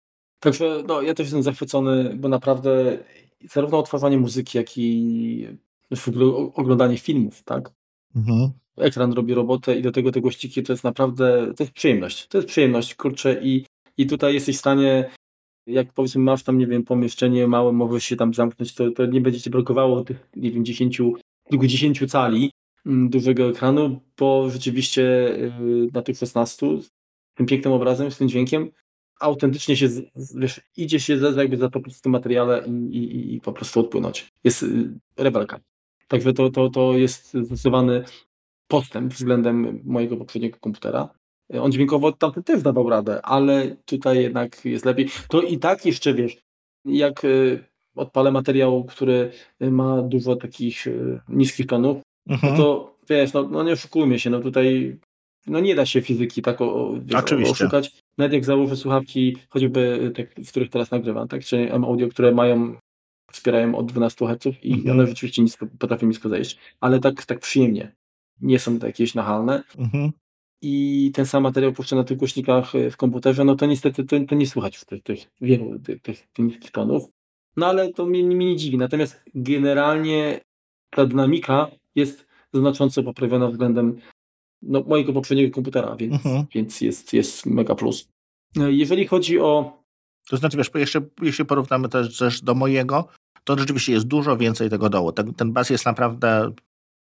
Także 0.41 0.83
no, 0.87 1.03
ja 1.03 1.15
też 1.15 1.27
jestem 1.27 1.43
zachwycony, 1.43 2.17
bo 2.17 2.29
naprawdę 2.29 2.99
zarówno 3.51 3.79
odtwarzanie 3.79 4.19
muzyki, 4.19 4.59
jak 4.59 4.79
i 4.79 5.47
oglądanie 6.55 6.99
filmów, 6.99 7.43
tak? 7.43 7.71
Mhm. 8.17 8.51
Ekran 8.77 9.13
robi 9.13 9.35
robotę 9.35 9.77
i 9.77 9.83
do 9.83 9.93
tego 9.93 10.13
te 10.13 10.21
głośniki 10.21 10.63
to 10.63 10.73
jest 10.73 10.85
naprawdę, 10.85 11.53
to 11.57 11.63
jest 11.63 11.73
przyjemność. 11.73 12.27
To 12.27 12.39
jest 12.39 12.49
przyjemność, 12.49 12.95
kurczę 12.95 13.43
i, 13.43 13.67
i 13.97 14.07
tutaj 14.07 14.35
jesteś 14.35 14.57
w 14.57 14.61
stanie 14.61 15.11
jak 15.67 15.93
powiedzmy 15.93 16.23
masz 16.23 16.43
tam, 16.43 16.59
nie 16.59 16.67
wiem, 16.67 16.83
pomieszczenie 16.83 17.47
małe, 17.47 17.73
możesz 17.73 18.05
się 18.05 18.17
tam 18.17 18.35
zamknąć, 18.35 18.75
to, 18.75 18.91
to 18.91 19.07
nie 19.07 19.21
będzie 19.21 19.41
ci 19.41 19.51
brakowało 19.51 20.05
tych, 20.05 20.29
nie 20.37 20.51
wiem, 20.51 20.65
10, 20.65 21.03
kilkudziesięciu 21.51 22.07
cali 22.07 22.51
mm, 22.87 23.11
dużego 23.11 23.49
ekranu, 23.49 24.01
bo 24.19 24.51
rzeczywiście 24.51 25.03
yy, 25.03 25.89
na 25.93 26.03
tych 26.03 26.19
16 26.19 26.83
z 26.83 26.91
tym 27.35 27.47
pięknym 27.47 27.73
obrazem, 27.73 28.11
z 28.11 28.19
tym 28.19 28.29
dźwiękiem 28.29 28.71
autentycznie 29.21 29.77
się, 29.77 29.89
wiesz, 30.35 30.61
idzie 30.77 31.01
się 31.01 31.19
jakby 31.37 31.57
zatopić 31.57 31.97
w 31.97 32.01
tym 32.01 32.13
materiale 32.13 32.65
i, 32.67 32.97
i, 32.97 33.35
i 33.35 33.41
po 33.41 33.53
prostu 33.53 33.81
odpłynąć. 33.81 34.29
Jest 34.45 34.63
yy, 34.63 34.99
rewelka. 35.17 35.61
Także 36.09 36.33
to, 36.33 36.51
to, 36.51 36.71
to 36.71 36.99
jest 36.99 37.35
zdecydowany 37.35 38.05
postęp 38.69 39.13
względem 39.15 39.81
mojego 39.85 40.17
poprzedniego 40.17 40.59
komputera. 40.61 41.09
On 41.59 41.73
dźwiękowo 41.73 42.13
tamten 42.13 42.43
też 42.43 42.63
dawał 42.63 42.89
radę, 42.89 43.23
ale 43.23 43.77
tutaj 43.85 44.23
jednak 44.23 44.65
jest 44.65 44.85
lepiej. 44.85 45.09
To 45.29 45.43
i 45.43 45.59
tak 45.59 45.87
jeszcze 45.87 46.15
wiesz, 46.15 46.37
jak 46.85 47.25
y, 47.25 47.65
odpalę 47.97 48.33
materiał, 48.33 48.85
który 48.85 49.33
ma 49.61 50.03
dużo 50.03 50.37
takich 50.37 50.87
y, 50.87 51.21
niskich 51.29 51.67
tonów, 51.67 51.97
no 52.27 52.35
mhm. 52.35 52.53
no 52.53 52.59
to 52.59 52.97
wiesz, 53.09 53.33
no, 53.33 53.49
no 53.49 53.63
nie 53.63 53.73
oszukujmy 53.73 54.19
się, 54.19 54.31
no 54.31 54.41
tutaj 54.41 54.97
no 55.47 55.61
nie 55.61 55.75
da 55.75 55.87
się 55.87 56.03
fizyki 56.03 56.43
tak 56.43 56.61
o, 56.61 56.95
wiesz, 57.05 57.51
oszukać. 57.51 57.93
Nawet 58.19 58.33
jak 58.33 58.45
założę 58.45 58.77
słuchawki, 58.77 59.37
choćby 59.49 60.13
te, 60.15 60.45
w 60.45 60.51
których 60.51 60.71
teraz 60.71 60.91
nagrywam, 60.91 61.29
tak, 61.29 61.45
czy 61.45 61.73
M-Audio, 61.73 62.09
które 62.09 62.33
mają 62.33 62.75
wspierają 63.33 63.75
od 63.75 63.87
12 63.87 64.27
Hz 64.27 64.59
i 64.63 64.73
mhm. 64.73 64.91
one 64.91 65.07
rzeczywiście 65.07 65.43
nisko, 65.43 65.67
potrafią 65.79 66.07
nisko 66.07 66.29
zejść, 66.29 66.59
ale 66.81 67.01
tak, 67.01 67.25
tak 67.25 67.39
przyjemnie. 67.39 67.93
Nie 68.41 68.59
są 68.59 68.79
to 68.79 68.87
jakieś 68.87 69.15
nachalne. 69.15 69.63
Mhm 69.79 70.13
i 70.63 71.11
ten 71.15 71.27
sam 71.27 71.43
materiał 71.43 71.73
puszczę 71.73 71.97
na 71.97 72.05
tych 72.05 72.17
głośnikach 72.17 72.75
e, 72.75 72.91
w 72.91 72.97
komputerze, 72.97 73.45
no 73.45 73.55
to 73.55 73.67
niestety 73.67 74.05
to, 74.05 74.17
to 74.29 74.35
nie 74.35 74.47
słychać 74.47 74.77
w 74.77 74.85
tych, 74.85 75.03
tych 75.03 75.31
wielu 75.41 75.79
tych, 75.79 76.03
tych, 76.03 76.29
tych 76.33 76.71
tonów. 76.71 77.11
No 77.57 77.67
ale 77.67 77.93
to 77.93 78.07
mnie, 78.07 78.25
mnie 78.25 78.47
nie 78.47 78.57
dziwi. 78.57 78.79
Natomiast 78.79 79.23
generalnie 79.35 80.41
ta 80.91 81.07
dynamika 81.07 81.71
jest 81.95 82.27
znacząco 82.53 83.03
poprawiona 83.03 83.49
względem 83.49 84.01
no, 84.63 84.83
mojego 84.87 85.13
poprzedniego 85.13 85.55
komputera, 85.55 85.97
więc, 85.97 86.15
mhm. 86.15 86.45
więc 86.55 86.81
jest, 86.81 87.13
jest 87.13 87.47
mega 87.47 87.75
plus. 87.75 88.09
E, 88.57 88.73
jeżeli 88.73 89.07
chodzi 89.07 89.41
o. 89.41 89.81
To 90.31 90.37
znaczy, 90.37 90.57
wiesz, 90.57 90.71
jeszcze, 90.75 91.01
jeśli 91.23 91.45
porównamy 91.45 91.89
też, 91.89 92.19
też 92.19 92.43
do 92.43 92.55
mojego, 92.55 93.09
to 93.45 93.59
rzeczywiście 93.59 93.93
jest 93.93 94.07
dużo 94.07 94.37
więcej 94.37 94.71
tego 94.71 94.89
dołu. 94.89 95.13
Ten, 95.13 95.35
ten 95.35 95.53
bas 95.53 95.71
jest 95.71 95.87
naprawdę 95.87 96.53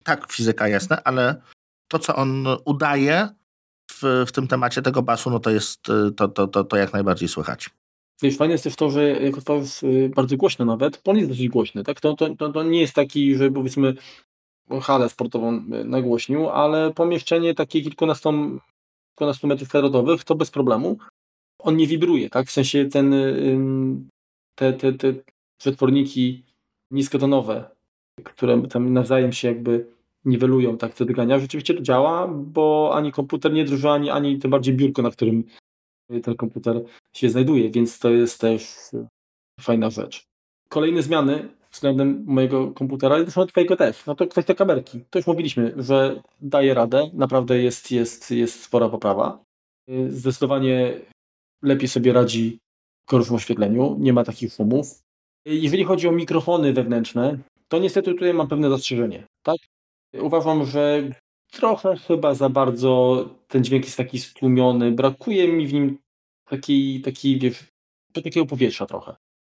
tak 0.04 0.32
fizyka 0.32 0.68
jasna, 0.68 1.04
ale 1.04 1.42
to, 1.88 2.00
co 2.00 2.16
on 2.16 2.48
udaje, 2.66 3.30
w, 3.92 4.26
w 4.28 4.32
tym 4.32 4.48
temacie 4.48 4.82
tego 4.82 5.02
basu, 5.02 5.30
no 5.30 5.40
to 5.40 5.50
jest 5.50 5.90
y, 5.90 6.12
to, 6.12 6.28
to, 6.28 6.48
to, 6.48 6.64
to 6.64 6.78
jak 6.78 6.94
najbardziej 6.94 7.30
słychać. 7.30 7.70
Wiesz, 8.22 8.38
fajne 8.38 8.52
jest 8.52 8.64
też 8.64 8.76
to, 8.76 8.90
że 8.90 9.10
jako 9.10 9.42
to 9.42 9.56
jest 9.56 9.84
y, 9.84 10.12
bardzo 10.16 10.38
głośno 10.38 10.66
nawet, 10.66 11.02
on 11.06 11.18
jest 11.18 11.30
dosyć 11.30 11.50
głośny, 11.50 11.84
tak? 11.84 12.02
To, 12.02 12.14
to, 12.14 12.36
to, 12.36 12.50
to 12.50 12.64
nie 12.64 12.82
jest 12.82 12.94
taki, 12.94 13.36
że 13.36 13.52
powiedzmy 13.52 13.94
halę 14.82 15.10
sportową 15.10 15.56
y, 15.58 15.62
nagłośnił, 15.86 16.50
ale 16.50 16.94
pomieszczenie 16.94 17.54
takie 17.54 17.82
kilkunastu, 17.82 18.60
kilkunastu 19.10 19.48
metrów 19.48 19.70
kwadratowych 19.70 20.24
to 20.24 20.36
bez 20.36 20.52
problemu. 20.52 20.98
On 21.60 21.78
nie 21.78 21.88
wibruje, 21.88 22.30
tak? 22.30 22.48
W 22.48 22.52
sensie 22.52 22.86
ten, 22.86 23.16
te, 24.56 24.74
te, 24.74 24.94
te 24.94 25.14
przetworniki 25.58 26.44
niskotonowe, 26.92 27.70
które 28.24 28.62
tam 28.62 28.94
nawzajem 28.94 29.34
się 29.34 29.48
jakby 29.48 29.97
niwelują 30.28 30.78
tak 30.78 30.94
te 30.94 31.06
drgania. 31.06 31.40
Rzeczywiście 31.40 31.74
to 31.74 31.82
działa, 31.82 32.28
bo 32.28 32.92
ani 32.94 33.12
komputer 33.12 33.54
nie 33.54 33.66
drży, 33.66 33.90
ani, 33.90 34.10
ani 34.10 34.40
tym 34.40 34.52
bardziej 34.52 34.76
biurko, 34.76 35.02
na 35.02 35.12
którym 35.12 35.44
ten 36.24 36.36
komputer 36.36 36.84
się 37.16 37.30
znajduje, 37.30 37.72
więc 37.72 38.00
to 38.00 38.10
jest 38.10 38.42
też 38.42 38.76
fajna 39.60 39.90
rzecz. 39.90 40.24
Kolejne 40.70 41.04
zmiany 41.04 41.50
względem 41.72 42.24
mojego 42.28 42.72
komputera, 42.72 43.20
zresztą 43.20 43.46
twojego 43.46 43.76
też, 43.76 44.06
no 44.06 44.16
to 44.16 44.28
kwestia 44.28 44.56
kamerki. 44.56 45.02
To 45.10 45.20
już 45.20 45.28
mówiliśmy, 45.28 45.74
że 45.78 46.22
daje 46.42 46.74
radę, 46.74 47.10
naprawdę 47.14 47.60
jest, 47.60 47.92
jest, 47.92 48.32
jest 48.32 48.64
spora 48.64 48.90
poprawa. 48.90 49.44
Zdecydowanie 50.10 51.00
lepiej 51.64 51.88
sobie 51.88 52.14
radzi 52.14 52.60
w 53.12 53.34
oświetleniu, 53.34 53.96
nie 54.00 54.14
ma 54.14 54.24
takich 54.24 54.54
szumów. 54.54 55.02
Jeżeli 55.46 55.84
chodzi 55.84 56.08
o 56.08 56.12
mikrofony 56.12 56.74
wewnętrzne, 56.74 57.38
to 57.68 57.80
niestety 57.80 58.12
tutaj 58.14 58.34
mam 58.34 58.48
pewne 58.48 58.70
zastrzeżenie. 58.70 59.28
Tak? 59.44 59.58
Uważam, 60.22 60.66
że 60.66 61.10
trochę 61.52 61.96
chyba 61.96 62.34
za 62.34 62.50
bardzo 62.50 63.26
ten 63.48 63.64
dźwięk 63.64 63.86
jest 63.86 63.98
taki 63.98 64.20
stłumiony. 64.20 64.92
Brakuje 64.92 65.48
mi 65.48 65.68
w 65.68 65.74
nim 65.74 65.98
takiej, 66.46 67.02
takiej 67.02 67.40
wiesz, 67.40 67.66
takiego 68.14 68.46
powietrza 68.46 68.86
trochę. 68.86 69.16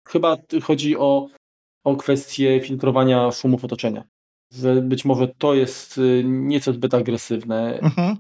Chyba 0.08 0.36
chodzi 0.62 0.96
o, 0.96 1.28
o 1.84 1.96
kwestię 1.96 2.60
filtrowania 2.60 3.30
szumów 3.30 3.64
otoczenia. 3.64 4.04
Że 4.52 4.82
być 4.82 5.04
może 5.04 5.28
to 5.28 5.54
jest 5.54 5.98
y, 5.98 6.22
nieco 6.24 6.72
zbyt 6.72 6.94
agresywne. 6.94 7.78
Mhm. 7.80 8.16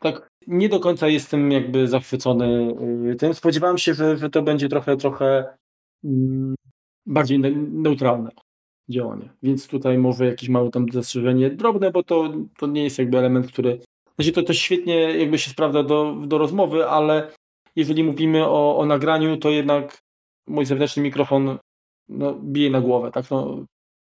Tak, 0.00 0.28
nie 0.46 0.68
do 0.68 0.80
końca 0.80 1.08
jestem 1.08 1.52
jakby 1.52 1.88
zachwycony 1.88 2.74
y, 3.12 3.16
tym. 3.16 3.34
Spodziewałem 3.34 3.78
się, 3.78 3.94
że, 3.94 4.16
że 4.16 4.30
to 4.30 4.42
będzie 4.42 4.68
trochę, 4.68 4.96
trochę 4.96 5.56
mm, 6.04 6.54
bardziej 7.06 7.38
neutralne 7.72 8.30
działanie. 8.88 9.28
Więc 9.42 9.68
tutaj 9.68 9.98
może 9.98 10.26
jakieś 10.26 10.48
małe 10.48 10.70
tam 10.70 10.86
zastrzeżenie 10.92 11.50
drobne, 11.50 11.90
bo 11.90 12.02
to, 12.02 12.32
to 12.58 12.66
nie 12.66 12.84
jest 12.84 12.98
jakby 12.98 13.18
element, 13.18 13.46
który. 13.46 13.80
Znaczy 14.16 14.32
to, 14.32 14.42
to 14.42 14.54
świetnie 14.54 14.94
jakby 14.94 15.38
się 15.38 15.50
sprawdza 15.50 15.82
do, 15.82 16.16
do 16.26 16.38
rozmowy, 16.38 16.88
ale 16.88 17.30
jeżeli 17.76 18.04
mówimy 18.04 18.46
o, 18.46 18.78
o 18.78 18.86
nagraniu, 18.86 19.36
to 19.36 19.50
jednak 19.50 19.98
mój 20.46 20.66
zewnętrzny 20.66 21.02
mikrofon 21.02 21.58
no, 22.08 22.34
bije 22.34 22.70
na 22.70 22.80
głowę, 22.80 23.10
tak? 23.10 23.30
No, 23.30 23.64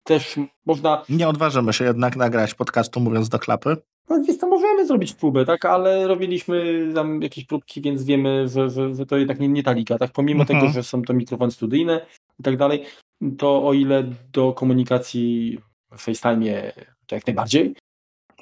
też 0.04 0.37
można. 0.66 1.02
Nie 1.08 1.28
odważymy 1.28 1.72
się 1.72 1.84
jednak 1.84 2.16
nagrać 2.16 2.54
podcastu 2.54 3.00
mówiąc 3.00 3.28
do 3.28 3.38
klapy. 3.38 3.76
No 4.08 4.22
więc 4.22 4.38
to 4.38 4.48
możemy 4.48 4.87
zrobić 4.87 5.12
próbę, 5.12 5.44
tak? 5.44 5.64
Ale 5.64 6.06
robiliśmy 6.06 6.88
tam 6.94 7.22
jakieś 7.22 7.44
próbki, 7.44 7.80
więc 7.80 8.04
wiemy, 8.04 8.48
że, 8.48 8.70
że, 8.70 8.94
że 8.94 9.06
to 9.06 9.16
jednak 9.16 9.40
nie, 9.40 9.48
nie 9.48 9.62
ta 9.62 9.72
liga, 9.72 9.98
tak? 9.98 10.12
Pomimo 10.12 10.40
mhm. 10.40 10.60
tego, 10.60 10.72
że 10.72 10.82
są 10.82 11.02
to 11.02 11.14
mikrofony 11.14 11.50
studyjne 11.50 12.06
i 12.40 12.42
tak 12.42 12.56
dalej, 12.56 12.84
to 13.38 13.66
o 13.66 13.72
ile 13.72 14.05
do 14.33 14.53
komunikacji 14.53 15.59
w 15.92 16.03
FaceTime 16.03 16.72
to 17.07 17.14
jak 17.14 17.27
najbardziej, 17.27 17.74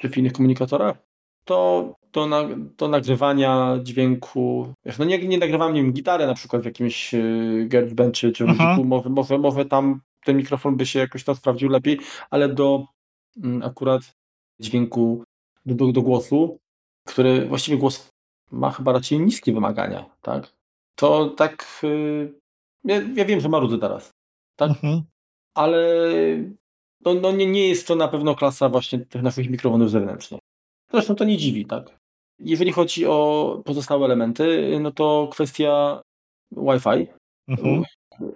czy 0.00 0.08
w 0.08 0.16
innych 0.16 0.32
komunikatorach, 0.32 0.96
to 1.44 1.94
do, 2.12 2.26
na, 2.26 2.44
do 2.76 2.88
nagrywania 2.88 3.78
dźwięku, 3.82 4.74
wiesz, 4.84 4.98
no 4.98 5.04
nie, 5.04 5.18
nie 5.18 5.38
nagrywam 5.38 5.74
wiem, 5.74 5.92
gitary 5.92 6.26
na 6.26 6.34
przykład 6.34 6.62
w 6.62 6.64
jakimś 6.64 7.14
y, 7.14 7.66
GarageBand 7.68 8.14
czy, 8.14 8.32
czy 8.32 8.44
mhm. 8.44 8.86
może, 8.86 9.10
może, 9.10 9.38
może 9.38 9.64
tam 9.64 10.00
ten 10.24 10.36
mikrofon 10.36 10.76
by 10.76 10.86
się 10.86 10.98
jakoś 10.98 11.24
tam 11.24 11.34
sprawdził 11.34 11.68
lepiej, 11.68 11.98
ale 12.30 12.48
do 12.48 12.86
mm, 13.42 13.62
akurat 13.62 14.02
dźwięku, 14.60 15.24
do, 15.66 15.74
do, 15.74 15.92
do 15.92 16.02
głosu, 16.02 16.58
który 17.06 17.46
właściwie 17.46 17.76
głos 17.76 18.10
ma 18.50 18.70
chyba 18.70 18.92
raczej 18.92 19.20
niskie 19.20 19.52
wymagania, 19.52 20.04
tak? 20.22 20.52
To 20.94 21.30
tak, 21.30 21.80
yy, 21.82 22.34
ja, 22.84 23.00
ja 23.14 23.24
wiem, 23.24 23.40
że 23.40 23.48
marudzę 23.48 23.78
teraz, 23.78 24.10
tak? 24.56 24.70
Mhm. 24.70 25.02
Ale 25.54 25.98
no, 27.04 27.14
no 27.14 27.32
nie, 27.32 27.46
nie 27.46 27.68
jest 27.68 27.86
to 27.86 27.94
na 27.94 28.08
pewno 28.08 28.34
klasa 28.34 28.68
właśnie 28.68 28.98
tych 28.98 29.22
naszych 29.22 29.50
mikrofonów 29.50 29.90
zewnętrznych. 29.90 30.40
Zresztą 30.90 31.14
to 31.14 31.24
nie 31.24 31.36
dziwi, 31.36 31.66
tak? 31.66 31.98
Jeżeli 32.38 32.72
chodzi 32.72 33.06
o 33.06 33.62
pozostałe 33.64 34.04
elementy, 34.04 34.78
no 34.80 34.90
to 34.90 35.28
kwestia 35.32 36.02
Wi-Fi. 36.52 37.06
Mhm. 37.48 37.82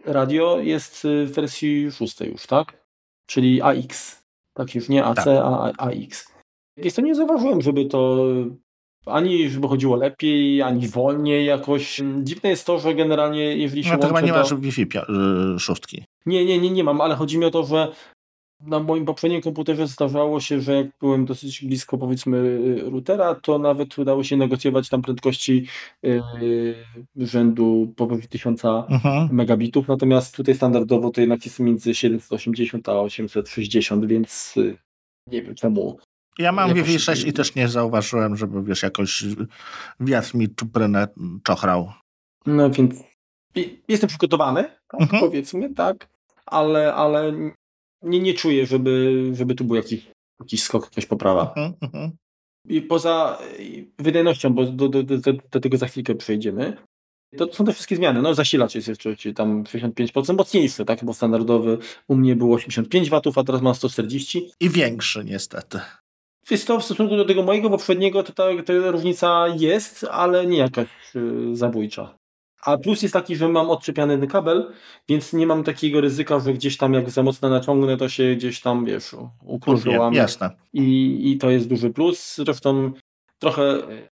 Radio 0.05 0.61
jest 0.61 1.07
w 1.26 1.32
wersji 1.32 1.93
szóstej 1.93 2.30
już, 2.30 2.47
tak? 2.47 2.86
Czyli 3.26 3.62
AX. 3.62 4.22
Tak 4.57 4.74
już 4.74 4.88
nie 4.88 5.05
AC, 5.05 5.16
tak. 5.16 5.28
a 5.28 5.72
AX. 5.78 6.32
Jest 6.76 6.97
to 6.97 7.03
nie 7.03 7.14
zauważyłem, 7.14 7.62
żeby 7.62 7.84
to 7.84 8.26
ani 9.07 9.50
żeby 9.50 9.68
chodziło 9.68 9.96
lepiej, 9.96 10.62
ani 10.62 10.88
wolniej 10.88 11.46
jakoś. 11.46 12.02
Dziwne 12.22 12.50
jest 12.50 12.66
to, 12.66 12.78
że 12.78 12.94
generalnie 12.94 13.57
jeżeli 13.57 13.84
się 13.84 13.92
No 13.92 13.98
to 13.98 14.07
chyba 14.07 14.20
nie 14.20 14.32
masz 14.32 14.54
Wi-Fi 14.54 14.82
y, 14.82 15.59
szóstki. 15.59 16.04
Nie, 16.26 16.44
nie, 16.44 16.59
nie, 16.59 16.70
nie 16.70 16.84
mam, 16.84 17.00
ale 17.00 17.14
chodzi 17.14 17.38
mi 17.38 17.44
o 17.44 17.50
to, 17.50 17.64
że 17.64 17.92
na 18.61 18.80
moim 18.80 19.04
poprzednim 19.04 19.42
komputerze 19.42 19.86
zdarzało 19.86 20.40
się, 20.40 20.61
że 20.61 20.74
jak 20.74 20.86
byłem 21.00 21.24
dosyć 21.24 21.64
blisko 21.64 21.98
powiedzmy 21.98 22.38
y, 22.38 22.90
routera, 22.90 23.34
to 23.34 23.59
nawet 23.59 23.98
udało 23.98 24.24
się 24.24 24.36
negocjować 24.36 24.88
tam 24.88 25.02
prędkości 25.02 25.66
yy, 26.02 26.74
rzędu 27.16 27.92
powyżej 27.96 28.28
1000 28.28 28.64
mhm. 28.64 29.28
megabitów, 29.32 29.88
natomiast 29.88 30.36
tutaj 30.36 30.54
standardowo 30.54 31.11
to 31.11 31.20
jednak 31.20 31.44
jest 31.44 31.61
między 31.61 31.94
780 31.94 32.88
a 32.88 33.00
860, 33.00 34.07
więc 34.07 34.57
yy, 34.57 34.76
nie 35.32 35.42
wiem 35.42 35.54
czemu 35.54 35.98
ja 36.39 36.53
mam 36.53 36.74
Wi-Fi 36.74 36.99
6 36.99 37.24
i 37.24 37.32
też 37.32 37.55
nie 37.55 37.68
zauważyłem, 37.68 38.37
żeby 38.37 38.62
wiesz, 38.62 38.82
jakoś 38.82 39.24
wiatr 40.01 40.34
mi 40.34 40.49
czuprynę 40.49 41.09
czochrał. 41.43 41.93
No 42.47 42.70
więc 42.70 42.95
jestem 43.89 44.09
przygotowany, 44.09 44.64
tak, 44.89 45.01
mhm. 45.01 45.22
powiedzmy, 45.22 45.74
tak, 45.74 46.09
ale, 46.47 46.95
ale 46.95 47.32
nie, 48.03 48.20
nie 48.20 48.34
czuję, 48.34 48.66
żeby, 48.66 49.22
żeby 49.32 49.55
tu 49.55 49.64
był 49.64 49.76
jakiś, 49.76 50.07
jakiś 50.41 50.62
skok, 50.62 50.84
jakaś 50.84 51.07
poprawa. 51.07 51.43
Mhm, 51.43 51.74
mhm. 51.80 52.11
I 52.68 52.82
poza 52.82 53.39
wydajnością, 53.99 54.55
bo 54.55 54.64
do, 54.64 54.89
do, 54.89 55.03
do, 55.03 55.18
do, 55.51 55.61
tego 55.61 55.76
za 55.76 55.87
chwilkę 55.87 56.14
przejdziemy, 56.14 56.76
to 57.37 57.53
są 57.53 57.64
te 57.64 57.72
wszystkie 57.72 57.97
zmiany. 57.97 58.22
No 58.22 58.34
zasilacz 58.34 58.74
jest 58.74 58.89
jeszcze 58.89 59.16
czyli 59.16 59.34
tam 59.34 59.64
65% 59.64 60.37
mocniejszy, 60.37 60.84
tak? 60.84 61.05
Bo 61.05 61.14
standardowy 61.14 61.78
u 62.09 62.16
mnie 62.16 62.37
było 62.37 62.57
85 62.57 63.11
W, 63.11 63.14
a 63.37 63.45
teraz 63.45 63.62
ma 63.62 63.74
140. 63.74 64.51
I 64.61 64.70
większy 64.70 65.24
niestety. 65.24 65.80
Wiesz 66.51 66.64
to 66.64 66.80
w 66.80 66.84
stosunku 66.84 67.16
do 67.16 67.24
tego 67.24 67.42
mojego 67.42 67.70
poprzedniego 67.70 68.22
to 68.22 68.32
ta, 68.32 68.62
ta 68.62 68.90
różnica 68.90 69.47
jest, 69.49 70.07
ale 70.11 70.47
nie 70.47 70.59
jakaś 70.59 70.88
yy, 71.14 71.57
zabójcza. 71.57 72.18
A 72.62 72.78
plus 72.78 73.03
jest 73.03 73.12
taki, 73.12 73.36
że 73.36 73.49
mam 73.49 73.70
odczepiany 73.70 74.18
ten 74.18 74.28
kabel, 74.28 74.72
więc 75.09 75.32
nie 75.32 75.47
mam 75.47 75.64
takiego 75.64 76.01
ryzyka, 76.01 76.40
że 76.40 76.53
gdzieś 76.53 76.76
tam 76.76 76.94
jak 76.94 77.11
za 77.11 77.22
mocno 77.22 77.49
naciągnę, 77.49 77.97
to 77.97 78.09
się 78.09 78.34
gdzieś 78.34 78.61
tam, 78.61 78.84
wiesz, 78.84 79.16
ukurzyłam. 79.44 80.14
Jasne. 80.14 80.51
I, 80.72 81.20
I 81.30 81.38
to 81.38 81.51
jest 81.51 81.68
duży 81.68 81.90
plus. 81.90 82.36
Zresztą 82.36 82.92
trochę 83.38 83.62
e, 83.62 84.09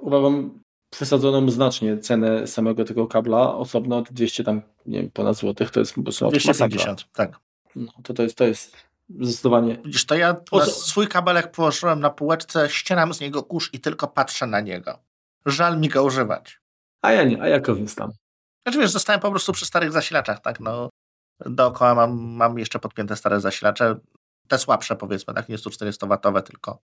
uważam 0.00 0.60
przesadzoną 0.90 1.50
znacznie 1.50 1.98
cenę 1.98 2.46
samego 2.46 2.84
tego 2.84 3.06
kabla 3.06 3.54
osobno, 3.54 4.02
200 4.02 4.44
tam, 4.44 4.62
nie 4.86 5.00
wiem, 5.00 5.10
ponad 5.10 5.36
złotych, 5.36 5.70
to 5.70 5.80
jest 5.80 5.94
po 5.94 6.02
prostu 6.02 6.28
250, 6.28 7.08
tak. 7.12 7.40
No, 7.76 7.92
to, 8.02 8.14
to, 8.14 8.22
jest, 8.22 8.36
to 8.36 8.44
jest 8.44 8.76
zdecydowanie. 9.08 9.78
Widzisz, 9.84 10.06
to 10.06 10.14
ja 10.14 10.36
na 10.52 10.66
swój 10.66 11.08
kabelek 11.08 11.52
położyłem 11.52 12.00
na 12.00 12.10
półeczce, 12.10 12.70
ścieram 12.70 13.14
z 13.14 13.20
niego 13.20 13.42
kurz 13.42 13.74
i 13.74 13.80
tylko 13.80 14.08
patrzę 14.08 14.46
na 14.46 14.60
niego. 14.60 14.98
Żal 15.46 15.80
mi 15.80 15.88
go 15.88 16.04
używać. 16.04 16.60
A 17.02 17.12
ja 17.12 17.24
nie, 17.24 17.42
a 17.42 17.48
ja 17.48 17.60
korzystam. 17.60 18.12
Znaczy 18.66 18.78
wiesz, 18.78 18.90
zostałem 18.90 19.20
po 19.20 19.30
prostu 19.30 19.52
przy 19.52 19.66
starych 19.66 19.92
zasilaczach, 19.92 20.40
tak, 20.40 20.60
no. 20.60 20.88
Dookoła 21.40 21.94
mam, 21.94 22.18
mam 22.18 22.58
jeszcze 22.58 22.78
podpięte 22.78 23.16
stare 23.16 23.40
zasilacze, 23.40 23.96
te 24.48 24.58
słabsze 24.58 24.96
powiedzmy, 24.96 25.34
tak, 25.34 25.48
nie 25.48 25.58
140-watowe, 25.58 26.42
tylko 26.42 26.82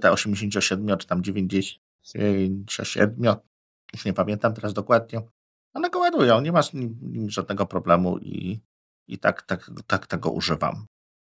te 0.00 0.12
87 0.12 0.98
czy 0.98 1.06
tam 1.06 1.22
97, 1.22 3.36
już 3.92 4.04
nie 4.04 4.12
pamiętam 4.12 4.54
teraz 4.54 4.72
dokładnie. 4.72 5.22
One 5.74 5.90
go 5.90 5.98
ładują, 5.98 6.40
nie 6.40 6.52
ma 6.52 6.62
z 6.62 6.74
nim 6.74 7.30
żadnego 7.30 7.66
problemu 7.66 8.18
i, 8.18 8.60
i 9.08 9.18
tak, 9.18 9.42
tak, 9.42 9.70
tak 9.86 10.06
tego 10.06 10.30
używam. 10.30 10.86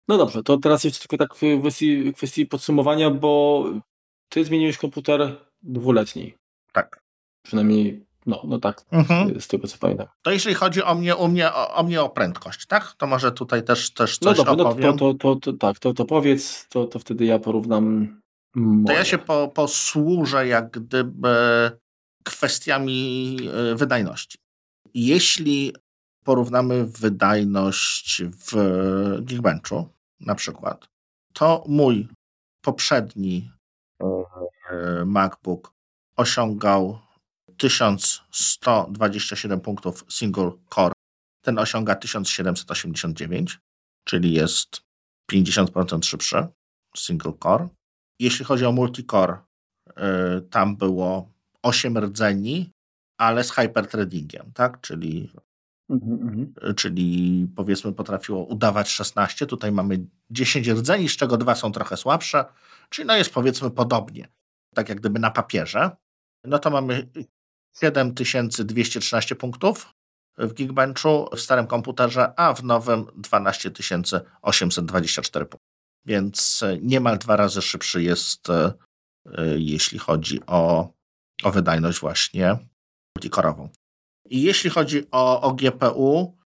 No 0.10 0.18
dobrze, 0.18 0.44
to 0.44 0.58
teraz 0.58 0.84
jeszcze 0.84 1.08
tylko 1.08 1.18
tak 1.18 1.36
w 1.36 1.60
kwestii, 1.62 2.14
kwestii 2.14 2.46
podsumowania, 2.46 3.10
bo 3.10 3.66
ty 4.30 4.46
zmieniłeś 4.46 4.78
komputer 4.78 5.36
dwuletni. 5.62 6.34
Tak. 6.72 7.04
Przynajmniej 7.46 8.06
no, 8.26 8.42
no 8.48 8.60
tak, 8.60 8.86
mhm. 8.92 9.42
z 9.42 9.48
tego 9.48 9.68
co 9.68 9.78
pamiętam. 9.78 10.08
To 10.22 10.32
jeśli 10.32 10.54
chodzi 10.54 10.84
o 10.84 10.96
mnie, 10.96 11.18
o 11.18 11.28
mnie, 11.28 11.54
o, 11.54 11.74
o 11.74 11.84
mnie 11.84 12.02
o 12.02 12.10
prędkość, 12.10 12.66
tak? 12.66 12.94
To 12.98 13.08
może 13.08 13.32
tutaj 13.32 13.64
też, 13.64 13.94
też 13.94 14.22
no 14.22 14.30
coś 14.30 14.38
no 14.38 14.56
dobra, 14.56 14.66
opowiem. 14.66 14.92
No 14.92 14.98
to, 14.98 15.14
to, 15.14 15.36
to, 15.36 15.54
tak, 15.54 15.80
to, 15.80 15.94
to 15.94 16.06
powiedz, 16.06 16.68
to, 16.70 16.86
to 16.86 17.00
wtedy 17.00 17.26
ja 17.26 17.40
porównam 17.40 18.16
moje. 18.56 18.86
To 18.88 18.94
ja 18.94 19.06
się 19.06 19.18
po, 19.18 19.48
posłużę 19.48 20.48
jak 20.48 20.72
gdyby 20.72 21.30
kwestiami 22.24 23.38
e, 23.72 23.76
wydajności. 23.76 24.38
Jeśli 24.94 25.74
porównamy 26.24 26.86
wydajność 26.86 28.24
w 28.24 28.56
Geekbenchu 29.22 29.99
na 30.20 30.36
przykład, 30.36 30.88
to 31.34 31.64
mój 31.68 32.08
poprzedni 32.62 33.52
e, 34.02 34.06
MacBook 35.06 35.74
osiągał 36.18 37.00
1127 37.58 39.60
punktów 39.60 40.06
single 40.10 40.52
core. 40.70 40.94
Ten 41.42 41.60
osiąga 41.60 41.96
1789, 41.96 43.60
czyli 44.04 44.34
jest 44.34 44.82
50% 45.32 46.06
szybszy 46.06 46.48
single 46.98 47.34
core. 47.44 47.68
Jeśli 48.20 48.46
chodzi 48.46 48.66
o 48.66 48.72
multicore, 48.72 49.38
yy, 49.88 50.42
tam 50.42 50.76
było 50.76 51.32
8 51.64 51.98
rdzeni, 51.98 52.72
ale 53.18 53.44
z 53.44 53.52
hyperthreadingiem, 53.52 54.52
tak? 54.54 54.82
Czyli, 54.82 55.32
mm 55.90 56.02
-hmm. 56.02 56.76
czyli 56.76 57.48
powiedzmy 57.56 57.94
potrafiło 57.94 58.46
udawać 58.46 58.90
16. 58.90 59.46
Tutaj 59.46 59.72
mamy 59.72 60.08
10 60.30 60.68
rdzeni, 60.68 61.10
z 61.10 61.18
czego 61.18 61.38
dwa 61.38 61.56
są 61.56 61.72
trochę 61.72 61.98
słabsze, 61.98 62.46
czyli 62.90 63.08
no 63.08 63.16
jest 63.16 63.34
powiedzmy 63.34 63.72
podobnie, 63.72 64.28
tak 64.76 64.90
jak 64.90 65.00
gdyby 65.00 65.20
na 65.20 65.32
papierze. 65.32 65.92
No 66.44 66.60
to 66.60 66.70
mamy 66.70 67.10
7213 67.78 69.36
punktów 69.36 69.94
w 70.38 70.54
Geekbenchu 70.54 71.30
w 71.36 71.40
starym 71.40 71.68
komputerze, 71.68 72.40
a 72.40 72.54
w 72.54 72.64
nowym 72.64 73.06
12824 73.16 75.46
punktów. 75.46 75.70
Więc 76.06 76.64
e, 76.64 76.78
niemal 76.82 77.18
dwa 77.18 77.36
razy 77.36 77.62
szybszy 77.62 78.04
jest, 78.04 78.50
e, 78.50 78.74
e, 79.26 79.58
jeśli 79.58 80.00
chodzi 80.00 80.40
o, 80.48 80.90
o 81.44 81.52
wydajność 81.52 82.00
właśnie 82.00 82.58
multikorową. 83.18 83.70
I 84.26 84.42
jeśli 84.42 84.70
chodzi 84.70 85.08
o, 85.12 85.42
o 85.42 85.54
GPU, 85.54 86.38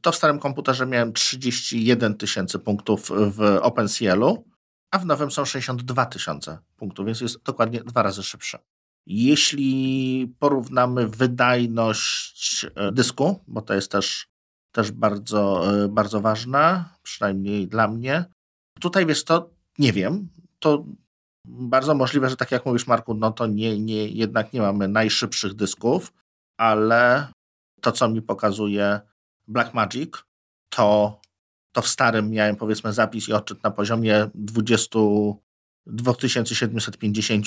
to 0.00 0.12
w 0.12 0.16
starym 0.16 0.38
komputerze 0.38 0.86
miałem 0.86 1.12
31 1.12 2.16
tysięcy 2.16 2.58
punktów 2.58 3.10
w 3.10 3.58
OpenCL-u, 3.62 4.44
a 4.90 4.98
w 4.98 5.06
nowym 5.06 5.30
są 5.30 5.44
62 5.44 6.06
tysiące 6.06 6.58
punktów, 6.76 7.06
więc 7.06 7.20
jest 7.20 7.42
dokładnie 7.42 7.80
dwa 7.84 8.02
razy 8.02 8.22
szybszy. 8.22 8.58
Jeśli 9.06 10.34
porównamy 10.38 11.08
wydajność 11.08 12.66
e, 12.74 12.92
dysku, 12.92 13.40
bo 13.46 13.62
to 13.62 13.74
jest 13.74 13.92
też, 13.92 14.26
też 14.72 14.90
bardzo, 14.90 15.72
e, 15.84 15.88
bardzo 15.88 16.20
ważne, 16.20 16.84
przynajmniej 17.02 17.68
dla 17.68 17.88
mnie, 17.88 18.24
tutaj 18.80 19.06
wiesz 19.06 19.24
to, 19.24 19.50
nie 19.78 19.92
wiem, 19.92 20.28
to 20.58 20.84
bardzo 21.44 21.94
możliwe, 21.94 22.30
że 22.30 22.36
tak 22.36 22.50
jak 22.50 22.66
mówisz 22.66 22.86
Marku, 22.86 23.14
no 23.14 23.32
to 23.32 23.46
nie, 23.46 23.78
nie, 23.78 24.08
jednak 24.08 24.52
nie 24.52 24.60
mamy 24.60 24.88
najszybszych 24.88 25.54
dysków, 25.54 26.12
ale 26.60 27.32
to, 27.80 27.92
co 27.92 28.08
mi 28.08 28.22
pokazuje 28.22 29.00
Blackmagic, 29.48 30.24
to, 30.68 31.20
to 31.72 31.82
w 31.82 31.88
starym 31.88 32.30
miałem 32.30 32.56
powiedzmy 32.56 32.92
zapis 32.92 33.28
i 33.28 33.32
odczyt 33.32 33.62
na 33.62 33.70
poziomie 33.70 34.30
20, 34.34 34.98
2750, 35.86 37.46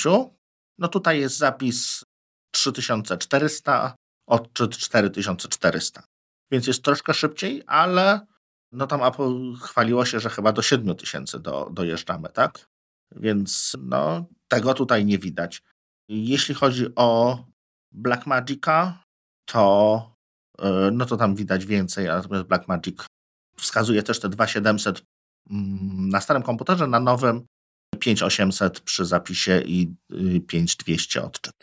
no 0.78 0.88
tutaj 0.88 1.20
jest 1.20 1.38
zapis 1.38 2.06
3400, 2.52 3.96
odczyt 4.28 4.78
4400. 4.78 6.04
Więc 6.52 6.68
jest 6.68 6.84
troszkę 6.84 7.14
szybciej, 7.14 7.64
ale 7.68 8.28
no 8.72 8.88
tam 8.88 9.04
Apple 9.04 9.54
chwaliło 9.62 10.06
się, 10.06 10.20
że 10.20 10.30
chyba 10.30 10.52
do 10.52 10.62
7000 10.62 11.40
do, 11.40 11.70
dojeżdżamy, 11.72 12.30
tak? 12.30 12.68
Więc 13.12 13.78
no 13.80 14.26
tego 14.48 14.74
tutaj 14.74 15.06
nie 15.06 15.18
widać. 15.18 15.64
Jeśli 16.10 16.56
chodzi 16.56 16.96
o 16.96 17.38
Blackmagica, 17.92 19.03
to 19.46 20.16
e, 20.60 20.92
no 20.92 21.06
to 21.06 21.18
tam 21.18 21.36
widać 21.36 21.66
więcej, 21.66 22.06
natomiast 22.06 22.46
Blackmagic 22.46 23.06
wskazuje 23.58 24.04
też 24.04 24.20
te 24.20 24.30
2700 24.30 25.04
mm, 25.50 26.10
na 26.10 26.22
starym 26.22 26.44
komputerze, 26.44 26.88
na 26.88 27.00
nowym 27.00 27.46
5800 28.00 28.80
przy 28.80 29.06
zapisie 29.06 29.62
i 29.66 29.94
5200 30.48 31.20
y, 31.20 31.24
odczyt. 31.24 31.54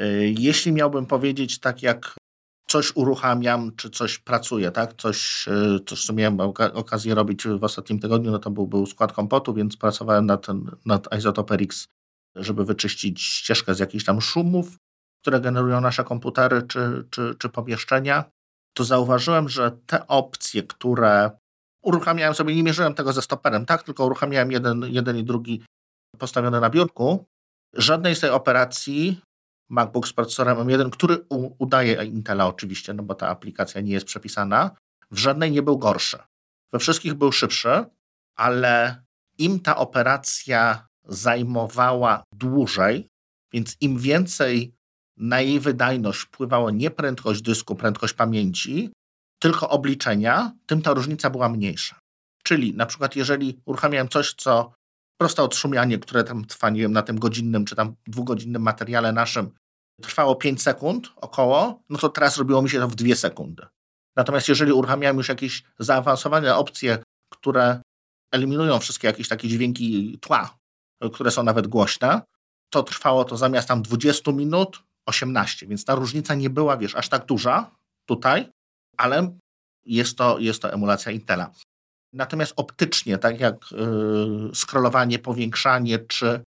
Y, 0.00 0.34
jeśli 0.38 0.72
miałbym 0.72 1.06
powiedzieć 1.06 1.58
tak 1.58 1.82
jak 1.82 2.14
coś 2.68 2.96
uruchamiam, 2.96 3.76
czy 3.76 3.90
coś 3.90 4.18
pracuję, 4.18 4.70
tak? 4.70 4.94
Coś, 4.94 5.48
y, 5.48 5.80
coś 5.86 6.04
co 6.04 6.12
miałem 6.12 6.40
okazję 6.74 7.14
robić 7.14 7.46
w 7.46 7.64
ostatnim 7.64 7.98
tygodniu, 7.98 8.30
no 8.30 8.38
to 8.38 8.50
był, 8.50 8.66
był 8.66 8.86
skład 8.86 9.12
kompotu, 9.12 9.54
więc 9.54 9.76
pracowałem 9.76 10.26
nad, 10.26 10.46
nad 10.86 11.08
Isotope 11.18 11.56
RX, 11.56 11.86
żeby 12.36 12.64
wyczyścić 12.64 13.22
ścieżkę 13.22 13.74
z 13.74 13.78
jakichś 13.78 14.04
tam 14.04 14.20
szumów, 14.20 14.76
które 15.22 15.40
generują 15.40 15.80
nasze 15.80 16.04
komputery 16.04 16.62
czy, 16.62 17.04
czy, 17.10 17.34
czy 17.38 17.48
pomieszczenia. 17.48 18.24
To 18.76 18.84
zauważyłem, 18.84 19.48
że 19.48 19.70
te 19.86 20.06
opcje, 20.06 20.62
które 20.62 21.30
uruchamiałem 21.82 22.34
sobie, 22.34 22.54
nie 22.54 22.62
mierzyłem 22.62 22.94
tego 22.94 23.12
ze 23.12 23.22
stoperem, 23.22 23.66
tak, 23.66 23.82
tylko 23.82 24.06
uruchamiałem 24.06 24.52
jeden, 24.52 24.82
jeden 24.88 25.16
i 25.16 25.24
drugi 25.24 25.64
postawiony 26.18 26.60
na 26.60 26.70
biurku. 26.70 27.24
Żadnej 27.74 28.16
z 28.16 28.20
tej 28.20 28.30
operacji 28.30 29.20
MacBook 29.70 30.08
z 30.08 30.12
procesorem 30.12 30.56
M1, 30.56 30.90
który 30.90 31.26
udaje 31.58 32.04
Intela 32.04 32.46
oczywiście, 32.46 32.94
no 32.94 33.02
bo 33.02 33.14
ta 33.14 33.28
aplikacja 33.28 33.80
nie 33.80 33.92
jest 33.92 34.06
przepisana, 34.06 34.70
w 35.10 35.18
żadnej 35.18 35.50
nie 35.50 35.62
był 35.62 35.78
gorszy. 35.78 36.18
We 36.72 36.78
wszystkich 36.78 37.14
był 37.14 37.32
szybszy, 37.32 37.84
ale 38.36 39.02
im 39.38 39.60
ta 39.60 39.76
operacja 39.76 40.86
zajmowała 41.04 42.22
dłużej, 42.34 43.08
więc 43.52 43.76
im 43.80 43.98
więcej 43.98 44.74
na 45.22 45.40
jej 45.40 45.60
wydajność 45.60 46.20
wpływało 46.20 46.70
nie 46.70 46.90
prędkość 46.90 47.42
dysku, 47.42 47.74
prędkość 47.74 48.14
pamięci, 48.14 48.90
tylko 49.42 49.68
obliczenia, 49.68 50.52
tym 50.66 50.82
ta 50.82 50.94
różnica 50.94 51.30
była 51.30 51.48
mniejsza. 51.48 51.98
Czyli 52.42 52.74
na 52.74 52.86
przykład 52.86 53.16
jeżeli 53.16 53.58
uruchamiałem 53.64 54.08
coś, 54.08 54.34
co 54.34 54.72
proste 55.20 55.42
odszumianie, 55.42 55.98
które 55.98 56.24
tam 56.24 56.44
trwa, 56.44 56.70
nie 56.70 56.80
wiem, 56.80 56.92
na 56.92 57.02
tym 57.02 57.18
godzinnym 57.18 57.64
czy 57.64 57.76
tam 57.76 57.94
dwugodzinnym 58.06 58.62
materiale 58.62 59.12
naszym 59.12 59.50
trwało 60.02 60.36
5 60.36 60.62
sekund 60.62 61.12
około, 61.16 61.82
no 61.90 61.98
to 61.98 62.08
teraz 62.08 62.36
robiło 62.36 62.62
mi 62.62 62.70
się 62.70 62.78
to 62.78 62.88
w 62.88 62.94
2 62.94 63.14
sekundy. 63.14 63.66
Natomiast 64.16 64.48
jeżeli 64.48 64.72
uruchamiałem 64.72 65.16
już 65.16 65.28
jakieś 65.28 65.62
zaawansowane 65.78 66.56
opcje, 66.56 66.98
które 67.32 67.80
eliminują 68.32 68.78
wszystkie 68.78 69.06
jakieś 69.06 69.28
takie 69.28 69.48
dźwięki 69.48 70.18
tła, 70.20 70.58
które 71.12 71.30
są 71.30 71.42
nawet 71.42 71.66
głośne, 71.66 72.22
to 72.72 72.82
trwało 72.82 73.24
to 73.24 73.36
zamiast 73.36 73.68
tam 73.68 73.82
20 73.82 74.32
minut 74.32 74.82
18, 75.06 75.66
więc 75.66 75.84
ta 75.84 75.94
różnica 75.94 76.34
nie 76.34 76.50
była, 76.50 76.76
wiesz, 76.76 76.94
aż 76.94 77.08
tak 77.08 77.26
duża 77.26 77.70
tutaj, 78.06 78.48
ale 78.96 79.36
jest 79.86 80.18
to, 80.18 80.38
jest 80.38 80.62
to 80.62 80.72
emulacja 80.72 81.12
Intela. 81.12 81.50
Natomiast 82.12 82.52
optycznie, 82.56 83.18
tak 83.18 83.40
jak 83.40 83.56
yy, 83.70 84.50
scrollowanie, 84.54 85.18
powiększanie 85.18 85.98
czy, 85.98 86.40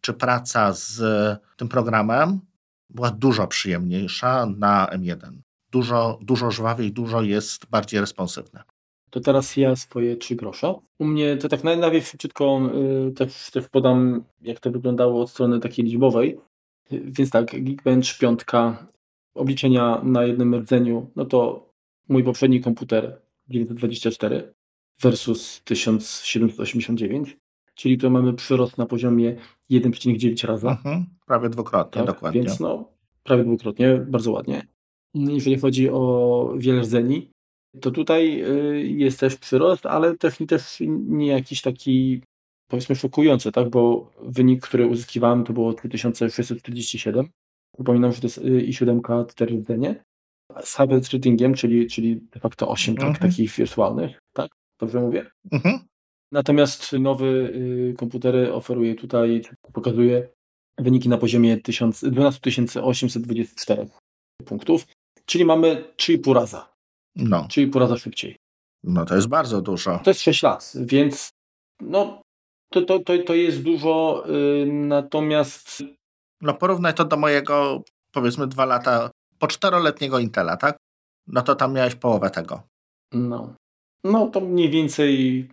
czy 0.00 0.12
praca 0.12 0.72
z 0.72 1.00
tym 1.56 1.68
programem 1.68 2.40
była 2.90 3.10
dużo 3.10 3.46
przyjemniejsza 3.46 4.46
na 4.46 4.86
M1. 4.86 5.32
Dużo, 5.70 6.18
dużo 6.22 6.50
żwawiej, 6.50 6.92
dużo 6.92 7.22
jest 7.22 7.66
bardziej 7.66 8.00
responsywne. 8.00 8.62
To 9.10 9.20
teraz 9.20 9.56
ja 9.56 9.76
swoje 9.76 10.16
trzy 10.16 10.36
grosze. 10.36 10.74
U 10.98 11.04
mnie 11.04 11.36
to 11.36 11.48
tak 11.48 11.64
najpierw 11.64 12.08
szybciutko 12.08 12.60
yy, 12.74 13.12
też, 13.12 13.50
też 13.50 13.68
podam, 13.68 14.24
jak 14.40 14.60
to 14.60 14.70
wyglądało 14.70 15.22
od 15.22 15.30
strony 15.30 15.60
takiej 15.60 15.84
liczbowej. 15.84 16.38
Więc 16.90 17.30
tak, 17.30 17.64
Geekbench 17.64 18.18
5, 18.18 18.40
obliczenia 19.34 20.00
na 20.04 20.24
jednym 20.24 20.54
rdzeniu, 20.54 21.10
no 21.16 21.24
to 21.24 21.68
mój 22.08 22.24
poprzedni 22.24 22.60
komputer 22.60 23.22
924 23.48 24.54
versus 25.00 25.62
1789, 25.64 27.36
czyli 27.74 27.98
tu 27.98 28.10
mamy 28.10 28.32
przyrost 28.32 28.78
na 28.78 28.86
poziomie 28.86 29.36
1,9 29.70 30.46
raza. 30.46 30.70
Mhm, 30.70 31.06
prawie 31.26 31.48
dwukrotnie, 31.48 32.02
tak, 32.02 32.06
dokładnie. 32.06 32.40
Więc 32.40 32.60
no, 32.60 32.92
prawie 33.22 33.44
dwukrotnie, 33.44 34.06
bardzo 34.08 34.32
ładnie. 34.32 34.66
Jeżeli 35.14 35.58
chodzi 35.58 35.90
o 35.90 36.54
wiele 36.58 36.80
rdzeni, 36.80 37.30
to 37.80 37.90
tutaj 37.90 38.42
y, 38.44 38.82
jest 38.86 39.20
też 39.20 39.36
przyrost, 39.36 39.86
ale 39.86 40.16
też, 40.16 40.38
też 40.48 40.78
nie 40.88 41.26
jakiś 41.26 41.62
taki 41.62 42.22
powiedzmy 42.72 42.96
szokujący, 42.96 43.52
tak? 43.52 43.70
bo 43.70 44.10
wynik, 44.22 44.62
który 44.62 44.86
uzyskiwałem 44.86 45.44
to 45.44 45.52
było 45.52 45.72
3647. 45.72 47.28
Przypominam, 47.74 48.12
że 48.12 48.20
to 48.20 48.26
jest 48.26 48.38
y, 48.38 48.42
i7 48.42 49.26
4 49.26 49.56
rdzenie 49.56 50.04
z 50.64 50.76
hybrid 50.76 51.08
threadingiem, 51.08 51.54
czyli, 51.54 51.86
czyli 51.86 52.20
de 52.20 52.40
facto 52.40 52.68
8 52.68 52.96
tak, 52.96 53.08
mhm. 53.08 53.30
takich 53.30 53.50
wirtualnych, 53.50 54.18
tak? 54.32 54.50
Dobrze 54.80 55.00
mówię? 55.00 55.26
Mhm. 55.50 55.78
Natomiast 56.32 56.92
nowy 56.92 57.26
y, 57.90 57.94
komputery 57.98 58.52
oferuje 58.52 58.94
tutaj, 58.94 59.42
pokazuje 59.72 60.28
wyniki 60.78 61.08
na 61.08 61.18
poziomie 61.18 61.58
12 62.02 62.82
824 62.82 63.86
punktów, 64.44 64.86
czyli 65.26 65.44
mamy 65.44 65.84
3,5 65.96 66.32
raza. 66.32 66.72
No. 67.16 67.46
3,5 67.50 67.78
raza 67.78 67.96
szybciej. 67.96 68.36
No 68.84 69.04
to 69.04 69.14
jest 69.14 69.28
bardzo 69.28 69.62
dużo. 69.62 70.00
To 70.04 70.10
jest 70.10 70.20
6 70.20 70.42
lat, 70.42 70.72
więc 70.76 71.30
no 71.80 72.22
to, 72.72 72.82
to, 72.82 72.98
to, 72.98 73.18
to 73.18 73.34
jest 73.34 73.62
dużo, 73.62 74.24
y, 74.28 74.66
natomiast... 74.66 75.82
No 76.40 76.54
porównaj 76.54 76.94
to 76.94 77.04
do 77.04 77.16
mojego, 77.16 77.82
powiedzmy, 78.12 78.46
dwa 78.46 78.64
lata, 78.64 79.10
po 79.38 79.46
czteroletniego 79.46 80.18
Intela, 80.18 80.56
tak? 80.56 80.76
No 81.26 81.42
to 81.42 81.54
tam 81.54 81.74
miałeś 81.74 81.94
połowę 81.94 82.30
tego. 82.30 82.62
No. 83.12 83.54
No 84.04 84.26
to 84.26 84.40
mniej 84.40 84.70
więcej... 84.70 85.48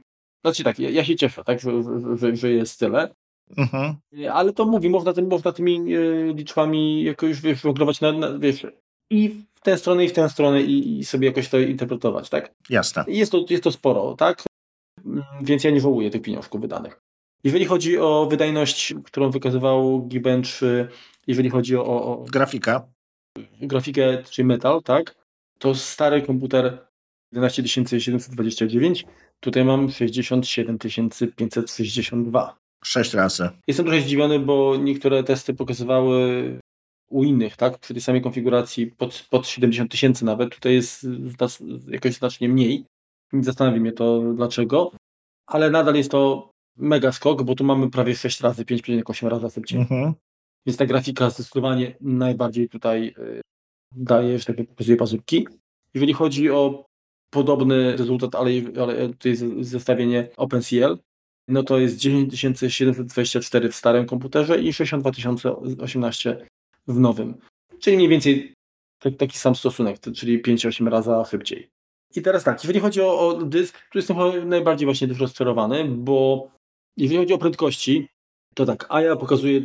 Znaczy 0.46 0.64
tak, 0.64 0.80
ja, 0.80 0.90
ja 0.90 1.06
się 1.06 1.16
cieszę, 1.16 1.44
tak, 1.44 1.60
że, 1.60 1.72
że, 2.16 2.36
że 2.36 2.52
jest 2.52 2.80
tyle. 2.80 3.10
Mhm. 3.58 3.96
Ale 4.32 4.54
to 4.54 4.66
mówi, 4.66 4.90
można, 4.90 5.14
tym, 5.14 5.28
można 5.28 5.52
tymi 5.52 5.96
y, 5.96 6.34
liczbami 6.36 7.04
jakoś 7.04 7.42
wiesz, 7.42 7.64
na, 8.02 8.12
na, 8.12 8.40
wiesz, 8.40 8.66
i 9.10 9.30
w 9.30 9.60
tę 9.62 9.78
stronę, 9.78 10.06
i 10.06 10.10
w 10.10 10.14
tę 10.14 10.30
stronę, 10.30 10.62
i, 10.62 11.00
i, 11.00 11.06
sobie 11.06 11.28
jakoś 11.28 11.50
to 11.50 11.60
interpretować, 11.60 12.30
tak? 12.30 12.54
Jasne. 12.70 13.06
Jest 13.08 13.32
to, 13.32 13.46
jest 13.50 13.64
to 13.64 13.72
sporo, 13.72 14.16
tak? 14.16 14.44
Mm, 15.06 15.24
więc 15.42 15.64
ja 15.64 15.72
nie 15.72 15.82
żałuję 15.82 16.10
tych 16.10 16.22
pieniążków 16.22 16.62
wydanych. 16.62 17.02
Jeżeli 17.44 17.66
chodzi 17.66 17.98
o 17.98 18.28
wydajność, 18.32 18.94
którą 19.04 19.32
wykazywał 19.32 20.08
Geekbench, 20.08 20.62
jeżeli 21.28 21.50
chodzi 21.50 21.76
o, 21.76 21.84
o 21.84 22.26
grafika, 22.32 22.88
grafikę, 23.62 24.24
czyli 24.24 24.46
metal, 24.46 24.82
tak, 24.84 25.16
to 25.60 25.76
stary 25.76 26.22
komputer 26.22 26.88
11729, 27.32 29.06
tutaj 29.40 29.66
mam 29.66 29.92
67562. 29.92 32.58
Sześć 32.84 33.14
razy. 33.14 33.50
Jestem 33.68 33.86
trochę 33.86 34.02
zdziwiony, 34.02 34.40
bo 34.40 34.78
niektóre 34.78 35.24
testy 35.24 35.54
pokazywały 35.54 36.60
u 37.10 37.24
innych, 37.24 37.58
tak, 37.58 37.80
przy 37.80 37.94
tej 37.94 38.02
samej 38.02 38.22
konfiguracji 38.22 38.88
pod, 38.88 39.28
pod 39.30 39.48
70 39.48 39.92
tysięcy 39.92 40.26
nawet, 40.26 40.56
tutaj 40.56 40.74
jest 40.74 41.08
jakoś 41.88 42.14
znacznie 42.14 42.50
mniej. 42.50 42.86
Zastanawi 43.34 43.80
mnie 43.80 43.92
to 43.92 44.34
dlaczego, 44.34 44.92
ale 45.48 45.70
nadal 45.70 45.96
jest 45.96 46.12
to 46.12 46.52
mega 46.80 47.12
skok, 47.12 47.44
bo 47.44 47.56
tu 47.56 47.64
mamy 47.64 47.90
prawie 47.90 48.16
6 48.16 48.42
razy, 48.42 48.66
5,8 48.66 49.28
razy 49.28 49.50
szybciej. 49.50 49.80
Mhm. 49.80 50.14
Więc 50.66 50.78
ta 50.78 50.86
grafika 50.86 51.30
zdecydowanie 51.30 51.96
najbardziej 52.02 52.70
tutaj 52.70 53.14
y, 53.18 53.42
daje, 53.96 54.40
że 54.40 54.46
tak 54.46 54.68
pokazuje 54.68 54.98
pazurki. 54.98 55.48
Jeżeli 55.94 56.14
chodzi 56.14 56.50
o 56.50 56.86
podobny 57.30 57.98
rezultat, 57.98 58.36
ale, 58.36 58.52
ale 58.82 59.14
to 59.14 59.28
jest 59.30 59.44
zestawienie 59.62 60.28
OpenCL, 60.38 60.98
no 61.48 61.64
to 61.64 61.80
jest 61.80 61.98
10724 61.98 63.70
w 63.70 63.76
starym 63.76 64.06
komputerze 64.06 64.62
i 64.62 64.74
62018 64.74 66.48
w 66.88 67.00
nowym. 67.00 67.38
Czyli 67.80 67.98
mniej 67.98 68.10
więcej 68.10 68.54
taki 69.18 69.38
sam 69.38 69.56
stosunek, 69.56 70.00
czyli 70.00 70.44
5-8 70.44 70.88
razy 70.88 71.12
szybciej. 71.30 71.70
I 72.16 72.22
teraz 72.22 72.44
tak, 72.44 72.64
jeżeli 72.64 72.80
chodzi 72.80 73.02
o, 73.02 73.28
o 73.28 73.34
dysk, 73.34 73.78
tu 73.92 73.98
jestem 73.98 74.18
najbardziej 74.50 74.86
właśnie 74.86 75.08
rozczarowany, 75.08 75.86
bo 75.86 76.50
jeżeli 77.00 77.20
chodzi 77.20 77.34
o 77.34 77.38
prędkości, 77.38 78.08
to 78.56 78.66
tak, 78.66 78.86
AJA 78.90 79.16
pokazuje 79.16 79.62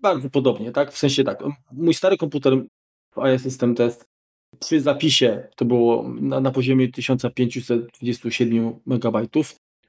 bardzo 0.00 0.30
podobnie, 0.30 0.72
tak? 0.72 0.92
W 0.92 0.98
sensie 0.98 1.24
tak, 1.24 1.44
mój 1.72 1.94
stary 1.94 2.16
komputer 2.16 2.64
w 3.14 3.18
AJA 3.18 3.38
System 3.38 3.74
Test 3.74 4.04
przy 4.60 4.80
zapisie 4.80 5.48
to 5.56 5.64
było 5.64 6.08
na, 6.08 6.40
na 6.40 6.50
poziomie 6.50 6.88
1527 6.88 8.80
MB, 8.86 9.28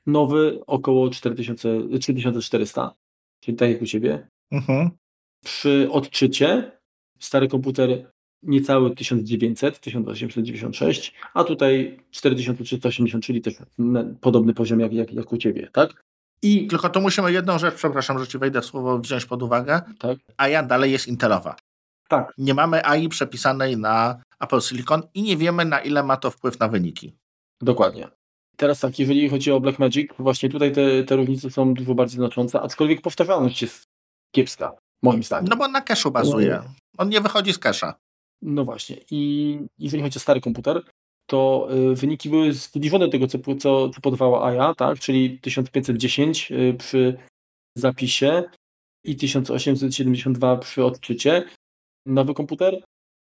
nowy 0.06 0.60
około 0.68 1.10
4000, 1.10 2.00
3400, 2.00 2.95
czyli 3.43 3.58
tak 3.58 3.70
jak 3.70 3.82
u 3.82 3.86
Ciebie. 3.86 4.28
Mhm. 4.52 4.89
Przy 5.45 5.88
odczycie 5.91 6.72
stary 7.20 7.47
komputer 7.47 8.12
niecałe 8.43 8.95
1900, 8.95 9.80
1896, 9.80 11.14
a 11.34 11.43
tutaj 11.43 11.97
4380, 12.12 13.24
czyli 13.24 13.41
też 13.41 13.54
podobny 14.22 14.54
poziom 14.54 14.80
jak, 14.80 14.93
jak, 14.93 15.14
jak 15.14 15.34
u 15.34 15.38
Ciebie, 15.38 15.70
tak? 15.74 16.04
I 16.42 16.68
tylko 16.68 16.90
to 16.90 17.02
musimy 17.02 17.32
jedną 17.32 17.60
rzecz, 17.60 17.76
przepraszam, 17.76 18.20
że 18.20 18.28
ci 18.28 18.38
wejdę 18.38 18.62
w 18.62 18.66
słowo, 18.66 19.00
wziąć 19.00 19.26
pod 19.26 19.44
uwagę. 19.44 19.82
Tak. 20.00 20.18
AIA 20.38 20.64
dalej 20.64 20.92
jest 20.92 21.08
Intelowa. 21.08 21.56
Tak. 22.10 22.34
Nie 22.38 22.54
mamy 22.54 22.86
AI 22.86 23.10
przepisanej 23.10 23.78
na 23.78 24.22
Apple 24.40 24.62
Silicon 24.62 25.02
i 25.14 25.22
nie 25.22 25.38
wiemy, 25.38 25.66
na 25.66 25.80
ile 25.80 26.04
ma 26.04 26.18
to 26.18 26.32
wpływ 26.32 26.60
na 26.60 26.68
wyniki. 26.68 27.16
Dokładnie. 27.62 28.08
Teraz 28.58 28.80
tak, 28.80 29.00
jeżeli 29.00 29.30
chodzi 29.30 29.52
o 29.52 29.60
Blackmagic, 29.60 30.12
właśnie 30.20 30.50
tutaj 30.50 30.72
te, 30.72 31.04
te 31.04 31.16
różnice 31.16 31.50
są 31.50 31.74
dużo 31.74 31.96
bardziej 31.96 32.16
znaczące, 32.16 32.62
aczkolwiek 32.62 33.02
powtarzalność 33.02 33.62
jest 33.62 33.84
kiepska, 34.36 34.72
moim 35.04 35.24
zdaniem. 35.24 35.48
No 35.50 35.56
bo 35.56 35.68
na 35.68 35.82
cache'u 35.82 36.12
bazuje. 36.12 36.62
On 36.98 37.10
nie 37.10 37.22
wychodzi 37.22 37.54
z 37.54 37.60
cache'a. 37.60 37.94
No 38.42 38.66
właśnie. 38.66 38.98
I 39.12 39.60
jeżeli 39.80 40.04
chodzi 40.04 40.18
o 40.18 40.20
stary 40.20 40.42
komputer, 40.42 40.82
to 41.30 41.69
y, 41.91 41.95
wyniki 41.95 42.30
były 42.30 42.53
zbliżone 42.53 43.09
tego, 43.09 43.27
co, 43.27 43.38
co, 43.59 43.89
co 43.89 44.01
podawała 44.01 44.47
AJA, 44.47 44.75
tak? 44.75 44.99
czyli 44.99 45.39
1510 45.39 46.51
y, 46.51 46.75
przy 46.77 47.17
zapisie 47.77 48.43
i 49.05 49.15
1872 49.15 50.57
przy 50.57 50.86
odczycie. 50.86 51.43
Nowy 52.05 52.34
komputer, 52.34 52.84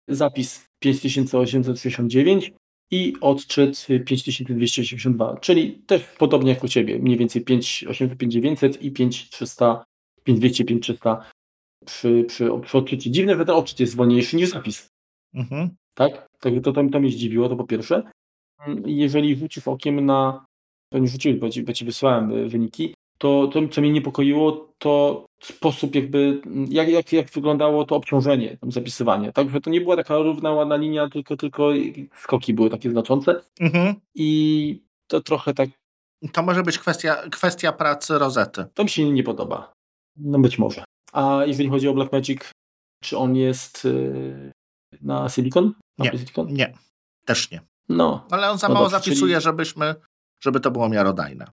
zapis 0.09 0.65
5869 0.79 2.51
i 2.91 3.13
odczyt 3.21 3.87
5282, 4.05 5.37
czyli 5.37 5.73
też 5.73 6.03
podobnie 6.17 6.49
jak 6.53 6.63
u 6.63 6.67
Ciebie, 6.67 6.99
mniej 6.99 7.17
więcej 7.17 7.41
5800, 7.41 8.17
5900 8.17 8.81
i 8.81 8.91
5300, 8.91 9.83
5200, 10.23 10.65
5300 10.65 11.29
przy, 11.85 12.25
przy, 12.27 12.49
przy 12.61 12.77
odczycie. 12.77 13.11
Dziwne, 13.11 13.37
że 13.37 13.45
ten 13.45 13.55
odczyt 13.55 13.79
jest 13.79 13.95
wolniejszy 13.95 14.35
niż 14.35 14.49
zapis. 14.49 14.89
Mhm. 15.33 15.75
Tak? 15.95 16.27
Tak, 16.39 16.53
to, 16.63 16.73
to, 16.73 16.83
to 16.91 16.99
mnie 16.99 17.11
zdziwiło, 17.11 17.49
to 17.49 17.55
po 17.55 17.67
pierwsze. 17.67 18.03
Jeżeli 18.85 19.35
rzucisz 19.35 19.67
okiem 19.67 20.05
na, 20.05 20.45
to 20.93 20.99
nie 20.99 21.07
rzuciłeś, 21.07 21.39
bo 21.39 21.49
ci, 21.49 21.63
bo 21.63 21.73
ci 21.73 21.85
wysłałem 21.85 22.31
e, 22.31 22.49
wyniki, 22.49 22.93
to, 23.17 23.49
to 23.53 23.67
co 23.67 23.81
mnie 23.81 23.91
niepokoiło, 23.91 24.73
to 24.77 25.25
sposób 25.41 25.95
jakby, 25.95 26.41
jak, 26.69 26.89
jak, 26.89 27.13
jak 27.13 27.29
wyglądało 27.29 27.85
to 27.85 27.95
obciążenie, 27.95 28.57
tam 28.57 28.71
zapisywanie. 28.71 29.31
Także 29.31 29.61
to 29.61 29.69
nie 29.69 29.81
była 29.81 29.95
taka 29.95 30.17
równa, 30.17 30.51
ładna 30.51 30.75
linia, 30.75 31.09
tylko, 31.09 31.37
tylko 31.37 31.69
skoki 32.21 32.53
były 32.53 32.69
takie 32.69 32.89
znaczące. 32.89 33.41
Mhm. 33.59 33.95
I 34.15 34.81
to 35.07 35.21
trochę 35.21 35.53
tak... 35.53 35.69
To 36.33 36.43
może 36.43 36.63
być 36.63 36.79
kwestia, 36.79 37.15
kwestia 37.31 37.71
pracy 37.71 38.19
rozety. 38.19 38.65
To 38.73 38.83
mi 38.83 38.89
się 38.89 39.11
nie 39.11 39.23
podoba. 39.23 39.73
No 40.17 40.39
być 40.39 40.59
może. 40.59 40.83
A 41.13 41.41
jeżeli 41.45 41.69
chodzi 41.69 41.87
o 41.87 41.93
Blackmagic, 41.93 42.51
Czy 43.03 43.17
on 43.17 43.35
jest 43.35 43.85
y, 43.85 44.51
na 45.01 45.29
Silicon? 45.29 45.73
Nie, 45.97 46.11
nie, 46.47 46.73
też 47.25 47.51
nie. 47.51 47.61
No. 47.89 48.27
Ale 48.31 48.51
on 48.51 48.57
za 48.57 48.67
no 48.67 48.73
mało 48.73 48.85
dobrze, 48.85 48.97
zapisuje, 48.97 49.33
czyli... 49.33 49.43
żebyśmy, 49.43 49.95
żeby 50.43 50.59
to 50.59 50.71
było 50.71 50.89
miarodajne. 50.89 51.47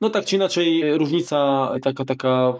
No 0.00 0.10
tak 0.10 0.24
czy 0.24 0.36
inaczej, 0.36 0.98
różnica 0.98 1.70
taka, 1.82 2.04
taka, 2.04 2.54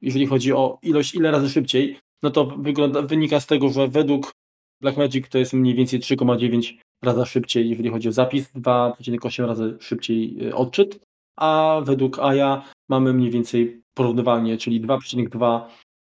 jeżeli 0.00 0.26
chodzi 0.26 0.52
o 0.52 0.78
ilość, 0.82 1.14
ile 1.14 1.30
razy 1.30 1.50
szybciej, 1.50 1.98
no 2.22 2.30
to 2.30 2.46
wygląda, 2.46 3.02
wynika 3.02 3.40
z 3.40 3.46
tego, 3.46 3.68
że 3.68 3.88
według 3.88 4.32
Blackmagic 4.80 5.28
to 5.28 5.38
jest 5.38 5.52
mniej 5.52 5.74
więcej 5.74 6.00
3,9 6.00 6.78
razy 7.02 7.26
szybciej, 7.26 7.70
jeżeli 7.70 7.90
chodzi 7.90 8.08
o 8.08 8.12
zapis, 8.12 8.52
2,8 8.52 9.46
razy 9.46 9.76
szybciej 9.80 10.46
y, 10.46 10.54
odczyt, 10.54 11.00
a 11.36 11.80
według 11.84 12.18
AJA 12.18 12.64
mamy 12.88 13.12
mniej 13.12 13.30
więcej 13.30 13.82
porównywalnie, 13.94 14.58
czyli 14.58 14.80
2,2 14.80 15.66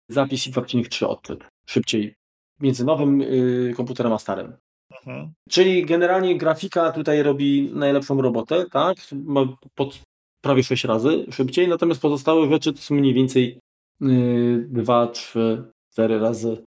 zapis 0.08 0.46
i 0.46 0.52
2,3 0.52 1.06
odczyt 1.06 1.44
szybciej 1.68 2.14
między 2.60 2.84
nowym 2.84 3.20
y, 3.20 3.74
komputerem 3.76 4.12
a 4.12 4.18
starym. 4.18 4.52
Mhm. 4.92 5.32
Czyli 5.48 5.86
generalnie 5.86 6.38
grafika 6.38 6.92
tutaj 6.92 7.22
robi 7.22 7.70
najlepszą 7.74 8.22
robotę, 8.22 8.66
tak? 8.72 8.96
Ma 9.12 9.56
pod 9.74 10.02
prawie 10.40 10.62
6 10.62 10.84
razy 10.84 11.26
szybciej, 11.30 11.68
natomiast 11.68 12.00
pozostałe 12.00 12.48
rzeczy 12.48 12.72
to 12.72 12.78
są 12.78 12.94
mniej 12.94 13.14
więcej 13.14 13.58
2, 14.00 15.06
3, 15.06 15.64
4 15.92 16.18
razy 16.18 16.64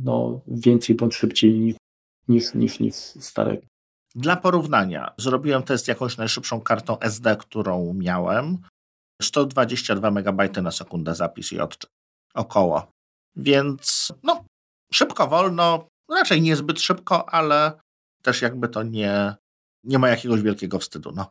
no, 0.00 0.40
więcej 0.46 0.96
bądź 0.96 1.14
szybciej 1.14 1.60
niż, 1.60 1.76
niż, 2.28 2.54
niż, 2.54 2.80
niż 2.80 2.94
stare. 2.94 3.58
Dla 4.14 4.36
porównania, 4.36 5.14
zrobiłem 5.18 5.62
test 5.62 5.88
jakąś 5.88 6.16
najszybszą 6.16 6.60
kartą 6.60 6.98
SD, 6.98 7.36
którą 7.36 7.94
miałem. 7.94 8.58
122 9.22 10.10
MB 10.10 10.56
na 10.62 10.70
sekundę 10.70 11.14
zapis 11.14 11.52
i 11.52 11.60
odczyt. 11.60 11.90
Około. 12.34 12.90
Więc 13.36 14.12
no, 14.22 14.44
szybko, 14.92 15.26
wolno, 15.26 15.88
raczej 16.10 16.42
niezbyt 16.42 16.80
szybko, 16.80 17.28
ale 17.28 17.72
też 18.22 18.42
jakby 18.42 18.68
to 18.68 18.82
nie, 18.82 19.34
nie 19.84 19.98
ma 19.98 20.08
jakiegoś 20.08 20.42
wielkiego 20.42 20.78
wstydu. 20.78 21.12
No. 21.12 21.26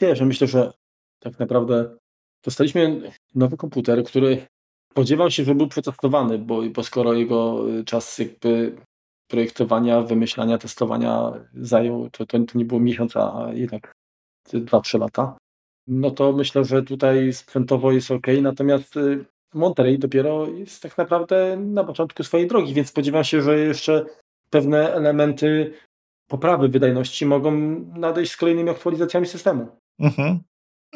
Wiesz, 0.00 0.20
myślę, 0.20 0.46
że 0.46 0.72
tak 1.18 1.38
naprawdę 1.38 1.96
dostaliśmy 2.44 3.12
nowy 3.34 3.56
komputer, 3.56 4.04
który 4.04 4.46
spodziewam 4.90 5.30
się, 5.30 5.44
że 5.44 5.54
był 5.54 5.68
przetestowany, 5.68 6.38
bo, 6.38 6.62
bo 6.62 6.82
skoro 6.82 7.12
jego 7.12 7.64
czas 7.86 8.18
jakby 8.18 8.76
projektowania, 9.30 10.02
wymyślania, 10.02 10.58
testowania 10.58 11.32
zajął, 11.54 12.10
to, 12.10 12.26
to, 12.26 12.38
to 12.38 12.58
nie 12.58 12.64
było 12.64 12.80
miesiąc, 12.80 13.16
a 13.16 13.50
jednak 13.52 13.92
2-3 14.48 14.98
lata, 14.98 15.36
no 15.86 16.10
to 16.10 16.32
myślę, 16.32 16.64
że 16.64 16.82
tutaj 16.82 17.32
sprzętowo 17.32 17.92
jest 17.92 18.10
ok, 18.10 18.26
natomiast 18.42 18.96
y, 18.96 19.24
Monterey 19.54 19.98
dopiero 19.98 20.46
jest 20.46 20.82
tak 20.82 20.98
naprawdę 20.98 21.56
na 21.56 21.84
początku 21.84 22.22
swojej 22.22 22.48
drogi, 22.48 22.74
więc 22.74 22.88
spodziewam 22.88 23.24
się, 23.24 23.42
że 23.42 23.58
jeszcze 23.58 24.04
pewne 24.50 24.92
elementy 24.92 25.74
poprawy 26.28 26.68
wydajności 26.68 27.26
mogą 27.26 27.50
nadejść 27.96 28.32
z 28.32 28.36
kolejnymi 28.36 28.70
aktualizacjami 28.70 29.26
systemu. 29.26 29.68
Mhm. 29.98 30.40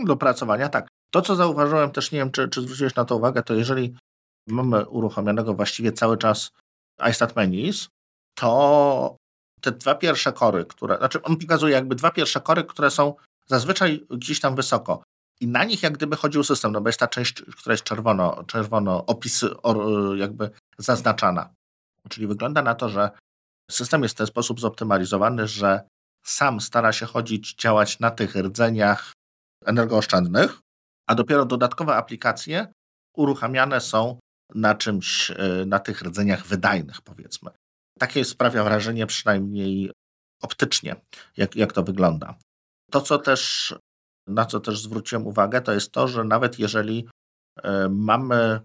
Do 0.05 0.17
pracowania, 0.17 0.69
tak. 0.69 0.89
To, 1.11 1.23
co 1.23 1.37
zauważyłem 1.37 1.91
też, 1.91 2.13
nie 2.13 2.19
wiem, 2.19 2.31
czy, 2.31 2.49
czy 2.49 2.61
zwróciłeś 2.63 2.95
na 2.95 3.05
to 3.05 3.17
uwagę, 3.17 3.43
to 3.43 3.55
jeżeli 3.55 3.95
mamy 4.49 4.89
uruchomionego 4.89 5.55
właściwie 5.55 5.93
cały 5.93 6.17
czas 6.17 6.51
iStat 7.11 7.37
Menus, 7.37 7.89
to 8.35 9.17
te 9.61 9.73
dwa 9.73 9.95
pierwsze 9.95 10.33
kory, 10.33 10.65
które, 10.65 10.99
znaczy 10.99 11.23
on 11.23 11.37
pokazuje 11.37 11.75
jakby 11.75 11.95
dwa 11.95 12.11
pierwsze 12.11 12.41
kory, 12.41 12.65
które 12.65 12.91
są 12.91 13.15
zazwyczaj 13.47 14.07
gdzieś 14.11 14.41
tam 14.41 14.57
wysoko. 14.57 15.03
I 15.41 15.47
na 15.49 15.65
nich 15.65 15.83
jak 15.83 15.93
gdyby 15.93 16.17
chodził 16.17 16.45
system, 16.45 16.73
no 16.73 16.81
bo 16.81 16.89
jest 16.89 17.01
ta 17.01 17.09
część, 17.09 17.43
która 17.43 17.73
jest 17.73 17.85
czerwono, 17.85 18.45
czerwono 18.45 19.07
opisy 19.07 19.51
jakby 20.17 20.51
zaznaczana. 20.79 21.55
Czyli 22.09 22.27
wygląda 22.27 22.63
na 22.63 22.75
to, 22.75 22.89
że 22.89 23.11
system 23.71 24.03
jest 24.03 24.15
w 24.15 24.19
ten 24.19 24.27
sposób 24.27 24.61
zoptymalizowany, 24.61 25.49
że 25.49 25.89
sam 26.25 26.61
stara 26.61 26.93
się 26.93 27.07
chodzić, 27.07 27.55
działać 27.55 28.01
na 28.01 28.11
tych 28.11 28.37
rdzeniach 28.37 29.13
energooszczędnych, 29.65 30.61
a 31.07 31.15
dopiero 31.15 31.45
dodatkowe 31.45 31.95
aplikacje 31.95 32.73
uruchamiane 33.17 33.81
są 33.81 34.19
na 34.55 34.75
czymś, 34.75 35.31
e, 35.31 35.37
na 35.67 35.79
tych 35.79 36.03
rdzeniach 36.03 36.47
wydajnych, 36.47 37.03
powiedzmy. 37.03 37.51
Takie 37.99 38.25
sprawia 38.25 38.65
wrażenie, 38.65 39.07
przynajmniej 39.07 39.93
optycznie, 40.43 40.97
jak, 41.37 41.57
jak 41.57 41.73
to 41.73 41.83
wygląda. 41.83 42.35
To, 42.91 43.01
co 43.01 43.19
też, 43.19 43.75
na 44.29 44.45
co 44.45 44.61
też 44.61 44.83
zwróciłem 44.83 45.27
uwagę, 45.27 45.61
to 45.61 45.73
jest 45.73 45.93
to, 45.93 46.09
że 46.09 46.25
nawet 46.25 46.59
jeżeli 46.59 47.09
e, 47.63 47.89
mamy, 47.89 48.61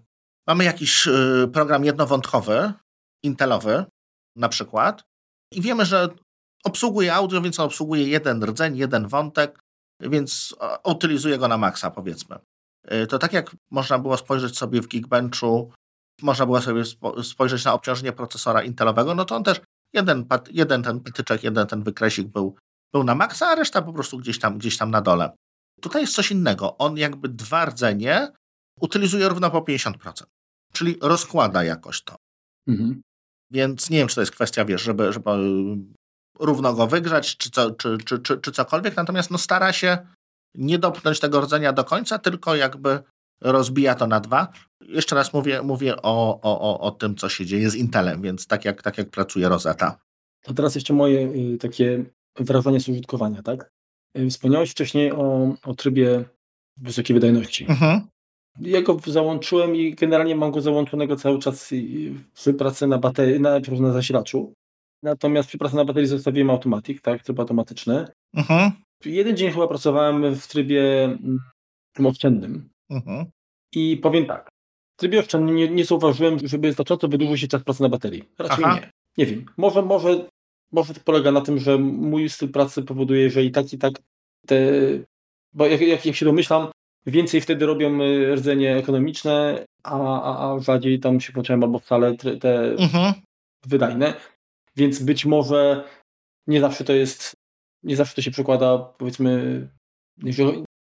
mamy 0.46 0.64
jakiś 0.64 1.08
e, 1.08 1.48
program 1.52 1.84
jednowątkowy, 1.84 2.72
intelowy 3.24 3.84
na 4.36 4.48
przykład, 4.48 5.02
i 5.52 5.60
wiemy, 5.60 5.84
że 5.84 6.08
obsługuje 6.64 7.14
audio, 7.14 7.40
więc 7.40 7.60
on 7.60 7.66
obsługuje 7.66 8.08
jeden 8.08 8.44
rdzeń, 8.44 8.76
jeden 8.76 9.08
wątek, 9.08 9.58
więc 10.00 10.54
utylizuje 10.84 11.38
go 11.38 11.48
na 11.48 11.58
maksa, 11.58 11.90
powiedzmy. 11.90 12.38
Y, 12.92 13.06
to 13.06 13.18
tak 13.18 13.32
jak 13.32 13.56
można 13.70 13.98
było 13.98 14.16
spojrzeć 14.16 14.58
sobie 14.58 14.82
w 14.82 14.88
Geekbenchu, 14.88 15.72
można 16.22 16.46
było 16.46 16.60
sobie 16.60 16.82
spojrzeć 17.22 17.64
na 17.64 17.74
obciążenie 17.74 18.12
procesora 18.12 18.62
Intelowego, 18.62 19.14
no 19.14 19.24
to 19.24 19.36
on 19.36 19.44
też 19.44 19.60
jeden, 19.92 20.26
jeden 20.50 20.82
ten 20.82 21.00
patyczek, 21.00 21.44
jeden 21.44 21.66
ten 21.66 21.82
wykresik 21.82 22.28
był, 22.28 22.56
był 22.92 23.04
na 23.04 23.14
maksa, 23.14 23.48
a 23.48 23.54
reszta 23.54 23.82
po 23.82 23.92
prostu 23.92 24.18
gdzieś 24.18 24.38
tam, 24.38 24.58
gdzieś 24.58 24.78
tam 24.78 24.90
na 24.90 25.00
dole. 25.00 25.30
Tutaj 25.84 26.02
jest 26.02 26.14
coś 26.14 26.30
innego. 26.30 26.78
On 26.78 26.96
jakby 26.96 27.28
dwa 27.28 27.64
rdzenie 27.64 28.32
utylizuje 28.80 29.28
równo 29.28 29.50
po 29.50 29.60
50%, 29.60 30.24
czyli 30.72 30.98
rozkłada 31.02 31.64
jakoś 31.64 32.02
to. 32.02 32.16
Mhm. 32.68 33.02
Więc 33.50 33.90
nie 33.90 33.98
wiem, 33.98 34.08
czy 34.08 34.14
to 34.14 34.20
jest 34.20 34.32
kwestia, 34.32 34.64
wiesz, 34.64 34.82
żeby, 34.82 35.12
żeby 35.12 35.30
równo 36.38 36.74
go 36.74 36.86
wygrzać, 36.86 37.36
czy, 37.36 37.50
co, 37.50 37.70
czy, 37.70 37.98
czy, 37.98 38.18
czy, 38.18 38.38
czy 38.38 38.52
cokolwiek, 38.52 38.96
natomiast 38.96 39.30
no 39.30 39.38
stara 39.38 39.72
się 39.72 39.98
nie 40.54 40.78
dopchnąć 40.78 41.20
tego 41.20 41.40
rdzenia 41.40 41.72
do 41.72 41.84
końca, 41.84 42.18
tylko 42.18 42.56
jakby 42.56 43.02
rozbija 43.40 43.94
to 43.94 44.06
na 44.06 44.20
dwa. 44.20 44.52
Jeszcze 44.80 45.14
raz 45.14 45.32
mówię, 45.32 45.62
mówię 45.62 46.02
o, 46.02 46.40
o, 46.42 46.80
o 46.80 46.90
tym, 46.90 47.16
co 47.16 47.28
się 47.28 47.46
dzieje 47.46 47.70
z 47.70 47.74
Intelem, 47.74 48.22
więc 48.22 48.46
tak 48.46 48.64
jak, 48.64 48.82
tak 48.82 48.98
jak 48.98 49.10
pracuje 49.10 49.48
Rosetta. 49.48 49.98
To 50.42 50.54
teraz 50.54 50.74
jeszcze 50.74 50.94
moje 50.94 51.28
y, 51.54 51.58
takie 51.58 52.04
wrażenie 52.38 52.80
z 52.80 52.88
użytkowania, 52.88 53.42
tak? 53.42 53.73
Wspomniałeś 54.30 54.70
wcześniej 54.70 55.12
o, 55.12 55.54
o 55.64 55.74
trybie 55.74 56.24
wysokiej 56.76 57.14
wydajności. 57.14 57.66
Mhm. 57.68 58.00
Ja 58.60 58.82
go 58.82 58.98
załączyłem 59.06 59.76
i 59.76 59.94
generalnie 59.94 60.36
mam 60.36 60.50
go 60.50 60.60
załączonego 60.60 61.16
cały 61.16 61.38
czas 61.38 61.70
przy 62.34 62.54
pracy 62.54 62.86
na 62.86 62.98
baterii, 62.98 63.40
na, 63.40 63.60
na 63.80 63.92
zasilaczu. 63.92 64.52
Natomiast 65.02 65.48
przy 65.48 65.58
pracy 65.58 65.76
na 65.76 65.84
baterii 65.84 66.08
zostawiłem 66.08 66.50
automatik, 66.50 67.00
tak, 67.00 67.22
tryb 67.22 67.40
automatyczny. 67.40 68.06
Mhm. 68.34 68.70
Jeden 69.04 69.36
dzień 69.36 69.50
chyba 69.50 69.68
pracowałem 69.68 70.34
w 70.34 70.46
trybie 70.46 71.04
mm, 71.04 71.38
tym 71.92 72.06
oszczędnym. 72.06 72.68
Mhm. 72.90 73.26
I 73.72 73.96
powiem 73.96 74.26
tak, 74.26 74.48
w 74.96 75.00
trybie 75.00 75.20
oszczędnym 75.20 75.56
nie, 75.56 75.68
nie 75.68 75.84
zauważyłem, 75.84 76.38
żeby 76.48 76.72
znacząco 76.72 77.08
wydłużył 77.08 77.36
się 77.36 77.48
czas 77.48 77.62
pracy 77.62 77.82
na 77.82 77.88
baterii. 77.88 78.24
Raczej 78.38 78.64
Aha. 78.64 78.74
nie. 78.80 78.90
Nie 79.18 79.26
wiem. 79.26 79.46
Może, 79.56 79.82
może, 79.82 80.28
może 80.74 80.94
to 80.94 81.00
polega 81.04 81.32
na 81.32 81.40
tym, 81.40 81.58
że 81.58 81.78
mój 81.78 82.28
styl 82.28 82.48
pracy 82.48 82.82
powoduje, 82.82 83.30
że 83.30 83.44
i 83.44 83.50
tak, 83.50 83.72
i 83.72 83.78
tak 83.78 83.92
te... 84.46 84.56
Bo 85.52 85.66
jak, 85.66 85.80
jak, 85.80 86.06
jak 86.06 86.16
się 86.16 86.26
domyślam, 86.26 86.68
więcej 87.06 87.40
wtedy 87.40 87.66
robią 87.66 88.00
y, 88.00 88.34
rdzenie 88.34 88.76
ekonomiczne, 88.76 89.64
a, 89.82 90.22
a, 90.22 90.54
a 90.54 90.60
rzadziej 90.60 91.00
tam 91.00 91.20
się 91.20 91.32
włączają 91.32 91.62
albo 91.62 91.78
wcale 91.78 92.16
te 92.16 92.72
mhm. 92.72 93.14
wydajne. 93.66 94.14
Więc 94.76 95.02
być 95.02 95.26
może 95.26 95.84
nie 96.46 96.60
zawsze 96.60 96.84
to 96.84 96.92
jest, 96.92 97.32
nie 97.82 97.96
zawsze 97.96 98.14
to 98.14 98.22
się 98.22 98.30
przekłada, 98.30 98.78
powiedzmy, 98.78 99.68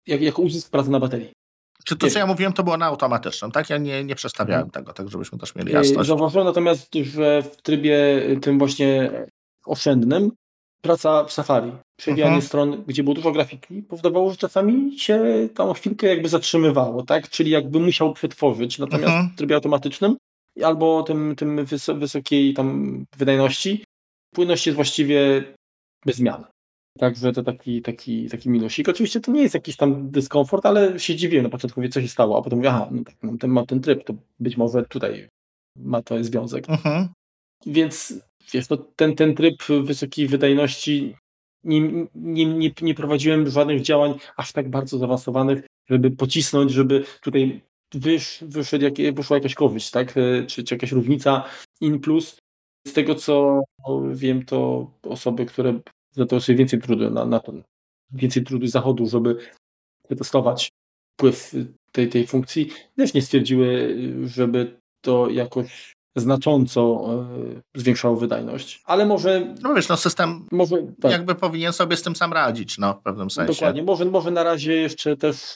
jak, 0.08 0.22
jako 0.22 0.42
uzysk 0.42 0.72
pracy 0.72 0.90
na 0.90 1.00
baterii. 1.00 1.32
Czy 1.86 1.96
to, 1.96 2.10
co 2.10 2.20
ja 2.20 2.26
mówiłem, 2.26 2.54
to 2.54 2.64
było 2.64 2.78
na 2.78 2.86
automatycznym, 2.86 3.52
tak? 3.52 3.70
Ja 3.70 3.78
nie, 3.78 4.04
nie 4.04 4.16
przestawiałem 4.16 4.66
mhm. 4.66 4.72
tego, 4.72 4.94
tak 4.94 5.10
żebyśmy 5.10 5.38
też 5.38 5.56
mieli 5.56 5.74
jasność. 5.74 6.08
Zauważyłem 6.08 6.48
natomiast, 6.48 6.96
że 6.96 7.42
w 7.42 7.62
trybie 7.62 8.22
tym 8.42 8.60
właśnie 8.60 9.12
oszczędnym 9.68 10.32
praca 10.82 11.24
w 11.24 11.34
Safari, 11.34 11.72
przewijanie 12.00 12.34
mhm. 12.34 12.42
stron, 12.42 12.84
gdzie 12.88 13.04
było 13.04 13.14
dużo 13.14 13.32
grafiki, 13.32 13.84
powodowało, 13.84 14.32
że 14.32 14.38
czasami 14.38 15.00
się 15.00 15.50
tam 15.56 15.74
chwilkę 15.74 16.08
jakby 16.08 16.30
zatrzymywało, 16.30 17.04
tak? 17.04 17.30
Czyli 17.30 17.52
jakby 17.52 17.80
musiał 17.80 18.14
przetworzyć. 18.14 18.80
Natomiast 18.80 19.14
mhm. 19.14 19.30
w 19.30 19.36
trybie 19.36 19.56
automatycznym 19.56 20.18
albo 20.64 21.04
tym, 21.04 21.36
tym 21.36 21.66
wysokiej 21.96 22.54
tam 22.54 23.06
wydajności, 23.18 23.84
płynność 24.34 24.68
jest 24.68 24.76
właściwie 24.76 25.44
bez 26.06 26.16
zmian. 26.16 26.44
Także 27.00 27.32
to 27.32 27.44
taki, 27.44 27.82
taki, 27.82 28.30
taki 28.30 28.50
minusik. 28.50 28.90
Oczywiście 28.90 29.20
to 29.20 29.32
nie 29.32 29.42
jest 29.42 29.54
jakiś 29.54 29.76
tam 29.76 30.12
dyskomfort, 30.12 30.66
ale 30.66 31.00
się 31.00 31.16
dziwiłem 31.16 31.44
na 31.44 31.50
początku, 31.50 31.82
wie 31.82 31.90
co 31.90 32.02
się 32.02 32.08
stało, 32.08 32.38
a 32.38 32.42
potem 32.42 32.60
mówię, 32.60 32.70
aha, 32.70 32.88
no 32.92 33.04
tak, 33.04 33.16
mam 33.22 33.38
ten, 33.38 33.52
mam 33.52 33.66
ten 33.66 33.82
tryb, 33.82 34.04
to 34.04 34.14
być 34.40 34.58
może 34.58 34.86
tutaj 34.86 35.28
ma 35.76 36.02
to 36.02 36.24
związek. 36.24 36.70
Mhm. 36.70 37.08
Więc 37.66 38.14
wiesz, 38.54 38.70
no, 38.70 38.78
ten, 38.78 39.16
ten 39.16 39.36
tryb 39.36 39.64
wysokiej 39.84 40.28
wydajności 40.28 41.16
nie, 41.64 41.82
nie, 42.16 42.46
nie, 42.46 42.72
nie 42.82 42.94
prowadziłem 42.94 43.50
żadnych 43.50 43.82
działań 43.82 44.14
aż 44.38 44.52
tak 44.52 44.70
bardzo 44.70 44.98
zaawansowanych, 44.98 45.66
żeby 45.90 46.12
pocisnąć, 46.12 46.72
żeby 46.72 47.04
tutaj 47.22 47.62
wysz, 47.94 48.40
wyszedł 48.42 48.84
jak, 48.84 49.16
wyszła 49.16 49.38
jakaś 49.38 49.56
korzyść, 49.56 49.92
tak? 49.92 50.18
E, 50.18 50.46
czy, 50.48 50.64
czy 50.64 50.76
jakaś 50.76 50.92
różnica 50.92 51.44
in 51.82 52.00
plus. 52.00 52.38
Z 52.88 52.94
tego 52.94 53.16
co 53.16 53.62
wiem, 54.14 54.46
to 54.46 54.92
osoby, 55.04 55.46
które 55.46 55.80
to 56.30 56.42
sobie 56.42 56.58
więcej 56.58 56.82
trudu 56.82 57.12
na, 57.12 57.26
na 57.26 57.40
to, 57.40 57.54
więcej 58.12 58.44
trudu 58.44 58.68
zachodu, 58.68 59.06
żeby 59.06 59.38
wytestować 60.10 60.70
wpływ 61.14 61.54
tej, 61.92 62.10
tej 62.10 62.28
funkcji, 62.28 62.70
też 62.96 63.14
nie 63.14 63.22
stwierdziły, 63.22 63.98
żeby 64.26 64.80
to 65.02 65.30
jakoś 65.30 65.97
znacząco 66.20 67.10
e, 67.76 67.80
zwiększało 67.80 68.16
wydajność. 68.16 68.82
Ale 68.86 69.06
może. 69.06 69.56
No 69.62 69.74
wiesz, 69.74 69.90
no 69.90 69.98
system 69.98 70.48
może, 70.52 70.76
tak. 71.02 71.12
jakby 71.12 71.36
powinien 71.36 71.74
sobie 71.74 71.98
z 71.98 72.02
tym 72.02 72.16
sam 72.16 72.34
radzić, 72.34 72.78
no 72.78 72.94
w 72.94 73.02
pewnym 73.02 73.30
sensie. 73.30 73.54
Dokładnie. 73.54 73.84
Może, 73.84 74.06
może 74.06 74.32
na 74.32 74.44
razie 74.44 74.74
jeszcze 74.74 75.18
też 75.18 75.56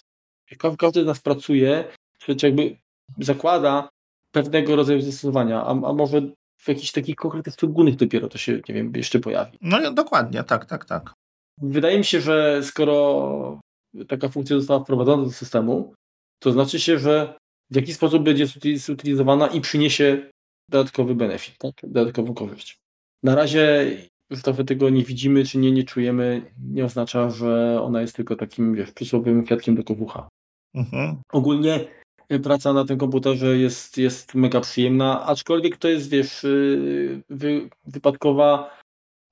każdy 0.78 1.04
z 1.04 1.06
nas 1.06 1.20
pracuje, 1.20 1.84
czy 2.20 2.36
jakby 2.44 2.76
zakłada 3.20 3.90
pewnego 4.32 4.76
rodzaju 4.76 5.02
zastosowania, 5.02 5.64
a, 5.64 5.70
a 5.70 5.94
może 5.94 6.22
w 6.58 6.68
jakichś 6.68 6.92
takich 6.92 7.16
konkretnych 7.16 7.54
szczególnych 7.56 7.96
dopiero 7.96 8.28
to 8.28 8.38
się, 8.38 8.62
nie 8.70 8.76
wiem, 8.76 8.92
jeszcze 8.96 9.20
pojawi. 9.20 9.58
No 9.62 9.92
dokładnie, 9.92 10.44
tak, 10.44 10.66
tak, 10.66 10.86
tak. 10.86 11.14
Wydaje 11.62 11.98
mi 11.98 12.06
się, 12.06 12.22
że 12.22 12.64
skoro 12.64 13.60
taka 14.08 14.30
funkcja 14.30 14.56
została 14.56 14.84
wprowadzona 14.84 15.24
do 15.24 15.32
systemu, 15.32 15.94
to 16.40 16.52
znaczy 16.52 16.80
się, 16.80 17.00
że 17.00 17.34
w 17.72 17.76
jakiś 17.76 17.96
sposób 17.96 18.24
będzie 18.24 18.46
zutylizowana 18.76 19.48
i 19.48 19.62
przyniesie 19.62 20.32
dodatkowy 20.70 21.16
benefit, 21.16 21.58
tak? 21.58 21.74
dodatkową 21.84 22.34
korzyść. 22.34 22.78
Na 23.24 23.36
razie 23.36 23.98
że 24.32 24.42
to 24.42 24.64
tego 24.64 24.90
nie 24.90 25.04
widzimy, 25.04 25.46
czy 25.46 25.58
nie, 25.58 25.72
nie 25.72 25.84
czujemy, 25.84 26.52
nie 26.64 26.86
oznacza, 26.86 27.30
że 27.30 27.82
ona 27.82 28.02
jest 28.02 28.16
tylko 28.16 28.36
takim, 28.36 28.76
wiesz, 28.76 28.92
przysłowiowym 28.92 29.44
kwiatkiem 29.44 29.76
do 29.76 29.84
kowucha. 29.84 30.30
Mhm. 30.76 31.22
Ogólnie 31.32 31.88
y, 32.32 32.40
praca 32.40 32.74
na 32.74 32.86
tym 32.86 32.98
komputerze 32.98 33.58
jest, 33.58 33.98
jest 33.98 34.36
mega 34.36 34.62
przyjemna, 34.62 35.26
aczkolwiek 35.26 35.78
to 35.78 35.88
jest, 35.88 36.10
wiesz, 36.10 36.44
y, 36.44 37.22
wy, 37.30 37.70
wypadkowa 37.86 38.78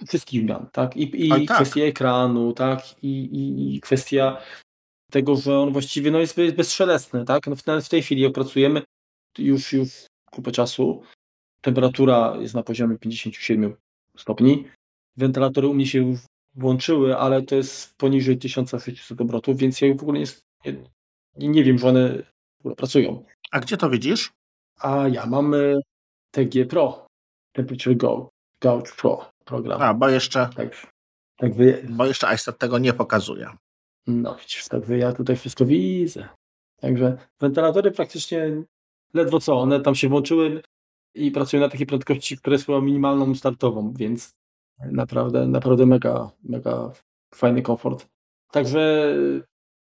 wszystkich 0.07 0.41
zmian, 0.41 0.67
tak? 0.71 0.97
I, 0.97 1.25
i 1.25 1.45
tak. 1.45 1.55
kwestia 1.55 1.81
ekranu, 1.81 2.53
tak? 2.53 3.03
I, 3.03 3.07
i, 3.07 3.75
I, 3.75 3.81
kwestia 3.81 4.37
tego, 5.11 5.35
że 5.35 5.59
on 5.59 5.73
właściwie 5.73 6.11
no, 6.11 6.19
jest, 6.19 6.37
bezszelestny, 6.55 7.25
tak? 7.25 7.47
No, 7.47 7.55
w, 7.55 7.63
w 7.85 7.89
tej 7.89 8.01
chwili 8.01 8.21
jak 8.21 8.33
pracujemy 8.33 8.81
już, 9.37 9.73
już 9.73 9.89
kupę 10.31 10.51
czasu, 10.51 11.01
temperatura 11.61 12.37
jest 12.39 12.53
na 12.53 12.63
poziomie 12.63 12.97
57 12.97 13.75
stopni, 14.17 14.67
wentylatory 15.17 15.67
u 15.67 15.73
mnie 15.73 15.87
się 15.87 16.15
włączyły, 16.55 17.17
ale 17.17 17.41
to 17.41 17.55
jest 17.55 17.97
poniżej 17.97 18.37
1600 18.37 19.21
obrotów, 19.21 19.57
więc 19.57 19.81
ja 19.81 19.95
w 19.95 20.03
ogóle 20.03 20.19
nie, 20.19 20.73
nie, 21.37 21.49
nie 21.49 21.63
wiem, 21.63 21.77
że 21.77 21.87
one 21.87 22.23
pracują. 22.77 23.25
A 23.51 23.59
gdzie 23.59 23.77
to 23.77 23.89
widzisz? 23.89 24.31
A 24.79 25.07
ja 25.07 25.25
mam 25.25 25.55
TG 26.31 26.65
Pro, 26.65 27.07
Temperature 27.53 27.97
Go, 27.97 28.29
Gauge 28.61 28.91
Pro 28.97 29.29
program. 29.45 29.81
A, 29.81 29.93
bo 29.93 30.09
jeszcze, 30.09 30.49
tak, 30.55 30.87
tak 31.37 31.53
wy... 31.53 31.85
bo 31.89 32.05
jeszcze 32.05 32.35
iStat 32.35 32.57
tego 32.57 32.79
nie 32.79 32.93
pokazuje. 32.93 33.49
No 34.07 34.35
widzisz, 34.35 34.67
tak 34.67 34.85
wy, 34.85 34.97
ja 34.97 35.13
tutaj 35.13 35.35
wszystko 35.35 35.65
widzę. 35.65 36.29
Także 36.81 37.17
wentylatory 37.39 37.91
praktycznie 37.91 38.63
ledwo 39.13 39.39
co, 39.39 39.59
one 39.59 39.79
tam 39.79 39.95
się 39.95 40.09
włączyły 40.09 40.61
i 41.15 41.31
pracują 41.31 41.61
na 41.61 41.69
takiej 41.69 41.87
prędkości, 41.87 42.37
która 42.37 42.53
jest 42.53 42.65
chyba 42.65 42.81
minimalną 42.81 43.35
startową, 43.35 43.93
więc 43.93 44.35
naprawdę, 44.91 45.47
naprawdę 45.47 45.85
mega, 45.85 46.31
mega 46.43 46.91
fajny 47.35 47.61
komfort. 47.61 48.07
Także 48.51 49.15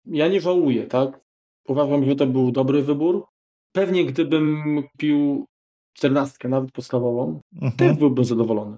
ja 0.06 0.28
nie 0.28 0.42
żałuję, 0.42 0.88
tak? 0.88 1.20
Uważam, 1.68 2.06
że 2.06 2.16
to 2.16 2.28
był 2.28 2.52
dobry 2.52 2.84
wybór. 2.84 3.26
Pewnie 3.72 4.06
gdybym 4.06 4.84
kupił 4.92 5.46
czternastkę, 5.94 6.50
nawet 6.50 6.72
podstawową, 6.72 7.42
mhm. 7.54 7.74
też 7.74 7.98
byłbym 7.98 8.26
zadowolony. 8.26 8.78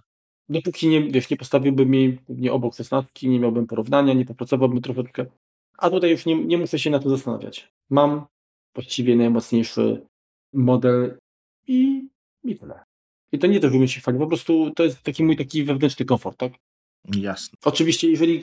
Dopóki 0.50 0.88
nie, 0.88 1.02
wiesz, 1.02 1.30
nie 1.30 1.38
postawiłbym 1.38 1.94
jej 1.94 2.20
nie 2.30 2.54
obok 2.54 2.76
szesnastki, 2.76 3.30
nie 3.30 3.40
miałbym 3.40 3.68
porównania, 3.68 4.14
nie 4.14 4.26
popracowałbym 4.26 4.82
troszeczkę. 4.82 5.26
A 5.78 5.90
tutaj 5.90 6.12
już 6.12 6.26
nie, 6.26 6.46
nie 6.46 6.58
muszę 6.58 6.80
się 6.80 6.90
na 6.90 7.00
to 7.00 7.10
zastanawiać. 7.10 7.72
Mam 7.90 8.26
właściwie 8.76 9.16
najmocniejszy 9.16 10.06
model 10.54 11.18
i, 11.68 12.08
i 12.46 12.56
tyle. 12.56 12.80
I 13.32 13.40
to 13.40 13.48
nie 13.48 13.60
to, 13.60 13.70
że 13.70 13.88
się 13.88 14.02
fakt, 14.02 14.20
po 14.20 14.28
prostu 14.28 14.72
to 14.76 14.84
jest 14.84 15.04
taki 15.04 15.24
mój 15.24 15.38
taki 15.38 15.64
wewnętrzny 15.64 16.06
komfort, 16.06 16.38
tak? 16.38 16.54
Jasne. 17.18 17.58
Oczywiście, 17.66 18.10
jeżeli 18.10 18.42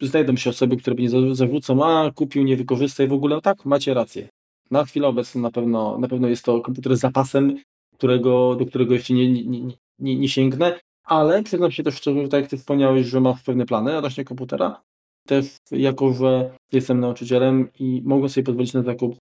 znajdą 0.00 0.36
się 0.36 0.50
osoby, 0.50 0.76
które 0.76 0.96
mnie 0.96 1.34
zarzucą, 1.34 1.84
a 1.84 2.10
kupił, 2.10 2.42
nie 2.42 2.56
wykorzystaj 2.56 3.08
w 3.08 3.12
ogóle, 3.12 3.40
tak, 3.40 3.64
macie 3.64 3.94
rację. 3.94 4.28
Na 4.70 4.84
chwilę 4.84 5.08
obecną 5.08 5.40
na 5.40 5.50
pewno, 5.50 5.98
na 5.98 6.08
pewno 6.08 6.28
jest 6.28 6.44
to 6.44 6.60
komputer 6.60 6.96
z 6.96 7.00
zapasem, 7.00 7.58
którego, 7.94 8.56
do 8.56 8.66
którego 8.66 8.94
jeszcze 8.94 9.14
nie, 9.14 9.32
nie, 9.32 9.44
nie, 9.44 9.74
nie, 9.98 10.16
nie 10.16 10.28
sięgnę, 10.28 10.80
ale 11.04 11.42
przyznam 11.42 11.70
się 11.70 11.82
też 11.82 11.94
szczerze, 11.94 12.22
że 12.22 12.28
tak 12.28 12.40
jak 12.40 12.50
Ty 12.50 12.56
wspomniałeś, 12.56 13.06
że 13.06 13.20
masz 13.20 13.42
pewne 13.42 13.66
plany 13.66 13.96
odnośnie 13.96 14.24
komputera, 14.24 14.82
też 15.26 15.56
jako, 15.70 16.12
że 16.12 16.56
jestem 16.72 17.00
nauczycielem 17.00 17.68
i 17.78 18.02
mogę 18.04 18.28
sobie 18.28 18.44
pozwolić 18.44 18.72
na 18.72 18.82
zakup 18.82 19.16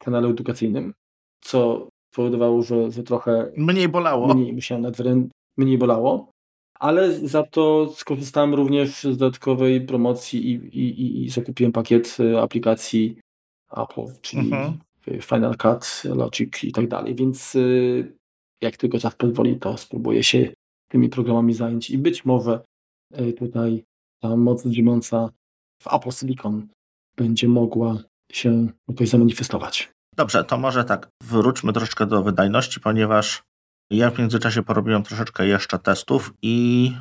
w 0.00 0.04
kanale 0.04 0.28
edukacyjnym, 0.28 0.94
co 1.40 1.88
spowodowało, 2.16 2.62
że, 2.62 2.90
że 2.90 3.02
trochę 3.02 3.52
mniej 3.56 3.88
bolało. 3.88 4.34
Mniej 4.34 4.52
musiałem 4.52 4.82
nad 4.82 4.96
mniej 5.56 5.78
bolało, 5.78 6.30
ale 6.74 7.12
za 7.12 7.42
to 7.42 7.92
skorzystałem 7.96 8.54
również 8.54 9.04
z 9.04 9.16
dodatkowej 9.16 9.80
promocji 9.80 10.50
i, 10.50 10.54
i, 10.78 11.24
i 11.24 11.30
zakupiłem 11.30 11.72
pakiet 11.72 12.16
e, 12.20 12.40
aplikacji 12.42 13.20
Apple, 13.72 14.06
czyli 14.22 14.46
mhm. 14.46 14.78
Final 15.20 15.56
Cut, 15.56 16.02
Logic 16.04 16.64
i 16.64 16.72
tak 16.72 16.88
dalej, 16.88 17.14
więc 17.14 17.56
e, 17.56 17.60
jak 18.62 18.76
tylko 18.76 18.98
czas 18.98 19.14
pozwoli, 19.14 19.56
to 19.58 19.76
spróbuję 19.76 20.22
się 20.22 20.52
tymi 20.88 21.08
programami 21.08 21.54
zająć 21.54 21.90
i 21.90 21.98
być 21.98 22.24
może 22.24 22.64
e, 23.12 23.32
tutaj 23.32 23.84
ta 24.20 24.36
moc 24.36 24.66
drzemiąca 24.66 25.30
w 25.82 25.94
Apple 25.94 26.10
Silicon 26.10 26.68
będzie 27.16 27.48
mogła 27.48 27.98
się 28.32 28.68
jakoś 28.88 29.08
zamanifestować. 29.08 29.95
Dobrze, 30.16 30.44
to 30.44 30.58
może 30.58 30.84
tak, 30.84 31.08
wróćmy 31.22 31.72
troszeczkę 31.72 32.06
do 32.06 32.22
wydajności, 32.22 32.80
ponieważ 32.80 33.42
ja 33.90 34.10
w 34.10 34.18
międzyczasie 34.18 34.62
porobiłem 34.62 35.02
troszeczkę 35.02 35.46
jeszcze 35.46 35.78
testów 35.78 36.32
i 36.42 36.92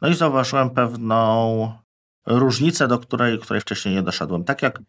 no 0.00 0.08
i 0.08 0.14
zauważyłem 0.14 0.70
pewną 0.70 1.72
różnicę, 2.26 2.88
do 2.88 2.98
której, 2.98 3.38
której 3.38 3.60
wcześniej 3.60 3.94
nie 3.94 4.02
doszedłem. 4.02 4.44
Tak 4.44 4.62
jak 4.62 4.80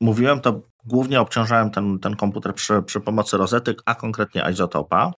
mówiłem, 0.00 0.40
to 0.40 0.60
głównie 0.84 1.20
obciążałem 1.20 1.70
ten, 1.70 1.98
ten 1.98 2.16
komputer 2.16 2.54
przy, 2.54 2.82
przy 2.82 3.00
pomocy 3.00 3.36
rozety, 3.36 3.74
a 3.84 3.94
konkretnie 3.94 4.44
izotopa. 4.52 5.12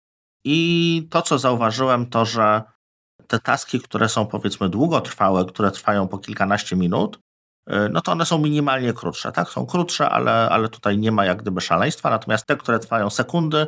I 0.45 1.07
to, 1.11 1.21
co 1.21 1.39
zauważyłem, 1.39 2.05
to, 2.05 2.25
że 2.25 2.63
te 3.27 3.39
taski, 3.39 3.79
które 3.79 4.09
są 4.09 4.25
powiedzmy 4.25 4.69
długotrwałe, 4.69 5.45
które 5.45 5.71
trwają 5.71 6.07
po 6.07 6.17
kilkanaście 6.17 6.75
minut, 6.75 7.19
no 7.89 8.01
to 8.01 8.11
one 8.11 8.25
są 8.25 8.37
minimalnie 8.37 8.93
krótsze, 8.93 9.31
tak? 9.31 9.49
Są 9.49 9.65
krótsze, 9.65 10.09
ale, 10.09 10.49
ale 10.49 10.69
tutaj 10.69 10.97
nie 10.97 11.11
ma 11.11 11.25
jak 11.25 11.41
gdyby 11.41 11.61
szaleństwa, 11.61 12.09
natomiast 12.09 12.45
te, 12.45 12.57
które 12.57 12.79
trwają 12.79 13.09
sekundy, 13.09 13.67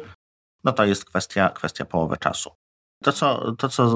no 0.63 0.71
to 0.71 0.85
jest 0.85 1.05
kwestia, 1.05 1.49
kwestia 1.49 1.85
połowy 1.85 2.17
czasu. 2.17 2.51
To 3.03 3.11
co, 3.11 3.51
to, 3.51 3.69
co 3.69 3.93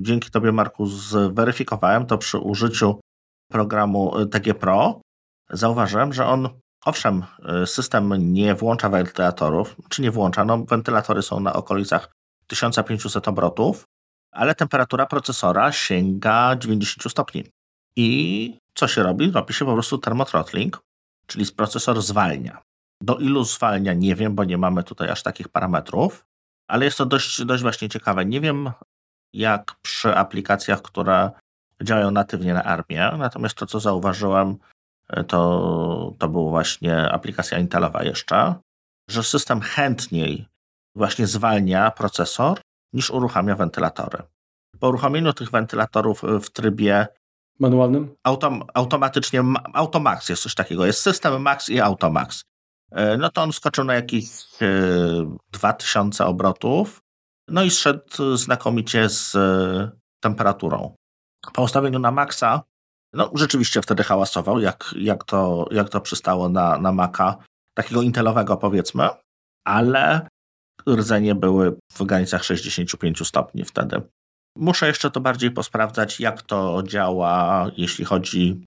dzięki 0.00 0.30
Tobie, 0.30 0.52
Marku, 0.52 0.86
zweryfikowałem, 0.86 2.06
to 2.06 2.18
przy 2.18 2.38
użyciu 2.38 3.00
programu 3.50 4.26
TG 4.26 4.54
Pro 4.54 5.00
zauważyłem, 5.50 6.12
że 6.12 6.26
on, 6.26 6.48
owszem, 6.84 7.24
system 7.66 8.32
nie 8.32 8.54
włącza 8.54 8.88
wentylatorów, 8.88 9.76
czy 9.88 10.02
nie 10.02 10.10
włącza, 10.10 10.44
no 10.44 10.64
wentylatory 10.64 11.22
są 11.22 11.40
na 11.40 11.52
okolicach 11.52 12.12
1500 12.46 13.28
obrotów, 13.28 13.84
ale 14.32 14.54
temperatura 14.54 15.06
procesora 15.06 15.72
sięga 15.72 16.56
90 16.56 17.12
stopni. 17.12 17.44
I 17.96 18.58
co 18.80 18.88
się 18.88 19.02
robi? 19.02 19.30
Robi 19.30 19.54
się 19.54 19.64
po 19.64 19.72
prostu 19.72 19.98
termothrottling, 19.98 20.80
czyli 21.26 21.46
procesor 21.56 22.02
zwalnia. 22.02 22.62
Do 23.02 23.18
ilu 23.18 23.44
zwalnia 23.44 23.92
nie 23.92 24.14
wiem, 24.14 24.34
bo 24.34 24.44
nie 24.44 24.58
mamy 24.58 24.82
tutaj 24.82 25.08
aż 25.08 25.22
takich 25.22 25.48
parametrów, 25.48 26.24
ale 26.68 26.84
jest 26.84 26.98
to 26.98 27.06
dość, 27.06 27.44
dość 27.44 27.62
właśnie 27.62 27.88
ciekawe. 27.88 28.24
Nie 28.24 28.40
wiem, 28.40 28.70
jak 29.34 29.74
przy 29.82 30.16
aplikacjach, 30.16 30.82
które 30.82 31.30
działają 31.82 32.10
natywnie 32.10 32.54
na 32.54 32.64
armię, 32.64 33.10
natomiast 33.18 33.54
to, 33.54 33.66
co 33.66 33.80
zauważyłem, 33.80 34.56
to, 35.28 36.14
to 36.18 36.28
była 36.28 36.50
właśnie 36.50 37.12
aplikacja 37.12 37.58
Intelowa 37.58 38.04
jeszcze, 38.04 38.54
że 39.10 39.22
system 39.22 39.60
chętniej 39.60 40.46
właśnie 40.96 41.26
zwalnia 41.26 41.90
procesor 41.90 42.60
niż 42.92 43.10
uruchamia 43.10 43.56
wentylatory. 43.56 44.22
Po 44.80 44.88
uruchomieniu 44.88 45.32
tych 45.32 45.50
wentylatorów 45.50 46.22
w 46.22 46.50
trybie 46.50 47.06
manualnym? 47.60 48.14
Autom, 48.24 48.62
automatycznie, 48.74 49.42
Automax 49.72 50.28
jest 50.28 50.42
coś 50.42 50.54
takiego. 50.54 50.86
Jest 50.86 51.02
system 51.02 51.42
Max 51.42 51.68
i 51.68 51.80
Automax. 51.80 52.42
E, 52.92 53.16
no 53.16 53.30
to 53.30 53.42
on 53.42 53.52
skoczył 53.52 53.84
na 53.84 53.94
jakieś 53.94 54.26
2000 55.52 56.24
e, 56.24 56.26
obrotów, 56.26 57.00
no 57.48 57.62
i 57.62 57.70
szedł 57.70 58.36
znakomicie 58.36 59.08
z 59.08 59.34
e, 59.34 59.90
temperaturą. 60.20 60.94
Po 61.52 61.62
ustawieniu 61.62 61.98
na 61.98 62.10
maksa, 62.10 62.62
no 63.12 63.30
rzeczywiście 63.34 63.82
wtedy 63.82 64.02
hałasował, 64.02 64.60
jak, 64.60 64.94
jak, 64.96 65.24
to, 65.24 65.66
jak 65.70 65.88
to 65.88 66.00
przystało 66.00 66.48
na, 66.48 66.78
na 66.78 66.92
Maca 66.92 67.36
takiego 67.74 68.02
intelowego 68.02 68.56
powiedzmy, 68.56 69.08
ale 69.64 70.28
rdzenie 70.88 71.34
były 71.34 71.76
w 71.92 72.02
granicach 72.02 72.44
65 72.44 73.26
stopni 73.26 73.64
wtedy. 73.64 74.02
Muszę 74.56 74.86
jeszcze 74.86 75.10
to 75.10 75.20
bardziej 75.20 75.50
posprawdzać, 75.50 76.20
jak 76.20 76.42
to 76.42 76.82
działa, 76.82 77.66
jeśli 77.76 78.04
chodzi 78.04 78.64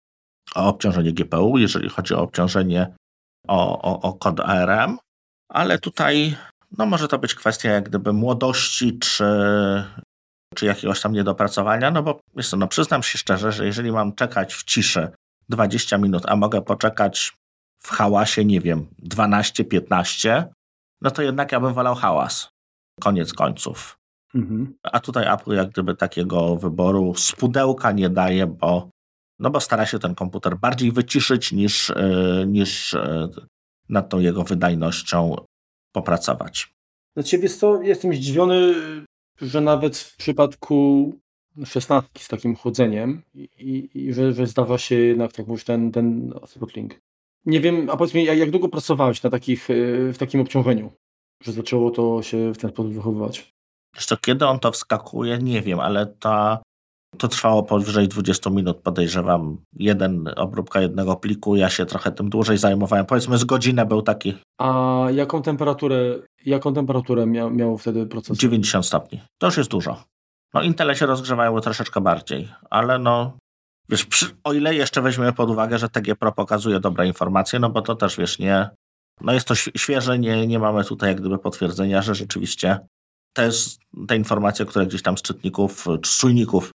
o 0.56 0.68
obciążenie 0.68 1.14
GPU, 1.14 1.58
jeżeli 1.58 1.90
chodzi 1.90 2.14
o 2.14 2.22
obciążenie 2.22 2.96
o, 3.48 3.82
o, 3.82 4.02
o 4.02 4.14
kod 4.14 4.40
ARM, 4.40 4.98
ale 5.50 5.80
tutaj 5.80 6.36
no 6.78 6.86
może 6.86 7.08
to 7.08 7.20
być 7.20 7.36
kwestia 7.36 7.70
jak 7.70 7.90
gdyby 7.90 8.14
młodości 8.14 9.00
czy, 9.00 9.26
czy 10.56 10.66
jakiegoś 10.66 11.02
tam 11.02 11.14
niedopracowania, 11.14 11.92
no 11.92 12.04
bo 12.04 12.20
co, 12.44 12.58
no 12.58 12.68
przyznam 12.68 13.04
się 13.04 13.18
szczerze, 13.18 13.52
że 13.52 13.66
jeżeli 13.66 13.92
mam 13.92 14.16
czekać 14.16 14.54
w 14.54 14.64
ciszy 14.64 15.12
20 15.50 15.98
minut, 15.98 16.24
a 16.28 16.36
mogę 16.36 16.62
poczekać 16.62 17.32
w 17.84 17.90
hałasie, 17.90 18.46
nie 18.46 18.62
wiem, 18.62 18.88
12-15, 19.04 20.44
no 21.02 21.12
to 21.12 21.22
jednak 21.22 21.52
ja 21.52 21.60
bym 21.60 21.74
wolał 21.74 21.96
hałas. 21.96 22.50
Koniec 23.00 23.34
końców. 23.34 23.98
Mhm. 24.36 24.74
A 24.84 25.00
tutaj 25.00 25.34
Apple 25.34 25.52
jak 25.52 25.70
gdyby 25.70 25.96
takiego 25.96 26.56
wyboru 26.56 27.14
z 27.16 27.32
pudełka 27.32 27.92
nie 27.92 28.10
daje, 28.10 28.48
bo, 28.48 28.90
no 29.40 29.50
bo 29.50 29.60
stara 29.60 29.86
się 29.86 30.00
ten 30.00 30.16
komputer 30.16 30.58
bardziej 30.58 30.92
wyciszyć 30.92 31.52
niż, 31.52 31.90
yy, 31.90 32.46
niż 32.48 32.94
yy, 32.94 33.30
nad 33.90 34.10
tą 34.10 34.20
jego 34.20 34.44
wydajnością 34.44 35.36
popracować. 35.92 36.74
Dla 37.16 37.24
ciebie 37.24 37.50
to 37.50 37.82
jestem 37.82 38.14
zdziwiony, 38.14 38.74
że 39.42 39.62
nawet 39.62 39.98
w 39.98 40.18
przypadku 40.18 41.12
szesnastki 41.66 42.24
z 42.24 42.28
takim 42.28 42.56
chłodzeniem 42.56 43.22
i, 43.34 43.50
i, 43.58 44.00
i 44.00 44.14
że, 44.14 44.34
że 44.34 44.48
zdawa 44.48 44.78
się 44.78 44.96
jednak, 44.96 45.34
tak 45.34 45.48
mówisz, 45.48 45.64
ten, 45.64 45.92
ten 45.92 46.34
throttling. 46.54 47.00
Nie 47.46 47.62
wiem, 47.62 47.90
a 47.90 47.98
powiedz 47.98 48.14
mi, 48.14 48.26
jak, 48.26 48.38
jak 48.38 48.52
długo 48.52 48.70
pracowałeś 48.70 49.24
na 49.24 49.30
takich, 49.30 49.68
w 50.14 50.16
takim 50.20 50.42
obciążeniu, 50.42 50.92
że 51.44 51.52
zaczęło 51.52 51.92
to 51.92 52.22
się 52.22 52.54
w 52.54 52.58
ten 52.58 52.70
sposób 52.70 52.94
wychowywać? 52.94 53.54
Jeszcze 53.96 54.18
kiedy 54.18 54.48
on 54.48 54.60
to 54.60 54.72
wskakuje, 54.72 55.38
nie 55.38 55.62
wiem, 55.62 55.80
ale 55.80 56.06
ta, 56.06 56.64
to 57.18 57.28
trwało 57.28 57.64
powyżej 57.64 58.08
20 58.08 58.50
minut, 58.50 58.78
podejrzewam. 58.78 59.58
Jeden, 59.74 60.30
obróbka 60.36 60.82
jednego 60.82 61.16
pliku, 61.16 61.56
ja 61.56 61.70
się 61.70 61.86
trochę 61.86 62.12
tym 62.12 62.30
dłużej 62.30 62.58
zajmowałem. 62.58 63.06
Powiedzmy 63.06 63.38
z 63.38 63.44
godzinę 63.44 63.86
był 63.86 64.02
taki. 64.02 64.38
A 64.62 65.06
jaką 65.12 65.42
temperaturę, 65.42 65.98
jaką 66.46 66.74
temperaturę 66.74 67.26
miał, 67.26 67.52
miał 67.52 67.78
wtedy 67.78 68.06
proces? 68.06 68.38
90 68.38 68.86
stopni. 68.86 69.22
To 69.38 69.48
już 69.48 69.58
jest 69.58 69.70
dużo. 69.70 70.04
No 70.54 70.62
Intele 70.62 70.96
się 70.96 71.06
rozgrzewały 71.06 71.62
troszeczkę 71.62 72.02
bardziej, 72.02 72.50
ale 72.70 73.00
no 73.00 73.38
wiesz, 73.90 74.06
przy, 74.06 74.26
o 74.44 74.54
ile 74.54 74.76
jeszcze 74.76 75.02
weźmiemy 75.02 75.34
pod 75.34 75.50
uwagę, 75.50 75.78
że 75.78 75.90
TG 75.90 76.16
Pro 76.16 76.32
pokazuje 76.32 76.80
dobre 76.80 77.08
informacje, 77.08 77.60
no 77.60 77.70
bo 77.70 77.82
to 77.82 77.96
też 77.96 78.18
wiesz, 78.18 78.40
nie, 78.40 78.70
no 79.22 79.34
jest 79.34 79.48
to 79.48 79.56
świeże, 79.56 80.20
nie, 80.20 80.48
nie 80.48 80.60
mamy 80.60 80.84
tutaj 80.84 81.10
jak 81.10 81.20
gdyby 81.20 81.38
potwierdzenia, 81.38 82.02
że 82.02 82.16
rzeczywiście 82.16 82.80
też 83.34 83.78
te 84.08 84.16
informacje, 84.16 84.66
które 84.66 84.86
gdzieś 84.86 85.02
tam 85.02 85.18
z 85.18 85.22
czytników, 85.22 85.86
czy 86.02 86.12
z 86.12 86.18
czujników 86.18 86.72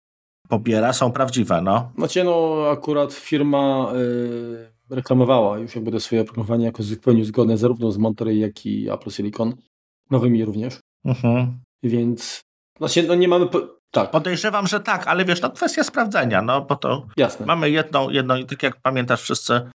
pobiera, 0.49 0.93
są 0.93 1.13
prawdziwe, 1.13 1.63
no. 1.63 1.93
Znaczy, 1.99 2.25
no 2.25 2.65
akurat 2.71 3.13
firma 3.13 3.93
yy, 3.95 4.97
reklamowała 4.97 5.59
już 5.59 5.75
jakby 5.75 5.93
to 5.93 6.01
swoje 6.01 6.21
oprogramowanie 6.23 6.65
jako 6.65 6.83
zupełnie 6.83 7.25
zgodne 7.25 7.59
zarówno 7.59 7.93
z 7.93 7.99
Monterey, 7.99 8.39
jak 8.39 8.67
i 8.67 8.91
Apple 8.91 9.11
Silicon, 9.11 9.55
nowymi 10.11 10.45
również. 10.45 10.81
Mhm. 11.05 11.59
Więc, 11.83 12.41
znaczy, 12.79 13.03
no 13.03 13.15
nie 13.15 13.29
mamy... 13.29 13.47
Po... 13.47 13.77
Tak. 13.91 14.11
Podejrzewam, 14.11 14.67
że 14.67 14.81
tak, 14.81 15.07
ale 15.07 15.25
wiesz, 15.25 15.41
no 15.41 15.51
kwestia 15.51 15.85
sprawdzenia, 15.85 16.43
no 16.43 16.61
bo 16.61 16.77
to 16.77 17.07
Jasne. 17.17 17.47
mamy 17.47 17.71
jedną, 17.71 18.11
jedną, 18.11 18.45
tak 18.45 18.63
jak 18.63 18.81
pamiętasz 18.83 19.23
wszyscy 19.23 19.71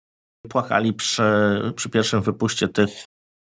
płakali 0.49 0.93
przy, 0.93 1.23
przy 1.77 1.91
pierwszym 1.91 2.23
wypuście 2.23 2.69
tych 2.69 3.05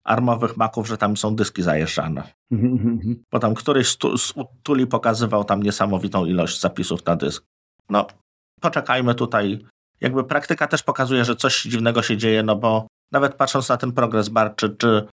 armowych 0.08 0.56
maków, 0.56 0.88
że 0.88 0.98
tam 0.98 1.16
są 1.16 1.36
dyski 1.36 1.62
zajeżdżane. 1.62 2.22
Mhm, 2.50 2.72
mhm, 2.72 2.92
mhm. 2.94 3.24
Bo 3.32 3.38
tam 3.38 3.54
któryś 3.54 3.88
z 3.88 4.34
tuli 4.62 4.86
pokazywał 4.86 5.44
tam 5.44 5.62
niesamowitą 5.62 6.24
ilość 6.24 6.60
zapisów 6.60 7.06
na 7.06 7.16
dysk. 7.16 7.44
No, 7.90 8.06
poczekajmy 8.60 9.14
tutaj. 9.14 9.66
Jakby 10.00 10.24
praktyka 10.24 10.66
też 10.66 10.82
pokazuje, 10.82 11.24
że 11.24 11.36
coś 11.36 11.62
dziwnego 11.62 12.02
się 12.02 12.16
dzieje, 12.16 12.42
no 12.42 12.56
bo 12.56 12.86
nawet 13.12 13.34
patrząc 13.34 13.68
na 13.68 13.76
ten 13.76 13.92
progres 13.92 14.28
bar, 14.28 14.56
czy, 14.56 14.70
czy 14.70 15.08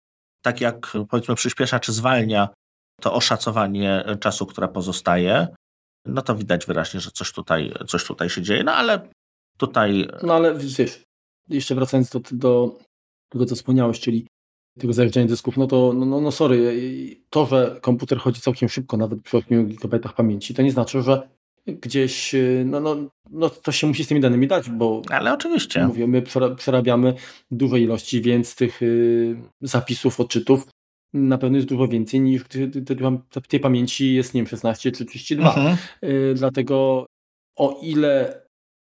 tak 0.43 0.61
jak 0.61 0.93
powiedzmy 1.11 1.35
przyspiesza, 1.35 1.81
czy 1.81 1.93
zwalnia 1.93 2.49
to 3.01 3.15
oszacowanie 3.15 4.05
czasu, 4.21 4.47
które 4.47 4.69
pozostaje, 4.69 5.49
no 6.07 6.23
to 6.23 6.35
widać 6.35 6.67
wyraźnie, 6.67 7.01
że 7.01 7.11
coś 7.11 7.33
tutaj, 7.33 7.73
coś 7.89 8.05
tutaj 8.05 8.31
się 8.31 8.43
dzieje. 8.43 8.65
No 8.65 8.73
ale 8.73 9.09
tutaj. 9.59 10.09
No 10.23 10.35
ale 10.35 10.55
wiesz, 10.55 11.03
jeszcze 11.49 11.75
wracając 11.75 12.11
do, 12.11 12.21
do 12.33 12.79
tego, 13.29 13.47
co 13.47 13.55
wspomniałeś, 13.55 14.01
czyli 14.01 14.27
tego 14.79 14.93
zajeżdżania 14.93 15.27
dysków, 15.27 15.57
no 15.57 15.67
to 15.67 15.93
no, 15.93 16.07
no, 16.07 16.21
no 16.21 16.33
sorry, 16.33 16.77
to, 17.31 17.47
że 17.47 17.79
komputer 17.81 18.19
chodzi 18.19 18.41
całkiem 18.41 18.69
szybko, 18.69 18.97
nawet 18.97 19.23
przy 19.23 19.37
8 19.37 19.67
GB 19.67 19.99
pamięci, 20.17 20.55
to 20.55 20.63
nie 20.63 20.73
znaczy, 20.73 21.03
że 21.03 21.29
gdzieś, 21.67 22.35
no, 22.65 22.81
no, 22.81 22.97
no 23.31 23.51
to 23.51 23.73
się 23.73 23.87
musi 23.87 24.05
z 24.05 24.09
tymi 24.09 24.21
danymi 24.21 24.47
dać, 24.47 24.71
bo 24.71 25.03
ale 25.11 25.33
oczywiście 25.33 25.87
mówię, 25.87 26.07
my 26.07 26.23
przerabiamy 26.57 27.15
duże 27.51 27.81
ilości, 27.81 28.23
więc 28.23 28.55
tych 28.55 28.83
y, 28.83 29.37
zapisów, 29.61 30.21
odczytów 30.21 30.67
na 31.15 31.39
pewno 31.39 31.57
jest 31.57 31.69
dużo 31.69 31.89
więcej 31.89 32.21
niż 32.21 32.43
tej 33.49 33.61
pamięci 33.61 34.15
jest, 34.15 34.35
nie 34.35 34.41
wiem, 34.41 34.49
16 34.49 34.93
czy 34.93 35.05
32. 35.05 35.49
Mhm. 35.49 35.77
Y, 36.05 36.35
dlatego 36.35 37.07
o 37.57 37.81
ile 37.83 38.42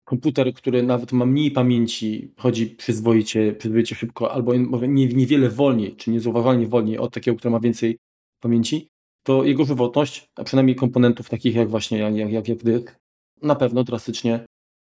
komputer, 0.09 0.53
który 0.53 0.83
nawet 0.83 1.11
ma 1.11 1.25
mniej 1.25 1.51
pamięci, 1.51 2.31
chodzi 2.37 2.67
przyzwoicie, 2.67 3.53
przyzwoicie 3.53 3.95
szybko, 3.95 4.31
albo 4.31 4.55
niewiele 4.87 5.49
wolniej, 5.49 5.95
czy 5.95 6.11
niezauważalnie 6.11 6.67
wolniej 6.67 6.97
od 6.97 7.13
takiego, 7.13 7.37
który 7.37 7.51
ma 7.51 7.59
więcej 7.59 7.97
pamięci, 8.39 8.87
to 9.23 9.43
jego 9.43 9.65
żywotność, 9.65 10.25
a 10.35 10.43
przynajmniej 10.43 10.75
komponentów 10.75 11.29
takich 11.29 11.55
jak 11.55 11.69
właśnie 11.69 11.97
jak, 11.97 12.15
jak, 12.15 12.31
jak, 12.31 12.47
jak 12.47 12.63
dysk, 12.63 12.95
na 13.41 13.55
pewno 13.55 13.83
drastycznie 13.83 14.45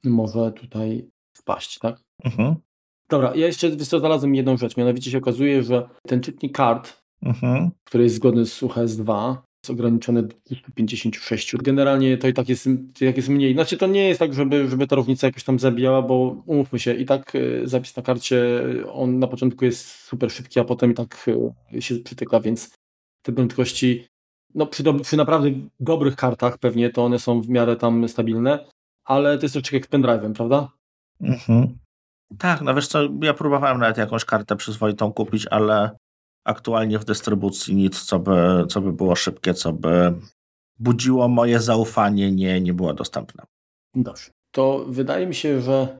może 0.05 0.53
tutaj 0.53 1.09
spaść, 1.37 1.79
tak? 1.79 2.01
Mhm. 2.25 2.55
Dobra, 3.09 3.35
ja 3.35 3.47
jeszcze 3.47 3.71
znalazłem 3.71 4.35
jedną 4.35 4.57
rzecz, 4.57 4.77
mianowicie 4.77 5.11
się 5.11 5.19
okazuje, 5.19 5.63
że 5.63 5.89
ten 6.07 6.21
czytnik 6.21 6.57
kart, 6.57 7.03
mhm. 7.23 7.71
który 7.85 8.05
jest 8.05 8.17
zgodny 8.17 8.47
z 8.47 8.63
UHS-2, 8.63 9.37
jest 9.67 9.81
ograniczone 9.81 10.23
do 10.23 10.35
256. 10.47 11.57
Generalnie 11.57 12.19
to 12.19 12.29
i 12.29 12.33
tak 12.33 12.49
jest, 12.49 12.69
jak 13.01 13.17
jest 13.17 13.29
mniej. 13.29 13.55
Znaczy 13.55 13.77
to 13.77 13.87
nie 13.87 14.09
jest 14.09 14.19
tak, 14.19 14.35
żeby, 14.35 14.69
żeby 14.69 14.87
ta 14.87 14.97
różnica 14.97 15.27
jakoś 15.27 15.45
tam 15.45 15.59
zabijała, 15.59 16.03
bo 16.03 16.43
umówmy 16.47 16.79
się, 16.79 16.95
i 16.95 17.05
tak 17.07 17.33
e, 17.35 17.41
zapis 17.69 17.97
na 17.97 18.03
karcie, 18.03 18.63
on 18.93 19.19
na 19.19 19.27
początku 19.27 19.65
jest 19.65 19.89
super 19.89 20.31
szybki, 20.31 20.61
a 20.61 20.65
potem 20.65 20.91
i 20.91 20.95
tak 20.95 21.27
e, 21.75 21.83
się 21.83 21.97
przytyka, 21.97 22.41
więc 22.41 22.75
te 23.23 23.33
prędkości, 23.33 24.07
no 24.55 24.67
przy, 24.67 24.83
do, 24.83 24.95
przy 24.95 25.17
naprawdę 25.17 25.51
dobrych 25.81 26.17
kartach 26.17 26.59
pewnie 26.59 26.91
to 26.91 27.05
one 27.05 27.19
są 27.19 27.41
w 27.41 27.49
miarę 27.49 27.77
tam 27.77 28.09
stabilne, 28.09 28.67
ale 29.05 29.39
to 29.39 29.45
jest 29.45 29.53
troszeczkę 29.53 29.77
jak 29.77 29.87
z 29.87 29.89
pendrive'em, 29.89 30.33
prawda? 30.33 30.71
Mhm. 31.21 31.79
Tak, 32.39 32.63
no 32.63 32.75
wiesz 32.75 32.89
co, 32.89 32.99
ja 33.23 33.35
próbowałem 33.35 33.79
nawet 33.79 33.97
jakąś 33.97 34.25
kartę 34.25 34.57
przyzwoitą 34.57 35.13
kupić, 35.13 35.47
ale 35.51 35.91
aktualnie 36.47 36.99
w 36.99 37.05
dystrybucji 37.05 37.77
nic, 37.77 38.03
co 38.03 38.19
by, 38.19 38.65
co 38.69 38.81
by 38.81 38.93
było 38.93 39.17
szybkie, 39.17 39.55
co 39.55 39.73
by 39.73 40.15
budziło 40.79 41.29
moje 41.29 41.61
zaufanie, 41.61 42.33
nie, 42.33 42.61
nie 42.61 42.75
było 42.75 42.95
dostępne. 42.95 43.45
Dobrze. 43.95 44.31
To 44.51 44.85
wydaje 44.89 45.27
mi 45.27 45.35
się, 45.35 45.61
że 45.61 45.99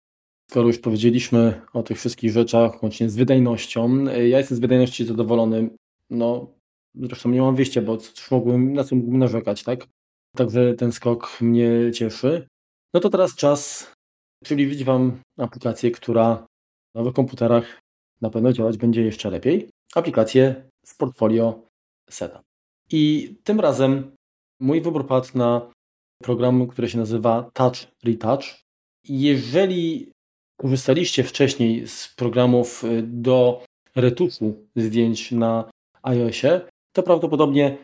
skoro 0.51 0.67
już 0.67 0.79
powiedzieliśmy 0.79 1.61
o 1.73 1.83
tych 1.83 1.99
wszystkich 1.99 2.33
rzeczach, 2.33 2.83
łącznie 2.83 3.11
z 3.11 3.17
wydajnością, 3.17 4.05
ja 4.05 4.39
jestem 4.39 4.57
z 4.57 4.61
wydajności 4.61 5.05
zadowolony. 5.05 5.71
No, 6.11 6.47
zresztą 6.95 7.31
nie 7.31 7.41
mam 7.41 7.57
wyjścia, 7.57 7.83
bo 7.83 7.97
cóż 7.97 8.31
mogłem, 8.31 8.73
na 8.73 8.85
co 8.85 8.97
mógłbym 8.97 9.19
narzekać, 9.19 9.63
tak? 9.63 9.87
Także 10.37 10.75
ten 10.75 10.93
skok 10.93 11.41
mnie 11.41 11.71
cieszy. 11.95 12.47
No 12.95 13.01
to 13.01 13.11
teraz 13.11 13.35
czas 13.35 13.93
przybliżyć 14.45 14.85
Wam 14.85 15.21
aplikację, 15.39 15.91
która 15.91 16.47
w 16.95 16.99
nowych 16.99 17.15
komputerach 17.15 17.81
na 18.21 18.31
pewno 18.31 18.53
działać 18.53 18.77
będzie 18.77 19.03
jeszcze 19.03 19.31
lepiej 19.31 19.69
aplikację 19.95 20.71
z 20.85 20.95
portfolio 20.95 21.63
Setup. 22.11 22.43
I 22.91 23.35
tym 23.45 23.61
razem 23.61 24.17
mój 24.61 24.81
wybór 24.81 25.07
padł 25.07 25.29
na 25.35 25.73
program, 26.23 26.67
który 26.67 26.89
się 26.89 26.99
nazywa 26.99 27.51
Touch 27.53 27.77
Retouch. 28.05 28.45
Jeżeli 29.09 30.13
korzystaliście 30.61 31.25
wcześniej 31.25 31.89
z 31.89 32.15
programów 32.17 32.85
y, 32.85 33.03
do 33.03 33.65
retuszu 33.97 34.67
zdjęć 34.77 35.33
na 35.33 35.71
iOSie, 36.03 36.61
to 36.93 37.03
prawdopodobnie 37.03 37.79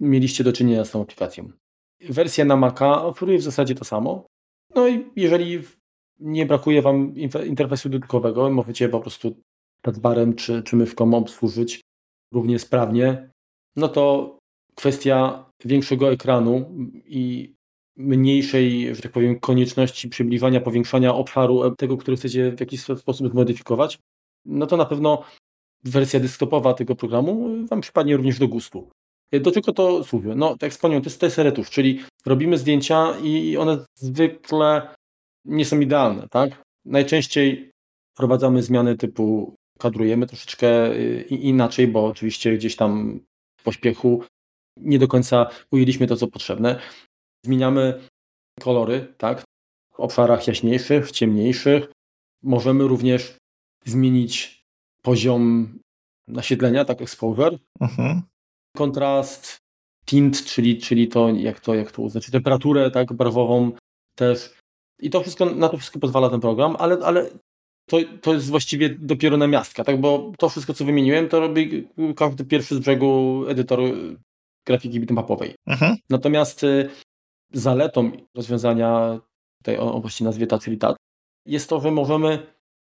mieliście 0.00 0.44
do 0.44 0.52
czynienia 0.52 0.84
z 0.84 0.90
tą 0.90 1.02
aplikacją. 1.02 1.52
Wersja 2.00 2.44
na 2.44 2.56
Maca 2.56 3.04
oferuje 3.04 3.38
w 3.38 3.42
zasadzie 3.42 3.74
to 3.74 3.84
samo. 3.84 4.26
No 4.74 4.88
i 4.88 5.10
jeżeli 5.16 5.62
nie 6.20 6.46
brakuje 6.46 6.82
Wam 6.82 7.14
interfejsu 7.46 7.88
dodatkowego, 7.88 8.50
możecie 8.50 8.88
po 8.88 9.00
prostu 9.00 9.34
touchbarem 9.82 10.34
czy, 10.34 10.62
czy 10.62 10.76
mywką 10.76 11.14
obsłużyć 11.14 11.80
równie 12.32 12.58
sprawnie, 12.58 13.30
no 13.76 13.88
to 13.88 14.36
kwestia 14.74 15.44
większego 15.64 16.12
ekranu 16.12 16.70
i 17.06 17.54
mniejszej, 17.96 18.94
że 18.94 19.02
tak 19.02 19.12
powiem, 19.12 19.40
konieczności 19.40 20.08
przybliżania, 20.08 20.60
powiększania 20.60 21.14
obszaru 21.14 21.76
tego, 21.76 21.96
który 21.96 22.16
chcecie 22.16 22.52
w 22.52 22.60
jakiś 22.60 22.82
sposób 22.82 23.30
zmodyfikować, 23.30 23.98
no 24.46 24.66
to 24.66 24.76
na 24.76 24.84
pewno 24.84 25.22
wersja 25.84 26.20
desktopowa 26.20 26.74
tego 26.74 26.96
programu 26.96 27.50
Wam 27.66 27.80
przypadnie 27.80 28.16
również 28.16 28.38
do 28.38 28.48
gustu. 28.48 28.90
Do 29.40 29.52
czego 29.52 29.72
to 29.72 30.04
służy? 30.04 30.34
No, 30.34 30.56
tak 30.58 30.70
wspomniałem, 30.70 31.02
to 31.02 31.10
jest 31.10 31.20
test 31.20 31.38
retów, 31.38 31.70
czyli 31.70 32.00
robimy 32.26 32.58
zdjęcia 32.58 33.18
i 33.22 33.56
one 33.56 33.84
zwykle 33.94 34.94
nie 35.44 35.64
są 35.64 35.80
idealne, 35.80 36.28
tak? 36.30 36.62
Najczęściej 36.84 37.70
wprowadzamy 38.14 38.62
zmiany 38.62 38.96
typu 38.96 39.54
kadrujemy 39.82 40.26
troszeczkę 40.26 40.92
y, 40.92 41.22
inaczej, 41.30 41.88
bo 41.88 42.06
oczywiście 42.06 42.56
gdzieś 42.56 42.76
tam 42.76 43.20
w 43.60 43.62
pośpiechu 43.62 44.24
nie 44.76 44.98
do 44.98 45.08
końca 45.08 45.50
ujęliśmy 45.70 46.06
to, 46.06 46.16
co 46.16 46.26
potrzebne. 46.28 46.80
Zmieniamy 47.46 48.00
kolory, 48.60 49.14
tak? 49.18 49.44
W 49.94 50.00
obszarach 50.00 50.46
jaśniejszych, 50.46 51.10
ciemniejszych. 51.10 51.92
Możemy 52.42 52.88
również 52.88 53.36
zmienić 53.84 54.62
poziom 55.02 55.78
naświetlenia, 56.28 56.84
tak 56.84 57.02
exposure, 57.02 57.58
mhm. 57.80 58.22
kontrast, 58.76 59.58
tint, 60.06 60.44
czyli, 60.44 60.78
czyli 60.78 61.08
to, 61.08 61.30
jak 61.30 61.60
to, 61.60 61.74
jak 61.74 61.92
to 61.92 62.02
uznać, 62.02 62.30
temperaturę 62.30 62.90
tak 62.90 63.12
barwową 63.12 63.72
też. 64.14 64.54
I 65.00 65.10
to 65.10 65.20
wszystko, 65.20 65.44
na 65.44 65.68
to 65.68 65.76
wszystko 65.76 65.98
pozwala 65.98 66.30
ten 66.30 66.40
program, 66.40 66.76
ale, 66.78 66.98
ale 67.04 67.30
to, 67.92 67.98
to 68.20 68.34
jest 68.34 68.50
właściwie 68.50 68.90
dopiero 68.90 69.36
na 69.36 69.46
miastka, 69.46 69.84
tak? 69.84 70.00
bo 70.00 70.32
to 70.38 70.48
wszystko, 70.48 70.74
co 70.74 70.84
wymieniłem, 70.84 71.28
to 71.28 71.40
robi 71.40 71.88
każdy 72.16 72.44
pierwszy 72.44 72.74
z 72.74 72.78
brzegu 72.78 73.44
edytor 73.48 73.80
grafiki 74.66 75.00
bitmapowej. 75.00 75.54
Mhm. 75.66 75.96
Natomiast 76.10 76.64
y, 76.64 76.90
zaletą 77.52 78.10
rozwiązania 78.34 79.20
tej, 79.62 79.78
o, 79.78 80.00
właśnie 80.00 80.24
nazwie 80.24 80.46
Tacilitat, 80.46 80.96
jest 81.46 81.68
to, 81.68 81.80
że 81.80 81.90
możemy 81.90 82.46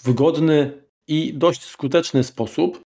w 0.02 0.06
wygodny 0.06 0.84
i 1.08 1.34
dość 1.34 1.64
skuteczny 1.64 2.24
sposób 2.24 2.82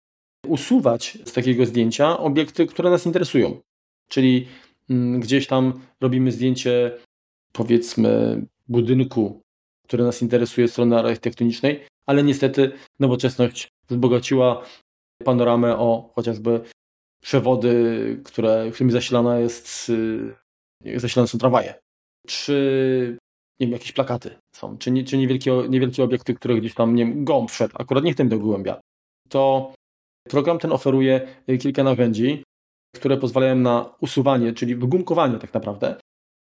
usuwać 0.47 1.19
z 1.25 1.33
takiego 1.33 1.67
zdjęcia 1.67 2.19
obiekty, 2.19 2.67
które 2.67 2.91
nas 2.91 3.07
interesują. 3.07 3.61
Czyli 4.09 4.47
mm, 4.91 5.21
gdzieś 5.21 5.47
tam 5.47 5.81
robimy 6.01 6.33
zdjęcie, 6.33 6.99
powiedzmy, 7.53 8.43
budynku, 8.69 9.41
który 9.85 10.05
nas 10.05 10.23
interesuje 10.23 10.69
strony 10.69 10.99
architektonicznej, 10.99 11.87
ale 12.07 12.23
niestety 12.23 12.73
nowoczesność 13.01 13.69
wzbogaciła 13.89 14.63
panoramę 15.25 15.79
o 15.79 16.13
chociażby 16.15 16.61
przewody, 17.23 18.21
które, 18.25 18.71
którymi 18.73 18.93
zasilana 18.93 19.39
jest, 19.39 19.89
y, 20.85 21.01
zasilane 21.01 21.29
są 21.29 21.39
tramwaje. 21.39 21.75
Czy 22.27 23.19
nie 23.61 23.67
wiem, 23.67 23.73
jakieś 23.73 23.93
plakaty 23.93 24.39
są, 24.57 24.79
czy, 24.79 24.91
nie, 24.91 25.05
czy 25.05 25.19
niewielkie, 25.19 25.53
niewielkie 25.69 26.05
obiekty, 26.05 26.35
które 26.35 26.57
gdzieś 26.57 26.75
tam, 26.75 26.95
nie 26.95 27.07
wiem, 27.07 27.25
gąb 27.25 27.51
wszedł, 27.51 27.75
akurat 27.79 28.05
nie 28.05 28.15
tym 28.15 28.29
do 28.29 28.39
głębia, 28.39 28.81
to 29.29 29.73
program 30.29 30.59
ten 30.59 30.73
oferuje 30.73 31.29
kilka 31.61 31.83
narzędzi, 31.85 32.43
które 32.97 33.17
pozwalają 33.17 33.57
na 33.57 33.95
usuwanie, 34.01 34.53
czyli 34.53 34.77
wygumkowanie 34.77 35.39
tak 35.39 35.55
naprawdę 35.55 35.97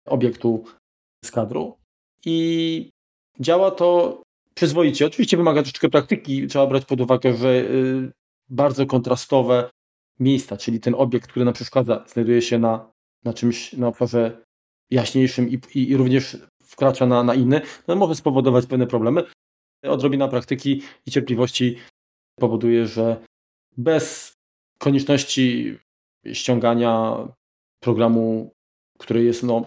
obiektu 0.07 0.64
z 1.26 1.32
kadru 1.32 1.78
i 2.26 2.89
działa 3.39 3.72
to 3.72 4.22
przyzwoicie. 4.56 5.06
Oczywiście 5.06 5.38
wymaga 5.38 5.62
troszeczkę 5.62 5.89
praktyki, 5.89 6.47
trzeba 6.47 6.68
brać 6.68 6.86
pod 6.86 7.02
uwagę, 7.02 7.34
że 7.34 7.49
y, 7.49 8.12
bardzo 8.49 8.86
kontrastowe 8.86 9.70
miejsca, 10.20 10.58
czyli 10.58 10.80
ten 10.80 10.95
obiekt, 10.95 11.30
który 11.30 11.45
nam 11.45 11.54
przeszkadza, 11.54 12.06
znajduje 12.08 12.41
się 12.41 12.60
na, 12.60 12.91
na 13.24 13.34
czymś, 13.34 13.74
na 13.74 13.88
obszarze 13.88 14.43
jaśniejszym 14.89 15.49
i, 15.49 15.60
i, 15.76 15.89
i 15.89 15.97
również 15.97 16.38
wkracza 16.64 17.06
na, 17.06 17.24
na 17.24 17.36
inny, 17.36 17.62
no 17.88 17.95
może 17.95 18.16
spowodować 18.16 18.66
pewne 18.66 18.88
problemy. 18.88 19.24
Odrobina 19.84 20.28
praktyki 20.28 20.82
i 21.06 21.12
cierpliwości 21.12 21.78
powoduje, 22.39 22.88
że 22.88 23.26
bez 23.78 24.34
konieczności 24.78 25.78
ściągania 26.34 27.18
programu, 27.80 28.52
który 28.99 29.24
jest 29.24 29.43
no, 29.43 29.66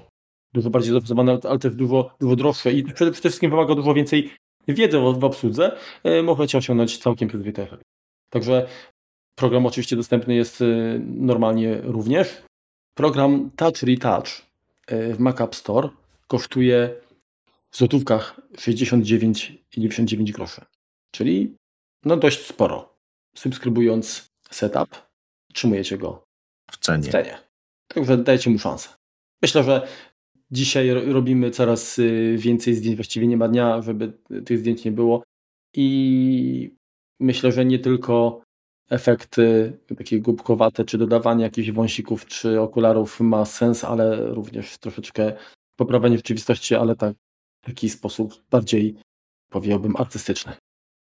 dużo 0.55 0.71
bardziej 0.71 0.93
zaawansowany, 0.93 1.39
ale 1.43 1.59
też 1.59 1.75
dużo, 1.75 2.17
dużo 2.21 2.37
droższe 2.37 2.73
i 2.73 2.85
przede 2.85 3.13
wszystkim 3.13 3.51
wymaga 3.51 3.75
dużo 3.75 3.95
więcej 3.95 4.31
wiedzy 4.69 4.99
w 4.99 5.25
obsłudze, 5.25 5.77
e, 6.05 6.23
możecie 6.23 6.59
osiągnąć 6.59 6.99
całkiem 6.99 7.29
przyzwoity 7.29 7.63
efekt. 7.63 7.83
Także 8.31 8.67
program 9.35 9.67
oczywiście 9.67 9.97
dostępny 9.97 10.35
jest 10.35 10.63
e, 10.63 10.65
normalnie 11.05 11.81
również. 11.83 12.43
Program 12.95 13.51
Touch 13.57 13.83
Retouch 13.83 14.27
e, 14.87 15.15
w 15.15 15.19
Mac 15.19 15.41
App 15.41 15.55
Store 15.55 15.89
kosztuje 16.27 16.95
w 17.71 17.77
złotówkach 17.77 18.41
69,99 18.57 20.33
groszy. 20.33 20.61
Czyli 21.11 21.55
no 22.05 22.17
dość 22.17 22.47
sporo. 22.47 22.95
Subskrybując 23.37 24.31
setup, 24.51 24.89
trzymujecie 25.53 25.99
go 25.99 26.25
w 26.71 26.79
cenie. 26.79 27.09
w 27.09 27.13
cenie. 27.13 27.39
Także 27.89 28.17
dajcie 28.17 28.51
mu 28.51 28.59
szansę. 28.59 28.89
Myślę, 29.43 29.65
że 29.65 29.87
dzisiaj 30.51 30.91
robimy 30.91 31.51
coraz 31.51 31.99
y, 31.99 32.37
więcej 32.39 32.75
zdjęć, 32.75 32.97
właściwie 32.97 33.27
nie 33.27 33.37
ma 33.37 33.49
dnia, 33.49 33.83
żeby 33.83 34.13
tych 34.45 34.59
zdjęć 34.59 34.85
nie 34.85 34.93
było. 34.93 35.23
I 35.75 36.75
myślę, 37.21 37.53
że 37.53 37.65
nie 37.65 37.79
tylko 37.79 38.43
efekty 38.91 39.79
takie 39.97 40.21
głupkowate, 40.21 40.85
czy 40.85 40.99
dodawanie 40.99 41.45
jakichś 41.45 41.71
wąsików, 41.71 42.27
czy 42.27 42.61
okularów 42.61 43.21
ma 43.21 43.45
sens, 43.45 43.85
ale 43.85 44.35
również 44.35 44.79
troszeczkę 44.79 45.33
poprawianie 45.77 46.17
rzeczywistości, 46.17 46.75
ale 46.75 46.97
tak, 46.97 47.17
w 47.63 47.67
taki 47.67 47.91
sposób 47.91 48.35
bardziej, 48.51 48.97
powiedziałbym, 49.51 49.97
artystyczny. 49.97 50.53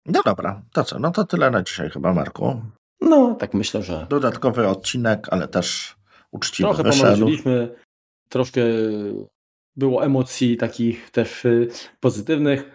No 0.07 0.23
dobra, 0.25 0.63
to 0.73 0.85
co? 0.85 0.99
No 0.99 1.11
to 1.11 1.25
tyle 1.25 1.51
na 1.51 1.63
dzisiaj 1.63 1.91
chyba, 1.91 2.13
Marku. 2.15 2.63
No, 3.01 3.35
tak 3.35 3.55
myślę, 3.55 3.83
że... 3.83 4.07
Dodatkowy 4.11 4.69
odcinek, 4.69 5.27
ale 5.31 5.49
też 5.49 5.97
uczciwy. 6.31 6.69
Trochę 6.69 6.91
pomaloczyliśmy, 6.91 7.75
troszkę 8.31 8.61
było 9.77 10.05
emocji 10.05 10.57
takich 10.57 11.11
też 11.11 11.45
y, 11.45 11.69
pozytywnych. 12.01 12.75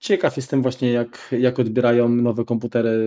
Ciekaw 0.00 0.36
jestem 0.36 0.62
właśnie, 0.62 0.92
jak, 0.92 1.34
jak 1.38 1.58
odbierają 1.58 2.08
nowe 2.08 2.44
komputery 2.44 2.98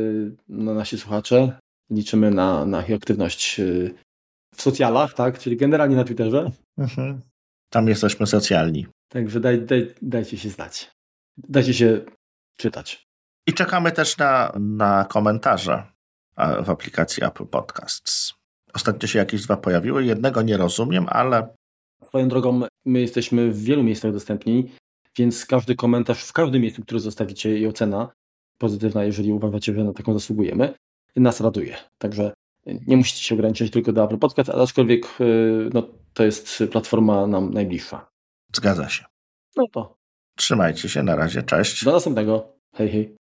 na 0.47 0.73
nasi 0.73 0.97
słuchacze. 0.97 1.59
Liczymy 1.91 2.31
na, 2.31 2.65
na 2.65 2.85
ich 2.85 2.95
aktywność 2.95 3.59
y, 3.59 3.93
w 4.55 4.61
socjalach, 4.61 5.13
tak? 5.13 5.39
Czyli 5.39 5.57
generalnie 5.57 5.95
na 5.95 6.03
Twitterze. 6.03 6.51
Mhm. 6.77 7.21
Tam 7.69 7.87
jesteśmy 7.87 8.27
socjalni. 8.27 8.87
Także 9.09 9.39
daj, 9.39 9.61
daj, 9.61 9.93
dajcie 10.01 10.37
się 10.37 10.49
znać. 10.49 10.91
Dajcie 11.37 11.73
się 11.73 12.01
czytać. 12.57 13.03
I 13.47 13.53
czekamy 13.53 13.91
też 13.91 14.17
na, 14.17 14.51
na 14.59 15.05
komentarze 15.05 15.83
w 16.63 16.69
aplikacji 16.69 17.23
Apple 17.23 17.45
Podcasts. 17.45 18.33
Ostatnio 18.73 19.07
się 19.07 19.19
jakieś 19.19 19.41
dwa 19.41 19.57
pojawiły. 19.57 20.05
Jednego 20.05 20.41
nie 20.41 20.57
rozumiem, 20.57 21.05
ale. 21.09 21.55
Swoją 22.03 22.27
drogą, 22.27 22.61
my 22.85 23.01
jesteśmy 23.01 23.51
w 23.51 23.63
wielu 23.63 23.83
miejscach 23.83 24.11
dostępni, 24.11 24.71
więc 25.17 25.45
każdy 25.45 25.75
komentarz 25.75 26.23
w 26.23 26.33
każdym 26.33 26.61
miejscu, 26.61 26.81
który 26.81 26.99
zostawicie 26.99 27.59
i 27.59 27.67
ocena 27.67 28.11
pozytywna, 28.57 29.03
jeżeli 29.03 29.33
uważacie, 29.33 29.73
że 29.73 29.83
na 29.83 29.93
taką 29.93 30.13
zasługujemy, 30.13 30.73
nas 31.15 31.41
raduje. 31.41 31.77
Także 31.97 32.33
nie 32.65 32.97
musicie 32.97 33.23
się 33.23 33.35
ograniczać 33.35 33.71
tylko 33.71 33.93
do 33.93 34.03
Apple 34.03 34.17
Podcast, 34.17 34.49
aczkolwiek 34.49 35.21
y, 35.21 35.69
no, 35.73 35.83
to 36.13 36.23
jest 36.23 36.63
platforma 36.71 37.27
nam 37.27 37.53
najbliższa. 37.53 38.09
Zgadza 38.53 38.89
się. 38.89 39.05
No 39.55 39.67
to. 39.71 39.97
Trzymajcie 40.35 40.89
się, 40.89 41.03
na 41.03 41.15
razie, 41.15 41.43
cześć. 41.43 41.85
Do 41.85 41.91
następnego. 41.91 42.53
Hej, 42.75 42.89
hej. 42.89 43.18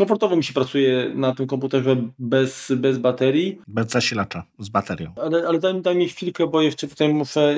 Komfortowo 0.00 0.36
mi 0.36 0.44
się 0.44 0.52
pracuje 0.52 1.12
na 1.14 1.34
tym 1.34 1.46
komputerze 1.46 1.96
bez, 2.18 2.72
bez 2.76 2.98
baterii. 2.98 3.60
Bez 3.68 3.88
zasilacza, 3.88 4.42
z 4.58 4.68
baterią. 4.68 5.12
Ale, 5.22 5.48
ale 5.48 5.58
daj, 5.58 5.82
daj 5.82 5.96
mi 5.96 6.08
chwilkę, 6.08 6.46
bo 6.46 6.62
jeszcze 6.62 6.88
tutaj 6.88 7.14
muszę, 7.14 7.56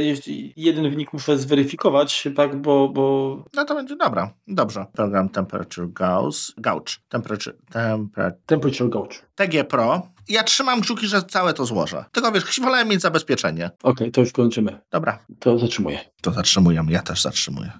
jeden 0.56 0.90
wynik 0.90 1.12
muszę 1.12 1.38
zweryfikować, 1.38 2.28
tak, 2.36 2.56
bo, 2.56 2.88
bo... 2.88 3.36
No 3.54 3.64
to 3.64 3.74
będzie 3.74 3.96
dobra, 3.96 4.34
dobrze. 4.48 4.86
Program 4.92 5.28
Temperature 5.28 5.92
Gauss, 5.92 6.54
Gauge, 6.56 6.92
Temperature, 7.08 7.56
temper... 7.72 8.36
Temperature 8.46 8.88
Gauge. 8.88 9.16
TG 9.34 9.64
Pro. 9.64 10.02
Ja 10.28 10.42
trzymam 10.42 10.80
kciuki, 10.80 11.06
że 11.06 11.22
całe 11.22 11.54
to 11.54 11.64
złożę. 11.66 12.04
Tylko 12.12 12.32
wiesz, 12.32 12.60
wolałem 12.60 12.88
mieć 12.88 13.00
zabezpieczenie. 13.00 13.66
Okej, 13.66 13.92
okay, 13.92 14.10
to 14.10 14.20
już 14.20 14.32
kończymy. 14.32 14.80
Dobra. 14.90 15.18
To 15.38 15.58
zatrzymuję. 15.58 15.98
To 16.20 16.32
zatrzymuję, 16.32 16.84
ja 16.88 17.02
też 17.02 17.22
zatrzymuję. 17.22 17.72